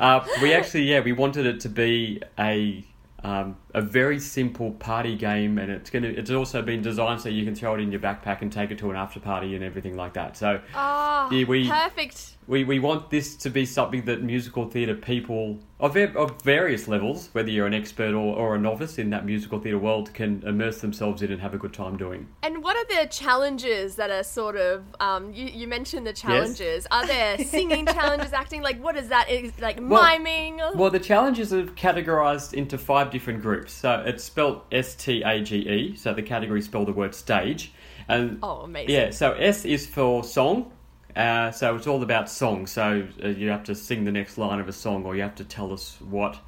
Uh, 0.00 0.26
we 0.42 0.52
actually, 0.54 0.90
yeah, 0.90 0.98
we 0.98 1.12
wanted 1.12 1.46
it 1.46 1.60
to 1.60 1.68
be 1.68 2.20
a. 2.36 2.84
Um, 3.22 3.56
a 3.74 3.82
very 3.82 4.18
simple 4.18 4.72
party 4.72 5.14
game, 5.14 5.58
and 5.58 5.70
it's 5.70 5.90
gonna. 5.90 6.08
It's 6.08 6.30
also 6.30 6.62
been 6.62 6.82
designed 6.82 7.20
so 7.20 7.28
you 7.28 7.44
can 7.44 7.54
throw 7.54 7.74
it 7.74 7.80
in 7.80 7.92
your 7.92 8.00
backpack 8.00 8.42
and 8.42 8.50
take 8.50 8.70
it 8.70 8.78
to 8.78 8.90
an 8.90 8.96
after 8.96 9.20
party 9.20 9.54
and 9.54 9.62
everything 9.62 9.96
like 9.96 10.14
that. 10.14 10.36
So 10.36 10.60
Ah, 10.74 11.30
Yeah, 11.30 11.44
we- 11.44 11.68
perfect. 11.68 12.36
we, 12.48 12.64
we 12.64 12.80
want 12.80 13.10
this 13.10 13.36
to 13.36 13.50
be 13.50 13.64
something 13.66 14.04
that 14.06 14.22
musical 14.22 14.68
theatre 14.68 14.96
people 14.96 15.60
of, 15.78 15.96
of 15.96 16.42
various 16.42 16.88
levels, 16.88 17.28
whether 17.32 17.48
you're 17.48 17.66
an 17.68 17.74
expert 17.74 18.12
or, 18.12 18.34
or 18.36 18.56
a 18.56 18.58
novice 18.58 18.98
in 18.98 19.10
that 19.10 19.24
musical 19.24 19.60
theatre 19.60 19.78
world, 19.78 20.12
can 20.12 20.42
immerse 20.44 20.80
themselves 20.80 21.22
in 21.22 21.30
and 21.30 21.40
have 21.40 21.54
a 21.54 21.58
good 21.58 21.72
time 21.72 21.96
doing. 21.96 22.26
And 22.42 22.64
what 22.64 22.76
are 22.76 23.02
the 23.02 23.08
challenges 23.08 23.94
that 23.96 24.10
are 24.10 24.24
sort 24.24 24.56
of 24.56 24.82
um, 24.98 25.32
you, 25.32 25.44
you 25.46 25.68
mentioned 25.68 26.06
the 26.06 26.12
challenges. 26.12 26.86
Are 26.90 27.06
there 27.06 27.38
singing 27.44 27.86
challenges, 27.86 28.32
acting? 28.32 28.62
Like 28.62 28.82
what 28.82 28.96
is 28.96 29.08
that? 29.08 29.30
Is 29.30 29.52
like 29.60 29.78
Well- 29.80 30.02
miming? 30.02 30.60
Well, 30.74 30.90
the 30.90 30.98
challenges 30.98 31.52
are 31.52 31.62
categorized 31.64 32.52
into 32.54 32.76
five 32.76 33.09
different 33.10 33.42
groups. 33.42 33.72
So 33.72 34.02
it's 34.06 34.24
spelled 34.24 34.62
S 34.72 34.94
T 34.94 35.22
A 35.22 35.40
G 35.40 35.56
E. 35.56 35.96
So 35.96 36.12
the 36.14 36.22
category 36.22 36.62
spell 36.62 36.84
the 36.84 36.92
word 36.92 37.14
stage. 37.14 37.72
And 38.08 38.38
Oh, 38.42 38.60
amazing. 38.60 38.94
Yeah. 38.94 39.10
So 39.10 39.32
S 39.32 39.64
is 39.64 39.86
for 39.86 40.24
song. 40.24 40.72
Uh, 41.16 41.50
so 41.50 41.74
it's 41.74 41.86
all 41.86 42.02
about 42.02 42.30
song. 42.30 42.66
So 42.66 43.06
uh, 43.22 43.28
you 43.28 43.48
have 43.48 43.64
to 43.64 43.74
sing 43.74 44.04
the 44.04 44.12
next 44.12 44.38
line 44.38 44.60
of 44.60 44.68
a 44.68 44.72
song, 44.72 45.04
or 45.04 45.16
you 45.16 45.22
have 45.22 45.34
to 45.36 45.44
tell 45.44 45.72
us 45.72 45.96
what 46.00 46.38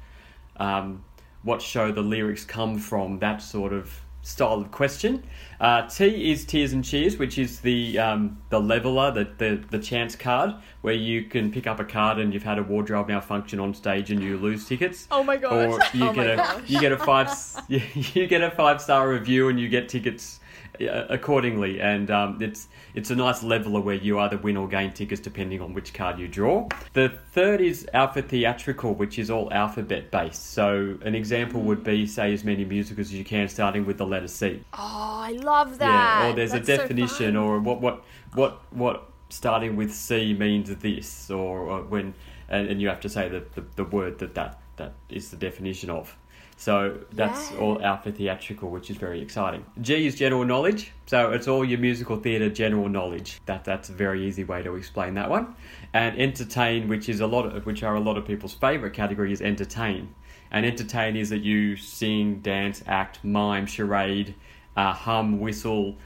um, 0.57 1.03
what 1.43 1.61
show 1.61 1.91
the 1.91 2.01
lyrics 2.01 2.45
come 2.45 2.77
from. 2.77 3.19
That 3.19 3.41
sort 3.41 3.73
of 3.73 4.01
style 4.23 4.53
of 4.61 4.71
question. 4.71 5.23
Uh, 5.59 5.87
T 5.87 6.31
is 6.31 6.45
Tears 6.45 6.73
and 6.73 6.83
Cheers, 6.83 7.17
which 7.17 7.37
is 7.37 7.59
the 7.59 7.99
um, 7.99 8.41
the 8.49 8.59
leveler, 8.59 9.11
the, 9.11 9.29
the 9.37 9.63
the 9.69 9.79
chance 9.79 10.15
card, 10.15 10.55
where 10.81 10.93
you 10.95 11.25
can 11.25 11.51
pick 11.51 11.67
up 11.67 11.79
a 11.79 11.85
card 11.85 12.17
and 12.17 12.33
you've 12.33 12.43
had 12.43 12.57
a 12.57 12.63
wardrobe 12.63 13.07
malfunction 13.09 13.59
on 13.59 13.73
stage 13.73 14.09
and 14.11 14.21
you 14.23 14.37
lose 14.37 14.65
tickets. 14.67 15.07
Oh 15.11 15.23
my 15.23 15.37
gosh. 15.37 15.53
Or 15.53 15.97
you 15.97 16.05
Oh 16.09 16.13
get 16.13 16.29
a 16.31 16.35
gosh. 16.37 16.61
you 16.67 16.79
get 16.79 16.91
a 16.91 16.97
five 16.97 17.29
you 17.67 18.27
get 18.27 18.41
a 18.41 18.49
five 18.51 18.81
star 18.81 19.07
review 19.09 19.49
and 19.49 19.59
you 19.59 19.69
get 19.69 19.87
tickets 19.89 20.39
accordingly. 20.79 21.79
And 21.81 22.09
um, 22.11 22.41
it's 22.41 22.67
it's 22.93 23.11
a 23.11 23.15
nice 23.15 23.43
leveler 23.43 23.81
where 23.81 23.95
you 23.95 24.19
either 24.19 24.37
win 24.37 24.57
or 24.57 24.67
gain 24.67 24.91
tickets 24.93 25.21
depending 25.21 25.61
on 25.61 25.73
which 25.73 25.93
card 25.93 26.19
you 26.19 26.27
draw. 26.27 26.67
The 26.93 27.09
third 27.31 27.61
is 27.61 27.87
Alpha 27.93 28.21
Theatrical, 28.21 28.93
which 28.95 29.19
is 29.19 29.29
all 29.29 29.51
alphabet 29.51 30.11
based. 30.11 30.51
So 30.51 30.97
an 31.03 31.15
example 31.15 31.61
would 31.61 31.83
be 31.83 32.05
say 32.07 32.33
as 32.33 32.43
many 32.43 32.65
musicals 32.65 33.07
as 33.07 33.13
you 33.13 33.25
can, 33.25 33.47
starting 33.47 33.85
with 33.85 33.97
the 33.97 34.05
letter 34.05 34.27
C. 34.27 34.61
Oh, 34.73 34.77
I 34.79 35.31
love 35.31 35.77
that. 35.79 36.23
Yeah, 36.23 36.29
or 36.29 36.35
there's 36.35 36.51
That's 36.51 36.69
a 36.69 36.77
definition, 36.77 37.33
fun. 37.33 37.37
or 37.37 37.59
what 37.59 37.81
what 37.81 38.03
what 38.33 38.61
what 38.71 39.09
starting 39.29 39.75
with 39.75 39.93
C 39.93 40.33
means 40.33 40.73
this, 40.75 41.31
or, 41.31 41.59
or 41.59 41.81
when 41.83 42.13
and, 42.49 42.67
and 42.67 42.81
you 42.81 42.87
have 42.87 42.99
to 43.01 43.09
say 43.09 43.29
the, 43.29 43.43
the, 43.55 43.65
the 43.75 43.83
word 43.83 44.19
that, 44.19 44.35
that 44.35 44.59
that 44.77 44.93
is 45.09 45.29
the 45.29 45.37
definition 45.37 45.89
of. 45.89 46.15
So 46.63 46.99
that's 47.11 47.51
Yeah. 47.51 47.57
all 47.57 47.83
alpha 47.83 48.09
theatrical, 48.09 48.69
which 48.69 48.89
is 48.89 48.95
very 48.95 49.19
exciting. 49.21 49.65
G 49.81 50.07
is 50.07 50.15
general 50.15 50.45
knowledge, 50.45 50.93
so 51.07 51.31
it's 51.33 51.45
all 51.45 51.65
your 51.65 51.77
musical 51.77 52.15
theatre 52.15 52.47
general 52.47 52.87
knowledge. 52.87 53.41
That 53.47 53.65
that's 53.65 53.89
a 53.89 53.91
very 53.91 54.25
easy 54.25 54.45
way 54.45 54.63
to 54.63 54.75
explain 54.75 55.15
that 55.15 55.29
one. 55.29 55.55
And 55.93 56.17
entertain, 56.17 56.87
which 56.87 57.09
is 57.09 57.19
a 57.19 57.27
lot 57.27 57.45
of 57.53 57.65
which 57.65 57.83
are 57.83 57.95
a 57.95 57.99
lot 57.99 58.17
of 58.17 58.23
people's 58.25 58.53
favourite 58.53 58.93
category, 58.93 59.33
is 59.33 59.41
entertain. 59.41 60.15
And 60.51 60.65
entertain 60.65 61.17
is 61.17 61.29
that 61.31 61.41
you 61.41 61.75
sing, 61.75 62.39
dance, 62.39 62.81
act, 62.87 63.19
mime, 63.25 63.65
charade, 63.65 64.33
uh, 64.77 64.93
hum, 64.93 65.41
whistle, 65.41 65.97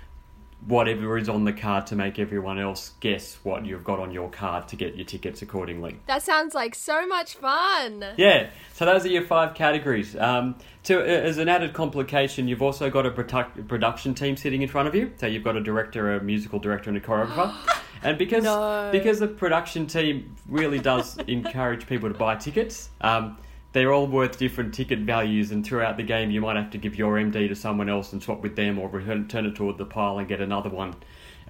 whatever 0.66 1.18
is 1.18 1.30
on 1.30 1.45
the 1.45 1.53
card 1.53 1.88
to 1.88 1.95
make 1.95 2.20
everyone 2.20 2.60
else 2.60 2.91
guess 2.99 3.38
what 3.43 3.66
you've 3.66 3.84
got 3.84 3.99
on 3.99 4.12
your 4.12 4.30
card 4.30 4.68
to 4.68 4.76
get 4.76 4.95
your 4.95 5.05
tickets 5.05 5.41
accordingly. 5.41 5.97
That 6.08 6.24
sounds 6.24 6.53
like 6.53 6.76
so 6.76 7.05
much 7.08 7.36
fun. 7.36 8.03
Yeah, 8.18 8.49
so 8.74 8.86
those 8.86 9.05
are 9.05 9.10
your 9.10 9.22
five 9.24 9.53
categories. 9.53 10.16
Um, 10.16 10.55
to, 10.84 10.99
as 11.01 11.38
an 11.38 11.47
added 11.47 11.74
complication, 11.74 12.47
you've 12.47 12.62
also 12.62 12.89
got 12.89 13.05
a 13.05 13.12
produ- 13.12 13.68
production 13.68 14.14
team 14.16 14.36
sitting 14.36 14.62
in 14.62 14.68
front 14.68 14.88
of 14.88 14.95
you. 14.95 15.14
So 15.18 15.28
you've 15.28 15.43
got 15.43 15.55
a 15.55 15.62
director, 15.62 16.16
a 16.16 16.24
musical 16.24 16.60
director, 16.60 16.89
and 16.89 16.97
a 16.97 17.01
choreographer. 17.01 17.53
And 18.03 18.16
because 18.20 18.43
No. 18.43 18.89
because 18.91 19.18
the 19.20 19.28
production 19.28 19.88
team 19.88 20.36
really 20.47 20.78
does 20.78 21.18
encourage 21.28 21.88
people 21.88 22.08
to 22.10 22.16
buy 22.18 22.36
tickets, 22.36 22.89
um, 23.01 23.39
they're 23.78 23.93
all 23.93 24.07
worth 24.07 24.38
different 24.39 24.73
ticket 24.73 24.99
values. 24.99 25.51
And 25.51 25.65
throughout 25.65 25.97
the 25.97 26.03
game, 26.03 26.32
you 26.32 26.41
might 26.41 26.55
have 26.55 26.71
to 26.71 26.78
give 26.80 26.95
your 26.97 27.15
MD 27.15 27.47
to 27.47 27.55
someone 27.55 27.89
else 27.89 28.11
and 28.13 28.21
swap 28.23 28.41
with 28.41 28.55
them, 28.55 28.80
or 28.80 28.89
return 28.89 29.28
turn 29.28 29.45
it 29.45 29.55
toward 29.55 29.78
the 29.78 29.86
pile 29.86 30.17
and 30.17 30.28
get 30.28 30.41
another 30.41 30.69
one. 30.69 30.95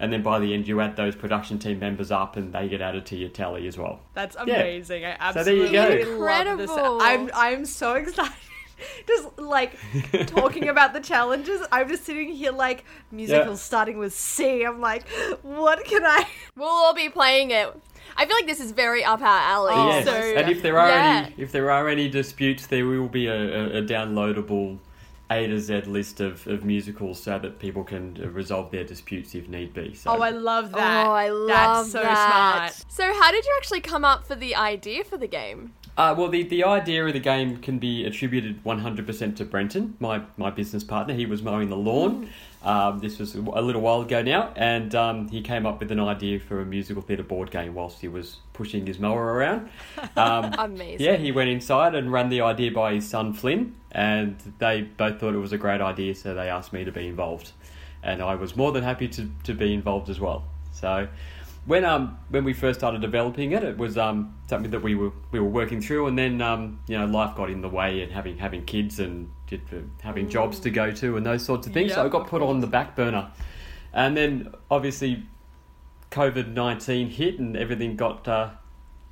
And 0.00 0.12
then 0.12 0.22
by 0.22 0.38
the 0.38 0.54
end, 0.54 0.68
you 0.68 0.80
add 0.80 0.94
those 0.94 1.16
production 1.16 1.58
team 1.58 1.80
members 1.80 2.10
up, 2.12 2.36
and 2.36 2.52
they 2.52 2.68
get 2.68 2.80
added 2.80 3.06
to 3.06 3.16
your 3.16 3.30
tally 3.30 3.66
as 3.66 3.76
well. 3.78 4.00
That's 4.14 4.36
Yeah. 4.46 4.60
amazing. 4.60 5.04
I 5.06 5.32
So 5.32 5.42
there 5.42 5.54
you 5.54 5.64
absolutely 5.64 6.04
go. 6.04 6.16
love 6.18 6.58
this. 6.58 6.70
Incredible. 6.70 6.98
I'm 7.02 7.30
I'm 7.34 7.64
so 7.64 7.94
excited. 7.94 8.32
Just 9.08 9.36
like 9.38 9.72
talking 10.26 10.68
about 10.74 10.92
the 10.92 11.00
challenges, 11.00 11.60
I'm 11.72 11.88
just 11.88 12.04
sitting 12.04 12.28
here 12.32 12.52
like 12.52 12.84
musicals 13.10 13.60
starting 13.60 13.98
with 13.98 14.14
C. 14.14 14.62
I'm 14.64 14.80
like, 14.80 15.08
what 15.42 15.84
can 15.84 16.04
I? 16.06 16.24
We'll 16.54 16.68
all 16.68 16.94
be 16.94 17.08
playing 17.08 17.50
it. 17.50 17.74
I 18.16 18.26
feel 18.26 18.36
like 18.36 18.46
this 18.46 18.60
is 18.60 18.72
very 18.72 19.04
up 19.04 19.20
our 19.20 19.26
alley. 19.26 19.74
Oh, 19.74 19.88
yes. 19.88 20.04
So 20.04 20.12
and 20.12 20.50
if 20.50 20.62
there 20.62 20.78
are 20.78 20.88
yeah. 20.88 21.26
any 21.26 21.42
if 21.42 21.52
there 21.52 21.70
are 21.70 21.88
any 21.88 22.08
disputes, 22.08 22.66
there 22.66 22.86
will 22.86 23.08
be 23.08 23.26
a, 23.26 23.34
a, 23.34 23.78
a 23.78 23.82
downloadable 23.82 24.78
A 25.30 25.46
to 25.46 25.58
Z 25.60 25.82
list 25.82 26.20
of, 26.20 26.46
of 26.46 26.64
musicals 26.64 27.22
so 27.22 27.38
that 27.38 27.58
people 27.58 27.84
can 27.84 28.18
uh, 28.22 28.28
resolve 28.28 28.70
their 28.70 28.84
disputes 28.84 29.34
if 29.34 29.48
need 29.48 29.74
be. 29.74 29.94
So 29.94 30.10
Oh, 30.10 30.20
I 30.22 30.30
love 30.30 30.72
that. 30.72 31.06
Oh, 31.06 31.12
I 31.12 31.28
love 31.28 31.48
that. 31.48 31.74
That's 31.74 31.92
so 31.92 32.02
that. 32.02 32.72
smart. 32.72 32.92
So, 32.92 33.04
how 33.20 33.30
did 33.30 33.44
you 33.44 33.54
actually 33.58 33.80
come 33.80 34.04
up 34.04 34.26
for 34.26 34.34
the 34.34 34.54
idea 34.56 35.04
for 35.04 35.16
the 35.16 35.28
game? 35.28 35.74
Uh, 35.98 36.14
well, 36.16 36.28
the, 36.28 36.44
the 36.44 36.62
idea 36.62 37.04
of 37.04 37.12
the 37.12 37.18
game 37.18 37.56
can 37.56 37.80
be 37.80 38.04
attributed 38.04 38.62
100% 38.62 39.36
to 39.36 39.44
Brenton, 39.44 39.96
my, 39.98 40.22
my 40.36 40.48
business 40.48 40.84
partner. 40.84 41.12
He 41.12 41.26
was 41.26 41.42
mowing 41.42 41.70
the 41.70 41.76
lawn. 41.76 42.30
Um, 42.62 43.00
this 43.00 43.18
was 43.18 43.34
a 43.34 43.40
little 43.40 43.82
while 43.82 44.02
ago 44.02 44.22
now, 44.22 44.52
and 44.54 44.94
um, 44.94 45.26
he 45.26 45.42
came 45.42 45.66
up 45.66 45.80
with 45.80 45.90
an 45.90 45.98
idea 45.98 46.38
for 46.38 46.60
a 46.60 46.64
musical 46.64 47.02
theatre 47.02 47.24
board 47.24 47.50
game 47.50 47.74
whilst 47.74 48.00
he 48.00 48.06
was 48.06 48.36
pushing 48.52 48.86
his 48.86 49.00
mower 49.00 49.34
around. 49.34 49.68
Um, 50.16 50.52
Amazing. 50.58 51.06
Yeah, 51.06 51.16
he 51.16 51.30
went 51.30 51.50
inside 51.50 51.94
and 51.94 52.12
ran 52.12 52.28
the 52.28 52.40
idea 52.40 52.72
by 52.72 52.94
his 52.94 53.08
son 53.08 53.32
Flynn, 53.32 53.74
and 53.92 54.36
they 54.58 54.82
both 54.82 55.20
thought 55.20 55.34
it 55.34 55.38
was 55.38 55.52
a 55.52 55.58
great 55.58 55.80
idea, 55.80 56.14
so 56.14 56.34
they 56.34 56.48
asked 56.48 56.72
me 56.72 56.84
to 56.84 56.90
be 56.90 57.06
involved, 57.06 57.52
and 58.02 58.20
I 58.20 58.34
was 58.34 58.56
more 58.56 58.72
than 58.72 58.82
happy 58.82 59.06
to, 59.08 59.30
to 59.44 59.54
be 59.54 59.72
involved 59.74 60.08
as 60.10 60.18
well. 60.18 60.44
So, 60.72 61.08
when 61.68 61.84
um 61.84 62.18
when 62.30 62.44
we 62.44 62.52
first 62.52 62.80
started 62.80 63.00
developing 63.00 63.52
it, 63.52 63.62
it 63.62 63.76
was 63.78 63.96
um 63.96 64.34
something 64.48 64.70
that 64.72 64.82
we 64.82 64.94
were 64.94 65.12
we 65.30 65.38
were 65.38 65.48
working 65.48 65.80
through, 65.80 66.06
and 66.08 66.18
then 66.18 66.42
um 66.42 66.80
you 66.88 66.98
know 66.98 67.06
life 67.06 67.36
got 67.36 67.50
in 67.50 67.60
the 67.60 67.68
way, 67.68 68.02
and 68.02 68.10
having 68.10 68.38
having 68.38 68.64
kids 68.64 68.98
and 68.98 69.30
did, 69.46 69.60
uh, 69.72 69.76
having 70.02 70.28
jobs 70.28 70.58
to 70.60 70.70
go 70.70 70.90
to 70.90 71.16
and 71.16 71.24
those 71.24 71.44
sorts 71.44 71.66
of 71.66 71.72
things, 71.72 71.94
so 71.94 72.04
it 72.04 72.10
got 72.10 72.26
put 72.26 72.42
on 72.42 72.60
the 72.60 72.66
back 72.66 72.96
burner, 72.96 73.30
and 73.92 74.16
then 74.16 74.52
obviously 74.70 75.26
COVID 76.10 76.54
nineteen 76.54 77.10
hit, 77.10 77.38
and 77.38 77.56
everything 77.56 77.96
got. 77.96 78.26
Uh, 78.26 78.50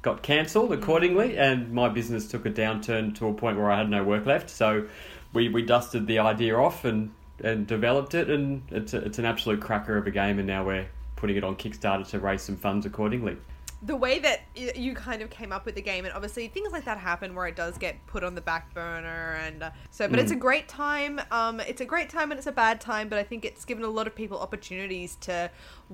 got 0.02 0.22
cancelled 0.22 0.72
accordingly, 0.72 1.36
and 1.36 1.72
my 1.72 1.88
business 1.88 2.28
took 2.28 2.46
a 2.46 2.50
downturn 2.50 3.12
to 3.12 3.26
a 3.26 3.32
point 3.34 3.56
where 3.56 3.72
I 3.72 3.78
had 3.78 3.90
no 3.90 4.04
work 4.04 4.24
left. 4.24 4.48
So 4.48 4.86
we, 5.32 5.48
we 5.48 5.62
dusted 5.62 6.06
the 6.06 6.20
idea 6.20 6.56
off 6.56 6.84
and, 6.84 7.10
and 7.42 7.66
developed 7.66 8.14
it, 8.14 8.30
and 8.30 8.62
it's, 8.70 8.94
a, 8.94 8.98
it's 8.98 9.18
an 9.18 9.24
absolute 9.24 9.60
cracker 9.60 9.96
of 9.98 10.06
a 10.06 10.12
game, 10.12 10.38
and 10.38 10.46
now 10.46 10.64
we're 10.64 10.86
putting 11.16 11.36
it 11.36 11.44
on 11.44 11.56
Kickstarter 11.56 12.06
to 12.10 12.20
raise 12.20 12.42
some 12.42 12.56
funds 12.56 12.86
accordingly. 12.86 13.36
the 13.82 13.94
way 13.96 14.18
that 14.18 14.40
you 14.74 14.94
kind 14.94 15.20
of 15.20 15.28
came 15.28 15.52
up 15.52 15.66
with 15.66 15.74
the 15.74 15.82
game 15.82 16.06
and 16.06 16.14
obviously 16.14 16.48
things 16.48 16.72
like 16.72 16.84
that 16.86 16.96
happen 16.96 17.34
where 17.34 17.46
it 17.46 17.54
does 17.54 17.76
get 17.76 17.94
put 18.06 18.24
on 18.24 18.34
the 18.34 18.40
back 18.40 18.72
burner 18.72 19.38
and 19.44 19.62
uh, 19.62 19.70
so 19.90 20.08
but 20.08 20.18
it's 20.18 20.32
a 20.32 20.36
great 20.36 20.66
time 20.66 21.20
um 21.30 21.60
it's 21.60 21.82
a 21.82 21.84
great 21.84 22.08
time 22.08 22.30
and 22.30 22.38
it's 22.38 22.46
a 22.46 22.52
bad 22.52 22.80
time 22.80 23.06
but 23.06 23.18
i 23.18 23.22
think 23.22 23.44
it's 23.44 23.66
given 23.66 23.84
a 23.84 23.88
lot 23.88 24.06
of 24.06 24.14
people 24.14 24.38
opportunities 24.40 25.16
to 25.16 25.50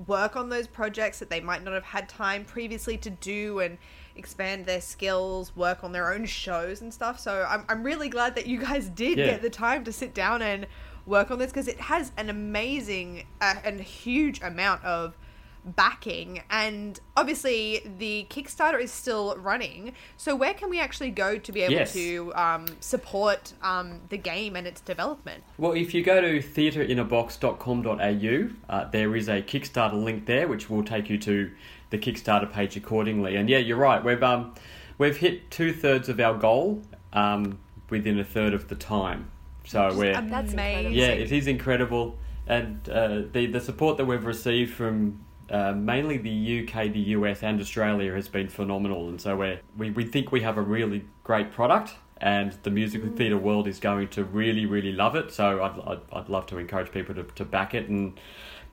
work 0.07 0.37
on 0.37 0.47
those 0.47 0.65
projects 0.65 1.19
that 1.19 1.29
they 1.29 1.41
might 1.41 1.61
not 1.61 1.73
have 1.73 1.83
had 1.83 2.07
time 2.07 2.45
previously 2.45 2.97
to 2.97 3.09
do 3.09 3.59
and 3.59 3.77
expand 4.15 4.65
their 4.65 4.81
skills 4.81 5.53
work 5.55 5.83
on 5.83 5.91
their 5.91 6.13
own 6.13 6.25
shows 6.25 6.79
and 6.81 6.93
stuff 6.93 7.19
so 7.19 7.45
i'm, 7.49 7.65
I'm 7.67 7.83
really 7.83 8.07
glad 8.07 8.33
that 8.35 8.47
you 8.47 8.59
guys 8.61 8.87
did 8.89 9.17
Yeah. 9.17 9.25
get 9.25 9.41
the 9.41 9.49
time 9.49 9.83
to 9.83 9.91
sit 9.91 10.13
down 10.13 10.41
and 10.41 10.67
work 11.05 11.31
on 11.31 11.39
this 11.39 11.51
because 11.51 11.67
it 11.67 11.79
has 11.79 12.11
an 12.17 12.29
amazing 12.29 13.25
uh, 13.41 13.55
and 13.63 13.79
huge 13.81 14.41
amount 14.41 14.83
of 14.83 15.17
backing 15.65 16.43
and 16.49 16.99
obviously 17.15 17.81
the 17.97 18.27
kickstarter 18.29 18.81
is 18.81 18.91
still 18.91 19.33
running 19.37 19.93
so 20.17 20.35
where 20.35 20.53
can 20.53 20.69
we 20.69 20.77
actually 20.77 21.09
go 21.09 21.37
to 21.37 21.53
be 21.53 21.61
able 21.61 21.71
Yes. 21.73 21.93
to 21.93 22.33
um, 22.35 22.65
support 22.81 23.53
um, 23.61 24.01
the 24.09 24.17
game 24.17 24.57
and 24.57 24.67
its 24.67 24.81
development 24.81 25.41
Well, 25.57 25.71
if 25.71 25.93
you 25.93 26.03
go 26.03 26.19
to 26.19 26.39
theatreinabox.com.au, 26.41 28.49
uh, 28.69 28.89
there 28.89 29.15
is 29.15 29.29
a 29.29 29.41
Kickstarter 29.41 30.03
link 30.03 30.25
there, 30.25 30.49
which 30.49 30.69
will 30.69 30.83
take 30.83 31.09
you 31.09 31.17
to 31.19 31.49
the 31.91 31.97
Kickstarter 31.97 32.51
page 32.51 32.75
accordingly. 32.75 33.37
And 33.37 33.49
yeah, 33.49 33.59
you're 33.59 33.77
right. 33.77 34.03
We've 34.03 34.21
um, 34.23 34.53
we've 34.97 35.17
hit 35.17 35.49
two 35.51 35.73
thirds 35.73 36.09
of 36.09 36.19
our 36.19 36.33
goal 36.37 36.81
um, 37.13 37.59
within 37.89 38.19
a 38.19 38.23
third 38.23 38.53
of 38.53 38.67
the 38.67 38.75
time. 38.75 39.29
So 39.65 39.95
we're 39.95 40.13
That's 40.13 40.51
incredible. 40.51 40.91
yeah, 40.91 41.07
it 41.07 41.31
is 41.31 41.47
incredible, 41.47 42.17
and 42.47 42.87
uh, 42.89 43.21
the 43.31 43.47
the 43.47 43.59
support 43.59 43.97
that 43.97 44.05
we've 44.05 44.25
received 44.25 44.73
from. 44.73 45.25
Uh, 45.49 45.73
mainly 45.73 46.17
the 46.17 46.63
UK, 46.63 46.91
the 46.93 46.99
US, 47.17 47.43
and 47.43 47.59
Australia 47.59 48.13
has 48.13 48.29
been 48.29 48.47
phenomenal, 48.47 49.09
and 49.09 49.19
so 49.19 49.35
we're, 49.35 49.59
we 49.77 49.91
we 49.91 50.05
think 50.05 50.31
we 50.31 50.41
have 50.41 50.57
a 50.57 50.61
really 50.61 51.03
great 51.23 51.51
product, 51.51 51.95
and 52.17 52.57
the 52.63 52.71
musical 52.71 53.09
theatre 53.09 53.37
world 53.37 53.67
is 53.67 53.77
going 53.79 54.07
to 54.07 54.23
really, 54.23 54.65
really 54.65 54.93
love 54.93 55.15
it. 55.15 55.31
So 55.31 55.61
I'd, 55.61 55.79
I'd, 55.85 55.99
I'd 56.13 56.29
love 56.29 56.45
to 56.47 56.57
encourage 56.57 56.91
people 56.91 57.13
to, 57.15 57.23
to 57.23 57.45
back 57.45 57.75
it 57.75 57.89
and 57.89 58.19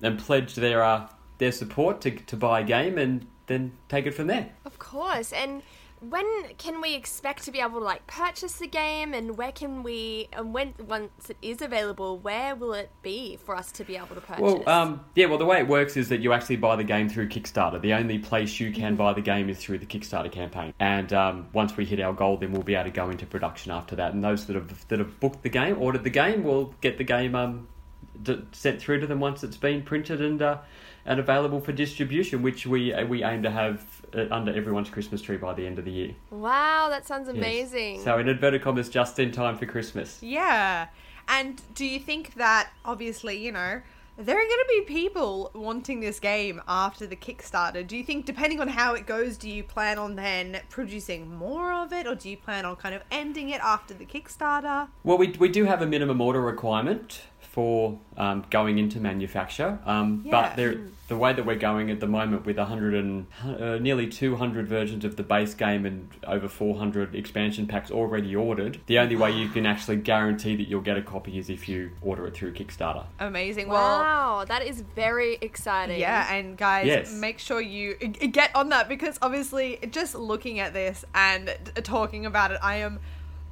and 0.01 0.19
pledge 0.19 0.55
their 0.55 0.83
uh, 0.83 1.09
their 1.39 1.53
support 1.53 2.01
to, 2.03 2.13
to 2.13 2.37
buy 2.37 2.61
a 2.61 2.65
game 2.65 2.97
and 2.99 3.27
then 3.47 3.73
take 3.89 4.07
it 4.07 4.13
from 4.15 4.29
there. 4.29 4.51
Of 4.65 4.79
course. 4.79 5.33
And 5.33 5.63
when 6.01 6.25
can 6.57 6.81
we 6.81 6.95
expect 6.95 7.45
to 7.45 7.51
be 7.51 7.61
able 7.61 7.79
to 7.79 7.85
like 7.85 8.07
purchase 8.07 8.55
the 8.55 8.67
game 8.67 9.13
and 9.13 9.37
where 9.37 9.53
can 9.53 9.83
we 9.83 10.29
and 10.33 10.55
when 10.55 10.73
once 10.87 11.29
it 11.29 11.37
is 11.43 11.61
available 11.61 12.19
where 12.19 12.55
will 12.55 12.73
it 12.73 12.91
be 13.03 13.37
for 13.45 13.55
us 13.55 13.71
to 13.71 13.85
be 13.85 13.97
able 13.97 14.15
to 14.15 14.21
purchase 14.21 14.41
Well, 14.41 14.69
um, 14.69 15.05
yeah. 15.15 15.27
Well, 15.27 15.39
the 15.39 15.47
way 15.47 15.59
it 15.59 15.69
works 15.69 15.97
is 15.97 16.09
that 16.09 16.21
you 16.21 16.33
actually 16.33 16.57
buy 16.57 16.77
the 16.77 16.85
game 16.85 17.09
through 17.09 17.29
Kickstarter. 17.29 17.81
The 17.81 17.93
only 17.93 18.19
place 18.19 18.59
you 18.59 18.73
can 18.73 18.97
buy 18.97 19.13
the 19.13 19.21
game 19.21 19.49
is 19.49 19.59
through 19.59 19.79
the 19.79 19.87
Kickstarter 19.87 20.33
campaign. 20.33 20.73
And 20.81 21.13
um, 21.13 21.49
once 21.53 21.77
we 21.77 21.85
hit 21.85 22.01
our 22.01 22.13
goal, 22.13 22.39
then 22.39 22.53
we'll 22.53 22.63
be 22.63 22.75
able 22.75 22.85
to 22.85 22.91
go 22.91 23.11
into 23.11 23.27
production 23.27 23.71
after 23.71 23.97
that. 23.97 24.15
And 24.15 24.25
those 24.25 24.47
that 24.47 24.57
have 24.57 24.89
that 24.89 24.99
have 24.99 25.21
booked 25.21 25.43
the 25.43 25.49
game, 25.49 25.77
ordered 25.81 26.05
the 26.05 26.11
game, 26.11 26.45
will 26.45 26.75
get 26.81 26.99
the 26.99 27.05
game 27.05 27.35
um, 27.35 27.69
d- 28.23 28.43
sent 28.53 28.81
through 28.81 29.01
to 29.01 29.07
them 29.07 29.21
once 29.21 29.43
it's 29.45 29.57
been 29.57 29.83
printed 29.83 30.21
and 30.21 30.41
uh, 30.43 30.59
and 31.07 31.19
available 31.19 31.61
for 31.61 31.73
distribution, 31.73 32.43
which 32.43 32.67
we 32.67 32.93
uh, 32.93 33.05
we 33.07 33.23
aim 33.25 33.43
to 33.43 33.51
have 33.51 33.85
uh, 34.15 34.27
under 34.31 34.53
everyone's 34.55 34.91
Christmas 34.91 35.23
tree 35.23 35.37
by 35.37 35.55
the 35.55 35.67
end 35.67 35.79
of 35.79 35.85
the 35.85 35.91
year. 35.91 36.15
wow 36.31 36.89
that 36.91 37.07
sounds 37.07 37.29
Yes. 37.29 37.37
amazing 37.37 38.03
So 38.03 38.19
in 38.19 38.29
inverted 38.29 38.63
commas, 38.63 38.89
just 38.89 39.19
in 39.19 39.31
time 39.33 39.57
for 39.57 39.67
Christmas. 39.67 40.19
Yeah. 40.23 40.89
And 41.29 41.63
do 41.75 41.85
you 41.87 42.01
think 42.01 42.35
that 42.35 42.71
obviously, 42.85 43.37
you 43.39 43.53
know, 43.53 43.81
there 44.19 44.37
are 44.37 44.41
going 44.43 44.49
to 44.49 44.67
be 44.69 44.81
people 44.83 45.51
wanting 45.55 46.01
this 46.01 46.19
game 46.19 46.61
after 46.67 47.07
the 47.07 47.15
Kickstarter? 47.17 47.87
Do 47.87 47.97
you 47.97 48.03
think, 48.05 48.27
depending 48.27 48.61
on 48.61 48.67
how 48.69 48.95
it 48.95 49.07
goes, 49.07 49.37
do 49.39 49.49
you 49.49 49.63
plan 49.63 49.97
on 49.97 50.17
then 50.17 50.61
producing 50.69 51.33
more 51.35 51.73
of 51.73 51.93
it, 51.93 52.07
or 52.07 52.15
do 52.17 52.29
you 52.29 52.37
plan 52.37 52.65
on 52.67 52.77
kind 52.77 52.95
of 52.97 53.03
ending 53.11 53.49
it 53.51 53.61
after 53.63 53.95
the 53.95 54.05
Kickstarter? 54.05 54.89
Well, 55.05 55.17
we, 55.19 55.29
we 55.39 55.49
do 55.49 55.65
have 55.67 55.81
a 55.81 55.87
minimum 55.87 56.21
order 56.21 56.41
requirement 56.43 57.23
for 57.51 57.99
um, 58.17 58.45
going 58.51 58.79
into 58.79 59.01
manufacture, 59.01 59.79
um, 59.85 60.23
Yeah. 60.25 60.31
but 60.31 60.57
there, 60.57 60.77
the 61.09 61.17
way 61.17 61.33
that 61.33 61.45
we're 61.45 61.57
going 61.57 61.91
at 61.91 61.99
the 61.99 62.07
moment 62.07 62.47
with 62.47 62.57
100 62.59 62.95
and 62.95 63.27
uh, 63.45 63.79
nearly 63.79 64.07
200 64.07 64.69
versions 64.69 65.05
of 65.05 65.17
the 65.17 65.25
base 65.25 65.55
game 65.55 65.85
and 65.85 66.09
over 66.29 66.47
400 66.47 67.13
expansion 67.17 67.67
packs 67.67 67.91
already 67.91 68.37
ordered, 68.37 68.79
the 68.87 69.01
only 69.01 69.17
way 69.17 69.33
you 69.33 69.49
can 69.49 69.67
actually 69.67 69.97
guarantee 69.97 70.55
that 70.55 70.69
you'll 70.69 70.81
get 70.81 70.97
a 70.97 71.03
copy 71.03 71.39
is 71.39 71.51
if 71.51 71.69
you 71.69 71.91
order 72.03 72.25
it 72.29 72.35
through 72.35 72.53
Kickstarter. 72.53 73.05
Amazing. 73.19 73.67
Well, 73.69 73.81
wow 74.01 74.45
that 74.47 74.65
is 74.65 74.83
very 74.95 75.37
exciting 75.41 75.99
Yeah, 75.99 76.33
and 76.33 76.57
guys, 76.57 76.87
Yes. 76.87 77.13
make 77.13 77.41
sure 77.41 77.61
you 77.61 77.95
get 77.97 78.55
on 78.55 78.69
that 78.69 78.89
because 78.89 79.19
obviously, 79.21 79.81
just 79.91 80.15
looking 80.15 80.61
at 80.61 80.73
this 80.73 81.05
and 81.17 81.53
talking 81.83 82.27
about 82.27 82.53
it, 82.53 82.59
I 82.63 82.77
am 82.77 83.01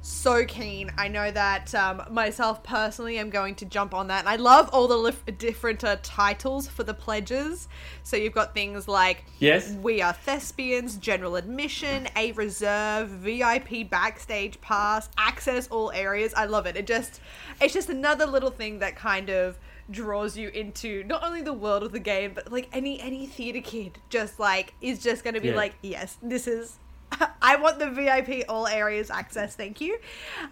so 0.01 0.45
keen. 0.45 0.91
I 0.97 1.07
know 1.09 1.29
that 1.29 1.75
um, 1.75 2.01
myself 2.09 2.63
personally, 2.63 3.19
I'm 3.19 3.29
going 3.29 3.55
to 3.55 3.65
jump 3.65 3.93
on 3.93 4.07
that. 4.07 4.19
And 4.21 4.29
I 4.29 4.37
love 4.37 4.69
all 4.71 4.87
the 4.87 4.95
lif- 4.97 5.23
different 5.37 5.83
uh, 5.83 5.97
titles 6.01 6.67
for 6.67 6.83
the 6.83 6.93
pledges. 6.93 7.67
So 8.03 8.15
you've 8.15 8.33
got 8.33 8.53
things 8.53 8.87
like 8.87 9.25
Yes. 9.39 9.71
We 9.73 10.01
Are 10.01 10.13
Thespians, 10.13 10.95
General 10.97 11.35
Admission, 11.35 12.07
A 12.15 12.31
Reserve, 12.31 13.09
VIP 13.09 13.89
Backstage 13.89 14.59
Pass, 14.61 15.09
Access 15.17 15.67
All 15.67 15.91
Areas. 15.91 16.33
I 16.33 16.45
love 16.45 16.65
it. 16.65 16.77
It 16.77 16.87
just, 16.87 17.19
it's 17.59 17.73
just 17.73 17.89
another 17.89 18.25
little 18.25 18.51
thing 18.51 18.79
that 18.79 18.95
kind 18.95 19.29
of 19.29 19.59
draws 19.91 20.37
you 20.37 20.49
into 20.49 21.03
not 21.05 21.23
only 21.23 21.41
the 21.41 21.51
world 21.51 21.81
of 21.81 21.91
the 21.91 21.99
game 21.99 22.31
but 22.35 22.51
like 22.51 22.69
any 22.71 23.01
any 23.01 23.25
theater 23.25 23.59
kid 23.59 23.97
just 24.09 24.39
like 24.39 24.71
is 24.81 25.01
just 25.01 25.23
going 25.23 25.33
to 25.33 25.41
be 25.41 25.47
Yeah. 25.47 25.55
like 25.55 25.73
yes 25.81 26.15
this 26.21 26.45
is 26.45 26.77
I 27.41 27.55
want 27.55 27.79
the 27.79 27.89
VIP 27.89 28.45
all 28.47 28.67
areas 28.67 29.09
access 29.09 29.55
thank 29.55 29.81
you 29.81 29.97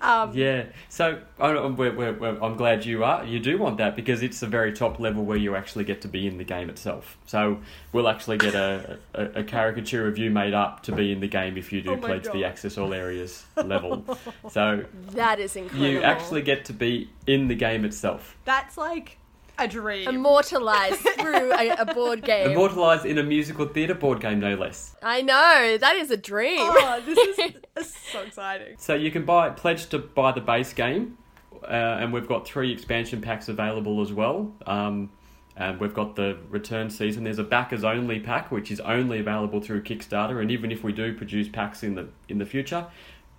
um 0.02 0.34
Yeah, 0.36 0.66
so 0.90 1.22
I- 1.40 1.56
I'm, 1.58 1.76
we're, 1.76 1.96
we're, 1.96 2.14
we're- 2.14 2.38
I'm 2.42 2.56
glad 2.56 2.86
you 2.86 3.04
are. 3.04 3.24
You 3.26 3.40
do 3.40 3.58
want 3.58 3.78
that 3.78 3.96
because 3.96 4.24
it's 4.24 4.40
the 4.40 4.48
very 4.48 4.74
top 4.74 5.00
level 5.00 5.24
where 5.24 5.38
you 5.38 5.56
actually 5.56 5.84
get 5.84 6.02
to 6.02 6.08
be 6.08 6.28
in 6.28 6.38
the 6.38 6.44
game 6.44 6.70
itself. 6.70 7.18
So 7.26 7.60
we'll 7.92 8.08
actually 8.10 8.38
get 8.38 8.56
a, 8.56 9.00
a, 9.14 9.26
a 9.40 9.44
caricature 9.44 10.08
of 10.08 10.18
you 10.18 10.30
made 10.32 10.54
up 10.54 10.84
to 10.84 10.92
be 10.92 11.12
in 11.12 11.20
the 11.20 11.28
game 11.28 11.58
if 11.58 11.72
you 11.72 11.82
do 11.82 11.92
Oh 11.92 11.96
my 11.98 12.08
pledge 12.08 12.24
God. 12.26 12.34
the 12.34 12.46
access 12.46 12.78
all 12.78 12.94
areas 12.94 13.46
level. 13.56 14.18
So 14.50 14.86
that 15.12 15.40
is 15.40 15.56
incredible 15.56 15.88
you 15.88 16.02
actually 16.02 16.42
get 16.42 16.66
to 16.66 16.74
be 16.74 17.10
in 17.28 17.48
the 17.48 17.56
game 17.56 17.86
itself, 17.86 18.38
that's 18.46 18.78
like 18.78 19.18
a 19.60 19.68
dream 19.68 20.08
immortalized 20.08 21.00
through 21.20 21.52
a, 21.54 21.70
a 21.78 21.86
board 21.94 22.24
game 22.24 22.52
immortalized 22.52 23.06
in 23.06 23.18
a 23.18 23.24
musical 23.24 23.66
theatre 23.66 23.94
board 23.96 24.20
game, 24.20 24.40
no 24.40 24.56
less. 24.56 24.96
i 25.02 25.22
know 25.22 25.78
that 25.80 25.96
is 25.96 26.12
a 26.12 26.18
dream 26.18 26.60
oh 26.60 27.02
this 27.06 27.18
is, 27.18 27.36
this 27.76 27.88
is 27.88 27.96
so 28.12 28.22
exciting 28.22 28.76
So 28.78 28.94
you 28.94 29.12
can 29.12 29.26
buy 29.26 29.50
pledge 29.50 29.88
to 29.90 30.00
buy 30.00 30.32
the 30.32 30.42
base 30.42 30.74
game, 30.74 31.18
uh, 31.64 31.68
and 32.02 32.14
we've 32.14 32.28
got 32.28 32.48
three 32.48 32.72
expansion 32.72 33.22
packs 33.22 33.50
available 33.50 34.02
as 34.02 34.14
well. 34.14 34.54
Um, 34.66 35.12
and 35.56 35.80
we've 35.80 35.94
got 35.94 36.16
the 36.16 36.38
return 36.50 36.90
season. 36.90 37.24
There's 37.24 37.40
a 37.40 37.44
backers 37.44 37.84
only 37.84 38.20
pack, 38.20 38.52
which 38.52 38.70
is 38.70 38.80
only 38.82 39.20
available 39.20 39.60
through 39.60 39.82
Kickstarter. 39.84 40.40
And 40.40 40.52
even 40.52 40.72
if 40.72 40.84
we 40.84 40.94
do 40.94 41.16
produce 41.16 41.50
packs 41.50 41.82
in 41.82 41.96
the 41.96 42.10
in 42.30 42.38
the 42.38 42.46
future, 42.46 42.86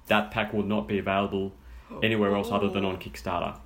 that 0.08 0.30
pack 0.32 0.52
will 0.52 0.64
not 0.64 0.88
be 0.88 0.98
available 0.98 1.52
anywhere 2.02 2.34
else 2.34 2.50
other 2.50 2.68
than 2.68 2.84
on 2.84 2.98
Kickstarter. 2.98 3.56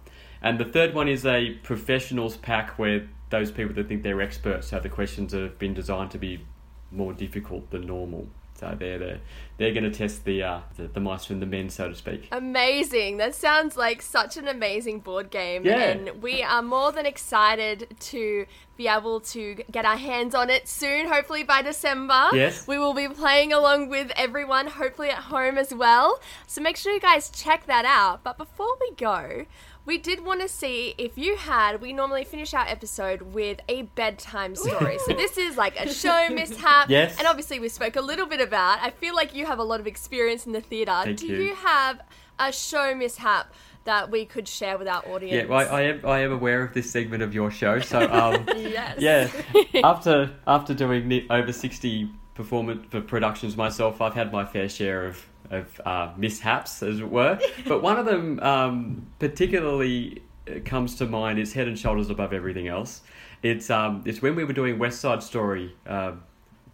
And 0.43 0.59
the 0.59 0.65
third 0.65 0.95
one 0.95 1.09
is 1.09 1.25
a 1.25 1.55
professionals 1.63 2.37
pack 2.37 2.79
where 2.79 3.09
those 3.31 3.51
people 3.51 3.75
that 3.75 3.89
think 3.89 4.03
they're 4.03 4.21
experts 4.21 4.71
have 4.71 4.83
the 4.83 4.89
questions 4.89 5.33
that 5.33 5.41
have 5.41 5.59
been 5.59 5.75
designed 5.75 6.11
to 6.11 6.19
be 6.19 6.45
more 6.91 7.13
difficult 7.13 7.71
than 7.71 7.87
normal. 7.87 8.27
So 8.55 8.77
they're 8.79 8.99
the, 8.99 9.21
they're 9.57 9.73
going 9.73 9.85
to 9.85 9.91
test 9.91 10.25
the, 10.25 10.43
uh, 10.45 10.61
the 10.77 10.87
the 10.87 11.01
mice 11.01 11.25
from 11.25 11.41
the 11.41 11.47
men, 11.47 11.69
so 11.69 11.89
to 11.89 11.97
speak. 11.97 12.29
Amazing. 12.31 13.17
That 13.17 13.35
sounds 13.35 13.77
like 13.77 14.01
such 14.03 14.37
an 14.37 14.47
amazing 14.47 15.01
board 15.01 15.31
game. 15.31 15.65
Yeah. 15.65 15.79
And 15.79 16.23
we 16.23 16.45
are 16.45 16.63
more 16.63 16.93
than 16.93 17.05
excited 17.05 17.97
to 17.99 18.47
be 18.77 18.87
able 18.87 19.19
to 19.21 19.57
get 19.71 19.85
our 19.85 19.97
hands 19.97 20.35
on 20.35 20.49
it 20.49 20.69
soon, 20.69 21.09
hopefully 21.09 21.43
by 21.43 21.63
December. 21.63 22.29
Yes. 22.35 22.69
We 22.69 22.79
will 22.79 22.95
be 22.95 23.09
playing 23.09 23.53
along 23.53 23.89
with 23.89 24.13
everyone, 24.15 24.69
hopefully 24.69 25.11
at 25.11 25.19
home 25.19 25.59
as 25.59 25.75
well. 25.75 26.21
So 26.47 26.61
make 26.61 26.77
sure 26.77 26.93
you 26.93 27.01
guys 27.01 27.31
check 27.31 27.67
that 27.67 27.85
out. 27.85 28.23
But 28.23 28.39
before 28.39 28.77
we 28.81 28.93
go, 28.95 29.47
we 29.85 29.99
did 29.99 30.25
want 30.25 30.41
to 30.41 30.49
see 30.49 30.95
if 30.99 31.19
you 31.19 31.37
had. 31.37 31.81
We 31.81 31.93
normally 31.93 32.25
finish 32.25 32.55
our 32.55 32.67
episode 32.67 33.23
with 33.23 33.61
a 33.69 33.83
bedtime 33.83 34.55
story. 34.55 34.99
so 35.07 35.13
this 35.15 35.37
is 35.39 35.57
like 35.57 35.79
a 35.79 35.93
show 35.93 36.29
mishap. 36.33 36.89
Yes. 36.89 37.17
And 37.19 37.27
obviously, 37.27 37.59
we 37.59 37.69
spoke 37.69 37.97
a 37.97 38.01
little 38.01 38.27
bit 38.27 38.41
about. 38.41 38.79
I 38.81 38.91
feel 38.91 39.15
like 39.15 39.35
you 39.35 39.47
have 39.47 39.59
a 39.59 39.65
lot 39.65 39.81
of 39.81 39.87
experience 39.87 40.47
in 40.47 40.53
the 40.53 40.61
theatre. 40.61 41.01
Thank 41.05 41.19
Do 41.19 41.27
you. 41.27 41.37
you 41.43 41.55
have 41.57 42.01
a 42.39 42.53
show 42.53 42.95
mishap 42.95 43.53
that 43.85 44.11
we 44.11 44.25
could 44.25 44.47
share 44.47 44.79
with 44.79 44.87
our 44.87 45.05
audience? 45.09 45.33
Yeah, 45.33 45.45
well, 45.47 45.59
I, 45.59 45.79
I 45.79 45.81
am 45.83 46.01
I 46.07 46.19
am 46.21 46.33
aware 46.33 46.63
of 46.63 46.73
this 46.75 46.91
segment 46.91 47.23
of 47.23 47.35
your 47.35 47.51
show. 47.51 47.81
So 47.81 48.01
um, 48.11 48.47
Yes. 48.57 48.99
yeah, 49.01 49.29
after 49.85 50.33
after 50.47 50.75
doing 50.75 51.27
over 51.31 51.53
sixty 51.53 52.09
performance 52.35 52.87
for 52.91 53.01
productions 53.01 53.57
myself, 53.57 54.01
I've 54.01 54.15
had 54.15 54.33
my 54.33 54.45
fair 54.45 54.69
share 54.69 55.07
of 55.07 55.27
of 55.53 55.81
uh, 55.85 56.13
mishaps, 56.17 56.83
as 56.83 56.99
it 57.01 57.09
were. 57.09 57.39
But 57.67 57.83
one 57.83 57.99
of 57.99 58.07
them 58.07 58.41
um, 58.41 59.07
particularly 59.19 60.23
uh, 60.49 60.61
comes 60.65 60.97
to 60.97 61.07
mind. 61.07 61.39
It's 61.39 61.53
head 61.53 61.69
and 61.69 61.79
shoulders 61.79 62.11
above 62.11 62.33
everything 62.33 62.67
else. 62.67 63.03
It's 63.43 63.71
um, 63.71 64.03
it's 64.05 64.21
when 64.21 64.35
we 64.35 64.45
were 64.45 64.53
doing 64.53 64.79
West 64.79 65.01
Side 65.01 65.23
Story. 65.23 65.75
Uh, 65.87 66.13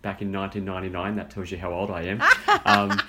Back 0.01 0.23
in 0.23 0.31
1999, 0.33 1.17
that 1.17 1.29
tells 1.31 1.51
you 1.51 1.59
how 1.59 1.73
old 1.73 1.91
I 1.91 2.03
am. 2.03 2.23
Um, 2.65 3.01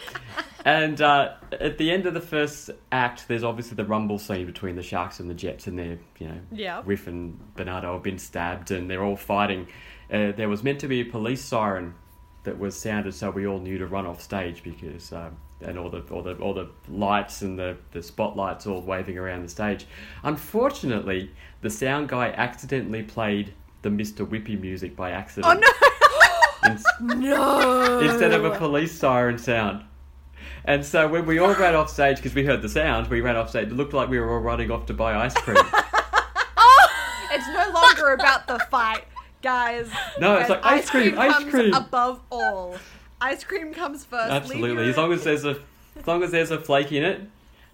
and 0.66 1.02
uh, 1.02 1.34
at 1.52 1.78
the 1.78 1.92
end 1.92 2.06
of 2.06 2.14
the 2.14 2.22
first 2.22 2.70
act, 2.92 3.28
there's 3.28 3.44
obviously 3.44 3.76
the 3.76 3.86
rumble 3.86 4.18
scene 4.20 4.46
between 4.46 4.76
the 4.76 4.84
Sharks 4.84 5.20
and 5.20 5.30
the 5.30 5.34
Jets, 5.34 5.68
and 5.68 5.78
they're, 5.78 6.00
you 6.18 6.28
know. 6.28 6.40
Riff 6.86 7.08
and 7.08 7.40
Bernardo 7.56 7.94
have 7.94 8.04
been 8.04 8.18
stabbed, 8.20 8.72
and 8.72 8.90
they're 8.90 9.04
all 9.04 9.16
fighting. 9.16 9.68
Uh, 10.12 10.32
there 10.32 10.50
was 10.50 10.64
meant 10.64 10.80
to 10.80 10.88
be 10.88 11.02
a 11.02 11.06
police 11.06 11.42
siren 11.44 11.94
that 12.44 12.58
was 12.58 12.76
sounded, 12.76 13.14
so 13.14 13.32
we 13.32 13.48
all 13.48 13.60
knew 13.60 13.78
to 13.78 13.86
run 13.86 14.06
off 14.06 14.22
stage 14.22 14.64
because, 14.64 15.12
um, 15.14 15.38
and 15.62 15.78
all 15.78 15.90
the 15.90 16.00
all 16.12 16.22
the 16.24 16.34
all 16.36 16.54
the 16.54 16.70
lights 16.90 17.42
and 17.42 17.58
the 17.60 17.78
the 17.92 18.02
spotlights 18.02 18.66
all 18.68 18.82
waving 18.82 19.18
around 19.18 19.44
the 19.44 19.50
stage. 19.50 19.86
Unfortunately, 20.24 21.32
the 21.62 21.70
sound 21.70 22.10
guy 22.10 22.30
accidentally 22.30 23.04
played 23.04 23.54
the 23.82 23.90
Mr. 23.90 24.26
Whippy 24.28 24.60
music 24.60 24.96
by 24.96 25.12
accident. 25.12 25.46
oh 25.48 25.60
no 26.64 26.70
Ins- 26.72 26.86
No. 27.02 28.00
instead 28.00 28.34
of 28.34 28.46
a 28.46 28.58
police 28.58 28.92
siren 28.98 29.38
sound. 29.38 29.84
And 30.66 30.86
so 30.86 31.08
when 31.08 31.26
we 31.26 31.40
all 31.40 31.54
ran 31.56 31.76
off 31.76 31.90
stage, 31.90 32.18
because 32.18 32.36
we 32.36 32.46
heard 32.46 32.62
the 32.62 32.70
sound, 32.70 33.08
we 33.08 33.22
ran 33.22 33.36
off 33.38 33.50
stage. 33.50 33.68
It 33.68 33.74
looked 33.74 33.94
like 33.94 34.10
we 34.10 34.20
were 34.20 34.30
all 34.34 34.40
running 34.40 34.70
off 34.72 34.86
to 34.88 34.94
buy 34.94 35.16
ice 35.16 35.34
cream. 35.36 35.58
Oh. 36.62 36.88
it's 37.32 37.48
no 37.48 37.72
longer 37.74 38.14
about 38.14 38.46
the 38.48 38.60
fight 38.70 39.06
guys 39.42 39.90
No, 40.20 40.36
it's 40.36 40.50
like, 40.50 40.66
ice 40.66 40.90
cream, 40.90 41.18
ice 41.18 41.32
comes 41.32 41.50
cream. 41.52 41.74
above 41.74 42.20
all 42.30 42.76
ice 43.22 43.44
cream 43.44 43.74
comes 43.74 44.06
first 44.06 44.32
Absolutely. 44.32 44.90
As 44.90 44.98
long 44.98 45.12
as 45.14 45.24
there's 45.26 45.46
a, 45.46 45.58
as 45.98 46.08
long 46.08 46.24
as 46.24 46.32
there's 46.32 46.52
a 46.52 46.60
flake 46.60 46.92
in 46.92 47.04
it, 47.04 47.22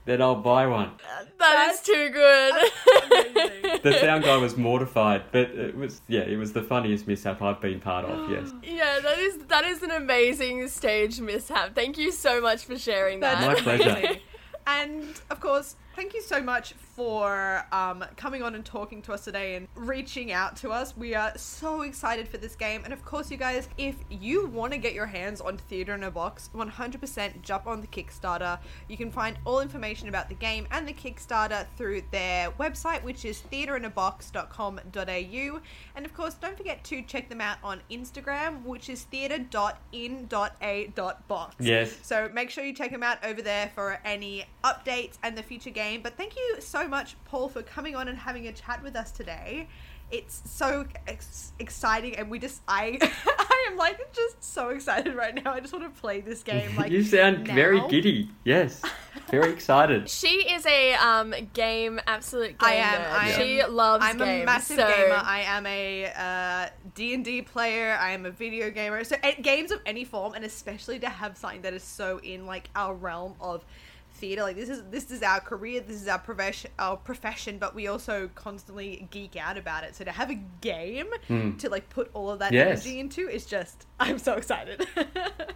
then 0.05 0.21
I'll 0.21 0.35
buy 0.35 0.67
one. 0.67 0.91
that 1.39 1.71
is 1.73 1.81
too 1.81 2.09
good. 2.09 3.81
The 3.81 3.99
sound 3.99 4.23
guy 4.23 4.37
was 4.37 4.55
mortified, 4.55 5.23
but 5.31 5.49
it 5.49 5.75
was 5.75 6.01
yeah, 6.07 6.21
it 6.21 6.37
was 6.37 6.53
the 6.53 6.61
funniest 6.61 7.07
mishap 7.07 7.41
I've 7.41 7.59
been 7.61 7.79
part 7.79 8.05
of. 8.05 8.29
Yes. 8.35 8.51
yeah, 8.63 8.99
that 9.01 9.17
is 9.19 9.37
that 9.47 9.65
is 9.65 9.81
an 9.83 9.91
amazing 9.91 10.67
stage 10.67 11.19
mishap. 11.19 11.75
Thank 11.75 11.97
you 11.97 12.11
so 12.11 12.41
much 12.41 12.65
for 12.65 12.77
sharing 12.77 13.19
that. 13.21 13.39
That's 13.39 13.65
My 13.65 13.77
pleasure. 13.77 14.19
And 14.67 15.03
of 15.29 15.39
course, 15.39 15.75
thank 15.95 16.13
you 16.13 16.21
so 16.21 16.41
much 16.41 16.73
for 16.73 17.65
um, 17.71 18.03
coming 18.17 18.43
on 18.43 18.53
and 18.55 18.65
talking 18.65 19.01
to 19.01 19.13
us 19.13 19.23
today 19.23 19.55
and 19.55 19.69
reaching 19.75 20.33
out 20.33 20.57
to 20.57 20.71
us. 20.71 20.97
We 20.97 21.15
are 21.15 21.31
so 21.37 21.83
excited 21.83 22.27
for 22.27 22.35
this 22.37 22.53
game. 22.55 22.81
And 22.83 22.91
of 22.91 23.05
course, 23.05 23.31
you 23.31 23.37
guys, 23.37 23.69
if 23.77 23.95
you 24.09 24.47
want 24.47 24.73
to 24.73 24.77
get 24.77 24.93
your 24.93 25.05
hands 25.05 25.39
on 25.39 25.57
Theatre 25.57 25.95
in 25.95 26.03
a 26.03 26.11
Box, 26.11 26.49
100% 26.53 27.41
jump 27.41 27.67
on 27.67 27.79
the 27.79 27.87
Kickstarter. 27.87 28.59
You 28.89 28.97
can 28.97 29.09
find 29.09 29.39
all 29.45 29.61
information 29.61 30.09
about 30.09 30.27
the 30.27 30.35
game 30.35 30.67
and 30.71 30.85
the 30.87 30.93
Kickstarter 30.93 31.65
through 31.77 32.01
their 32.11 32.51
website, 32.51 33.01
which 33.03 33.23
is 33.23 33.43
theatreinabox.com.au. 33.51 35.59
And 35.95 36.05
of 36.05 36.13
course, 36.13 36.33
don't 36.33 36.57
forget 36.57 36.83
to 36.85 37.01
check 37.03 37.29
them 37.29 37.41
out 37.41 37.57
on 37.63 37.81
Instagram, 37.89 38.63
which 38.63 38.89
is 38.89 39.03
theatre.in.a.box. 39.03 41.55
Yes. 41.59 41.97
So 42.01 42.29
make 42.33 42.49
sure 42.49 42.65
you 42.65 42.73
check 42.73 42.91
them 42.91 43.03
out 43.03 43.23
over 43.23 43.41
there 43.41 43.71
for 43.73 43.99
any 44.03 44.45
updates 44.63 45.17
and 45.23 45.37
the 45.37 45.43
future 45.43 45.69
game. 45.69 45.84
But 46.03 46.17
thank 46.17 46.35
you 46.35 46.57
so 46.59 46.87
much, 46.87 47.15
Paul, 47.25 47.49
for 47.49 47.61
coming 47.61 47.95
on 47.95 48.07
and 48.07 48.17
having 48.17 48.47
a 48.47 48.51
chat 48.51 48.81
with 48.83 48.95
us 48.95 49.11
today. 49.11 49.67
It's 50.11 50.43
so 50.45 50.85
ex- 51.07 51.51
exciting, 51.57 52.15
and 52.15 52.29
we 52.29 52.37
just 52.37 52.61
I 52.67 52.99
I 53.25 53.67
am 53.71 53.75
like 53.75 54.13
just 54.13 54.43
so 54.43 54.69
excited 54.69 55.15
right 55.15 55.33
now. 55.33 55.51
I 55.53 55.59
just 55.59 55.73
want 55.73 55.83
to 55.93 56.01
play 56.01 56.21
this 56.21 56.43
game. 56.43 56.75
Like 56.77 56.91
you 56.91 57.03
sound 57.03 57.47
very 57.47 57.81
giddy. 57.87 58.29
Yes, 58.43 58.81
very 59.31 59.51
excited. 59.51 60.09
She 60.21 60.27
is 60.27 60.65
a 60.67 60.93
um, 60.95 61.33
game 61.53 61.99
absolute 62.05 62.57
game 62.59 62.69
I 62.69 62.73
am, 62.73 63.01
nerd. 63.01 63.11
I 63.11 63.29
am. 63.29 63.39
she 63.39 63.63
loves 63.65 64.05
I'm 64.05 64.17
games. 64.17 64.43
a 64.43 64.45
massive 64.45 64.77
so- 64.77 64.87
gamer. 64.87 65.21
I 65.23 65.39
am 65.41 65.65
a 65.65 66.11
uh, 66.15 66.69
D&D 66.93 67.41
player. 67.43 67.97
I 67.99 68.11
am 68.11 68.25
a 68.25 68.31
video 68.31 68.69
gamer. 68.69 69.03
So 69.03 69.15
games 69.41 69.71
of 69.71 69.79
any 69.85 70.05
form, 70.05 70.33
and 70.35 70.45
especially 70.45 70.99
to 70.99 71.09
have 71.09 71.35
something 71.37 71.61
that 71.63 71.73
is 71.73 71.83
so 71.83 72.19
in 72.19 72.45
like 72.45 72.69
our 72.75 72.93
realm 72.93 73.33
of 73.41 73.65
theater. 74.15 74.43
Like 74.43 74.55
this 74.55 74.69
is 74.69 74.83
this 74.89 75.11
is 75.11 75.21
our 75.21 75.39
career. 75.39 75.81
This 75.81 76.01
is 76.01 76.07
our 76.07 76.19
profession. 76.19 76.71
Our 76.79 76.97
profession. 76.97 77.57
But 77.57 77.75
we 77.75 77.87
also 77.87 78.29
constantly 78.35 79.07
geek 79.11 79.35
out 79.35 79.57
about 79.57 79.83
it. 79.83 79.95
So 79.95 80.03
to 80.03 80.11
have 80.11 80.31
a 80.31 80.39
game 80.61 81.07
to 81.57 81.69
like 81.69 81.89
put 81.89 82.09
all 82.13 82.29
of 82.29 82.39
that. 82.39 82.51
Yes. 82.51 82.85
energy 82.85 82.99
into 82.99 83.29
is 83.29 83.45
just. 83.45 83.85
I'm 83.99 84.19
so 84.19 84.33
excited. 84.33 84.85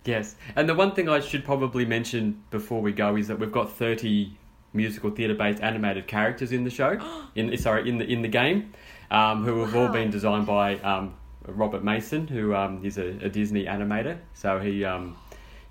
Yes, 0.05 0.35
and 0.55 0.67
the 0.67 0.73
one 0.73 0.95
thing 0.95 1.07
I 1.07 1.19
should 1.19 1.43
probably 1.43 1.85
mention 1.85 2.41
before 2.49 2.81
we 2.81 2.91
go 2.91 3.15
is 3.15 3.27
that 3.27 3.37
we've 3.37 3.51
got 3.51 3.71
thirty 3.71 4.37
musical 4.73 5.11
theatre-based 5.11 5.61
animated 5.61 6.07
characters 6.07 6.51
in 6.51 6.63
the 6.63 6.69
show. 6.69 6.97
in 7.35 7.55
sorry, 7.57 7.87
in 7.87 7.97
the 7.99 8.05
in 8.05 8.21
the 8.23 8.27
game, 8.27 8.73
um, 9.11 9.43
who 9.43 9.59
have 9.59 9.75
all 9.75 9.89
been 9.89 10.09
designed 10.09 10.47
by 10.47 10.77
um, 10.77 11.13
Robert 11.45 11.83
Mason, 11.83 12.27
who 12.27 12.55
um, 12.55 12.83
is 12.83 12.97
a, 12.97 13.09
a 13.23 13.29
Disney 13.29 13.65
animator. 13.65 14.17
So 14.33 14.59
he. 14.59 14.83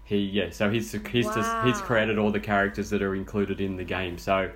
He 0.08 0.16
yeah, 0.16 0.48
so 0.50 0.70
he's 0.70 0.90
he's 0.92 1.26
just 1.26 1.66
he's 1.66 1.80
created 1.82 2.16
all 2.16 2.30
the 2.30 2.40
characters 2.40 2.88
that 2.90 3.02
are 3.02 3.14
included 3.14 3.60
in 3.60 3.76
the 3.76 3.84
game. 3.84 4.16
So 4.16 4.50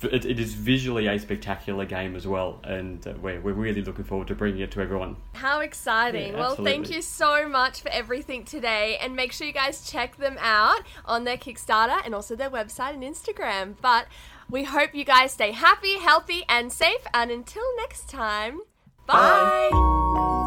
it, 0.00 0.24
it 0.24 0.40
is 0.40 0.54
visually 0.54 1.08
a 1.08 1.18
spectacular 1.18 1.84
game 1.84 2.16
as 2.16 2.26
well, 2.26 2.58
and 2.64 3.06
uh, 3.06 3.12
we're 3.20 3.38
we're 3.38 3.52
really 3.52 3.82
looking 3.82 4.04
forward 4.04 4.28
to 4.28 4.34
bringing 4.34 4.60
it 4.60 4.70
to 4.72 4.80
everyone. 4.80 5.16
How 5.34 5.60
exciting. 5.60 6.32
Yeah, 6.32 6.38
well, 6.38 6.56
thank 6.56 6.90
you 6.90 7.02
so 7.02 7.46
much 7.46 7.82
for 7.82 7.90
everything 7.90 8.44
today. 8.44 8.96
And 8.98 9.14
make 9.14 9.32
sure 9.32 9.46
you 9.46 9.52
guys 9.52 9.90
check 9.90 10.16
them 10.16 10.38
out 10.40 10.80
on 11.04 11.24
their 11.24 11.36
Kickstarter 11.36 12.00
and 12.02 12.14
also 12.14 12.34
their 12.34 12.50
website 12.50 12.94
and 12.94 13.02
Instagram. 13.02 13.74
But 13.82 14.06
we 14.48 14.64
hope 14.64 14.94
you 14.94 15.04
guys 15.04 15.32
stay 15.32 15.52
happy, 15.52 15.98
healthy, 15.98 16.44
and 16.48 16.72
safe. 16.72 17.06
And 17.12 17.30
until 17.30 17.64
next 17.76 18.08
time, 18.08 18.60
bye. 19.06 20.46